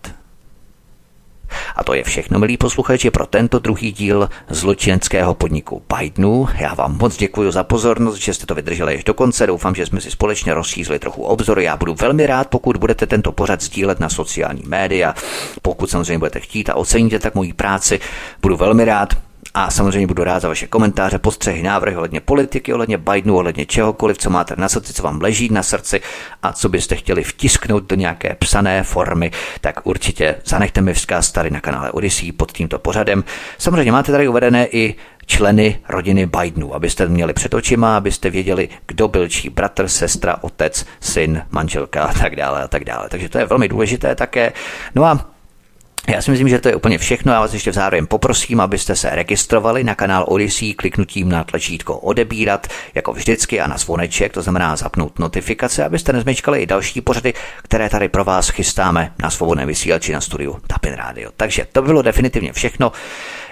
A 1.77 1.85
to 1.85 1.95
je 1.95 2.05
všechno, 2.05 2.39
milí 2.39 2.57
posluchači, 2.57 3.11
pro 3.11 3.27
tento 3.27 3.59
druhý 3.59 3.93
díl 3.93 4.29
zločineckého 4.49 5.35
podniku 5.35 5.83
Bidenu. 5.97 6.49
Já 6.59 6.75
vám 6.75 6.99
moc 6.99 7.17
děkuji 7.17 7.51
za 7.51 7.65
pozornost, 7.65 8.17
že 8.17 8.35
jste 8.35 8.47
to 8.47 8.55
vydrželi 8.55 8.95
až 8.95 9.05
do 9.05 9.15
konce. 9.15 9.47
Doufám, 9.47 9.75
že 9.75 9.87
jsme 9.87 10.01
si 10.01 10.11
společně 10.11 10.55
rozšířili 10.55 10.99
trochu 10.99 11.23
obzory. 11.23 11.65
Já 11.65 11.77
budu 11.77 11.95
velmi 11.95 12.27
rád, 12.27 12.49
pokud 12.49 12.77
budete 12.77 13.07
tento 13.07 13.33
pořad 13.33 13.63
sdílet 13.63 14.01
na 14.01 14.09
sociální 14.09 14.63
média. 14.67 15.15
Pokud 15.63 15.91
samozřejmě 15.91 16.19
budete 16.19 16.41
chtít 16.41 16.71
a 16.71 16.75
oceníte 16.75 17.19
tak 17.19 17.35
moji 17.35 17.53
práci, 17.53 18.01
budu 18.43 18.57
velmi 18.57 18.85
rád. 18.85 19.28
A 19.59 19.71
samozřejmě 19.71 20.07
budu 20.07 20.25
rád 20.25 20.41
za 20.41 20.49
vaše 20.49 20.67
komentáře, 20.67 21.19
postřehy, 21.19 21.63
návrhy 21.63 21.97
ohledně 21.97 22.21
politiky, 22.21 22.73
ohledně 22.73 22.99
Bidenu, 22.99 23.37
ohledně 23.37 23.67
čehokoliv, 23.67 24.19
co 24.19 24.31
máte 24.31 24.55
na 24.57 24.69
srdci, 24.69 24.93
co 24.93 25.03
vám 25.03 25.21
leží 25.21 25.49
na 25.53 25.63
srdci 25.63 26.01
a 26.43 26.53
co 26.53 26.69
byste 26.69 26.97
chtěli 26.97 27.25
vtisknout 27.25 27.85
do 27.85 27.97
nějaké 27.97 28.37
psané 28.39 28.83
formy, 28.83 29.31
tak 29.61 29.87
určitě 29.87 30.35
zanechte 30.45 30.81
mi 30.81 30.95
vzkaz 30.95 31.33
tady 31.33 31.51
na 31.51 31.61
kanále 31.61 31.91
Odyssey 31.91 32.33
pod 32.33 32.53
tímto 32.53 32.79
pořadem. 32.79 33.25
Samozřejmě 33.59 33.93
máte 33.93 34.13
tady 34.13 34.29
uvedené 34.29 34.67
i 34.67 34.95
členy 35.27 35.79
rodiny 35.89 36.27
Bidenů, 36.27 36.75
abyste 36.75 37.07
měli 37.07 37.33
před 37.33 37.55
očima, 37.55 37.97
abyste 37.97 38.31
věděli, 38.31 38.69
kdo 38.87 39.09
byl 39.09 39.29
čí 39.29 39.51
bratr, 39.51 39.89
sestra, 39.89 40.37
otec, 40.41 40.87
syn, 41.01 41.43
manželka 41.51 42.05
a 42.05 42.13
tak 42.13 42.37
dále 42.37 42.63
a 42.63 42.69
tak 42.69 42.85
dále. 42.85 43.09
Takže 43.09 43.29
to 43.29 43.39
je 43.39 43.47
velmi 43.47 43.69
důležité 43.69 44.15
také. 44.15 44.53
No 44.95 45.05
a 45.05 45.38
já 46.09 46.23
si 46.23 46.31
myslím, 46.31 46.49
že 46.49 46.59
to 46.59 46.69
je 46.69 46.77
úplně 46.77 46.99
všechno. 46.99 47.33
Já 47.33 47.41
vás 47.41 47.53
ještě 47.53 47.71
vzároveň 47.71 48.07
poprosím, 48.07 48.61
abyste 48.61 48.97
se 48.97 49.11
registrovali 49.11 49.85
na 49.85 49.95
kanál 49.95 50.25
Odyssey 50.29 50.75
kliknutím 50.75 51.29
na 51.29 51.45
tlačítko 51.45 51.99
odebírat, 51.99 52.67
jako 52.95 53.13
vždycky, 53.13 53.61
a 53.61 53.67
na 53.67 53.79
zvoneček, 53.79 54.33
to 54.33 54.43
znamená 54.43 54.77
zapnout 54.77 55.19
notifikace, 55.19 55.85
abyste 55.85 56.13
nezmečkali 56.13 56.63
i 56.63 56.67
další 56.67 57.01
pořady, 57.01 57.35
které 57.63 57.89
tady 57.89 58.09
pro 58.09 58.25
vás 58.25 58.49
chystáme 58.49 59.13
na 59.23 59.31
svobodné 59.31 59.67
vysílači 59.67 60.13
na 60.13 60.21
studiu 60.21 60.59
Tapin 60.67 60.93
Radio. 60.93 61.31
Takže 61.37 61.67
to 61.73 61.83
by 61.83 61.87
bylo 61.87 62.03
definitivně 62.03 62.53
všechno. 62.53 62.93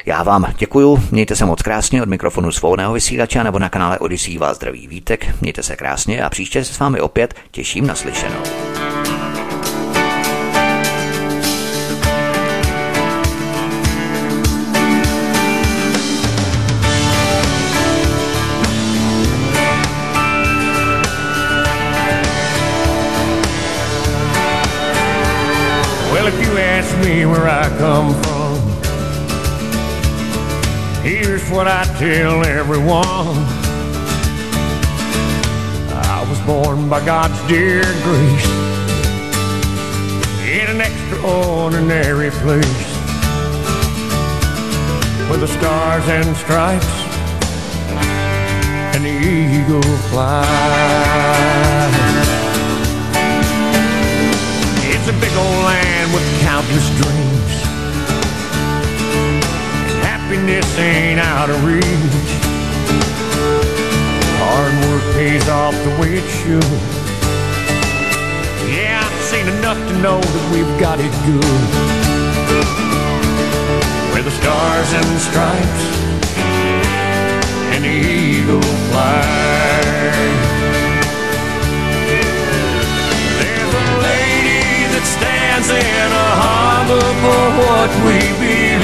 Já 0.06 0.22
vám 0.22 0.54
děkuju, 0.58 1.02
mějte 1.10 1.36
se 1.36 1.44
moc 1.44 1.62
krásně 1.62 2.02
od 2.02 2.08
mikrofonu 2.08 2.52
svobodného 2.52 2.92
vysílače 2.92 3.44
nebo 3.44 3.58
na 3.58 3.68
kanále 3.68 3.98
Odyssey 3.98 4.38
vás 4.38 4.56
zdraví 4.56 4.88
Vítek, 4.88 5.26
mějte 5.40 5.62
se 5.62 5.76
krásně 5.76 6.22
a 6.22 6.30
příště 6.30 6.64
se 6.64 6.74
s 6.74 6.78
vámi 6.78 7.00
opět 7.00 7.34
těším 7.50 7.86
na 7.86 7.94
slyšenou. 7.94 8.75
Me 26.76 27.24
where 27.24 27.48
I 27.48 27.68
come 27.78 28.12
from. 28.22 28.58
Here's 31.02 31.48
what 31.48 31.66
I 31.66 31.84
tell 31.98 32.44
everyone. 32.44 33.36
I 36.12 36.26
was 36.28 36.38
born 36.40 36.90
by 36.90 37.02
God's 37.06 37.40
dear 37.48 37.82
grace 38.04 38.46
in 40.44 40.66
an 40.68 40.82
extraordinary 40.82 42.30
place 42.30 42.82
where 45.30 45.38
the 45.38 45.48
stars 45.48 46.06
and 46.08 46.36
stripes 46.36 46.94
and 48.94 49.02
the 49.02 49.16
eagle 49.32 49.96
fly. 50.10 50.44
It's 54.92 55.08
a 55.08 55.12
big 55.20 55.32
old 55.38 55.64
land 55.64 55.85
with 56.16 56.40
countless 56.40 56.88
dreams. 56.96 57.52
And 59.84 59.98
happiness 60.00 60.66
ain't 60.78 61.20
out 61.20 61.50
of 61.50 61.62
reach. 61.62 62.30
Hard 64.40 64.74
work 64.86 65.04
pays 65.14 65.46
off 65.48 65.74
the 65.84 65.92
way 66.00 66.16
it 66.16 66.28
should. 66.40 66.80
Yeah, 68.72 69.04
I've 69.04 69.24
seen 69.30 69.46
enough 69.58 69.76
to 69.88 69.94
know 70.00 70.18
that 70.20 70.44
we've 70.54 70.74
got 70.80 71.00
it 71.00 71.12
good. 71.28 71.60
Where 74.12 74.22
the 74.22 74.34
stars 74.40 74.90
and 74.98 75.08
stripes 75.28 75.84
and 77.72 77.84
the 77.84 77.92
eagle 77.92 78.62
fly. 78.88 80.55
Stands 85.62 85.70
in 85.70 86.12
a 86.12 86.30
harbor 86.36 87.00
for 87.00 87.42
what 87.56 87.88
we 88.04 88.18
believe. 88.36 88.76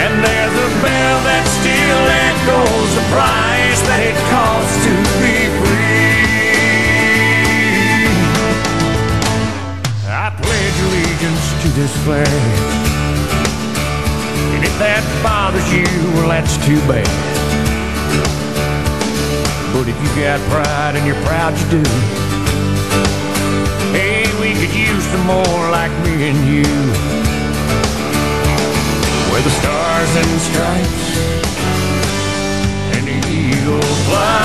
And 0.00 0.24
there's 0.24 0.56
a 0.56 0.70
bell 0.80 1.18
that 1.28 1.44
still 1.60 2.04
echoes 2.08 2.90
the 2.96 3.04
price 3.12 3.80
that 3.84 4.00
it 4.00 4.16
costs 4.32 4.80
to 4.86 4.92
be 5.20 5.36
free. 5.60 6.00
I 10.08 10.32
pledge 10.40 10.78
allegiance 10.88 11.46
to 11.60 11.68
this 11.76 11.92
flag. 12.04 12.42
And 14.56 14.64
if 14.64 14.72
that 14.78 15.04
bothers 15.22 15.68
you, 15.68 15.84
well, 16.16 16.28
that's 16.28 16.56
too 16.64 16.80
bad. 16.88 17.04
But 19.74 19.86
if 19.86 19.96
you 20.00 20.08
got 20.22 20.40
pride 20.48 20.96
and 20.96 21.06
you're 21.06 21.22
proud 21.26 21.52
you 21.58 21.82
do, 21.82 22.29
some 25.10 25.26
more 25.26 25.70
like 25.70 25.92
me 26.04 26.30
and 26.30 26.40
you. 26.46 26.70
Where 29.30 29.42
the 29.42 29.54
stars 29.60 30.12
and 30.22 30.40
stripes 30.48 31.06
and 32.94 33.06
the 33.08 33.18
eagle 33.28 33.82
fly. 34.06 34.39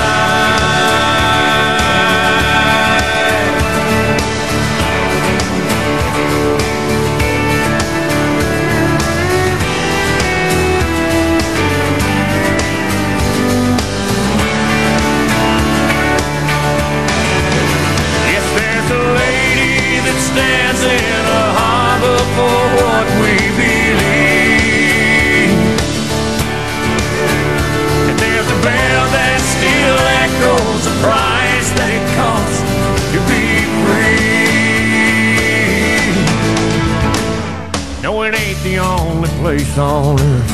Place 39.56 39.78
on 39.78 40.20
earth. 40.20 40.52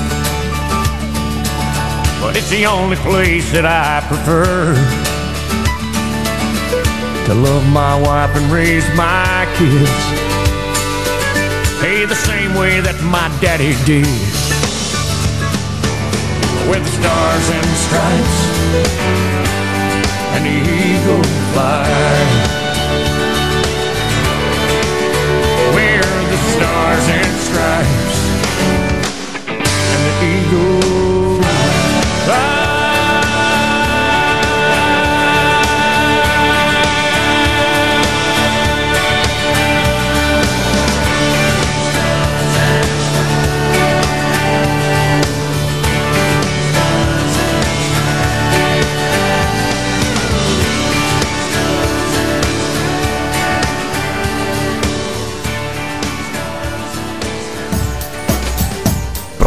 But 2.22 2.38
it's 2.38 2.52
the 2.52 2.68
only 2.68 2.98
place 2.98 3.52
that 3.52 3.66
I 3.66 4.06
prefer 4.08 4.76
to 7.26 7.34
love 7.34 7.66
my 7.74 8.00
wife 8.00 8.30
and 8.36 8.46
raise 8.52 8.86
my 8.94 9.50
kids. 9.58 9.90
Hey, 11.82 12.06
the 12.06 12.22
same 12.30 12.54
way 12.54 12.80
that 12.82 12.98
my 13.02 13.28
daddy 13.42 13.74
did. 13.90 14.06
With 16.70 16.84
the 16.86 16.94
stars 17.00 17.48
and 17.58 17.70
stripes 17.86 18.38
and 20.34 20.46
the 20.46 20.58
eagle 20.78 21.32
the 26.32 26.38
stars 26.38 27.08
and 27.10 27.36
stripes 27.42 28.11
e 30.24 30.42
dor. 30.52 31.11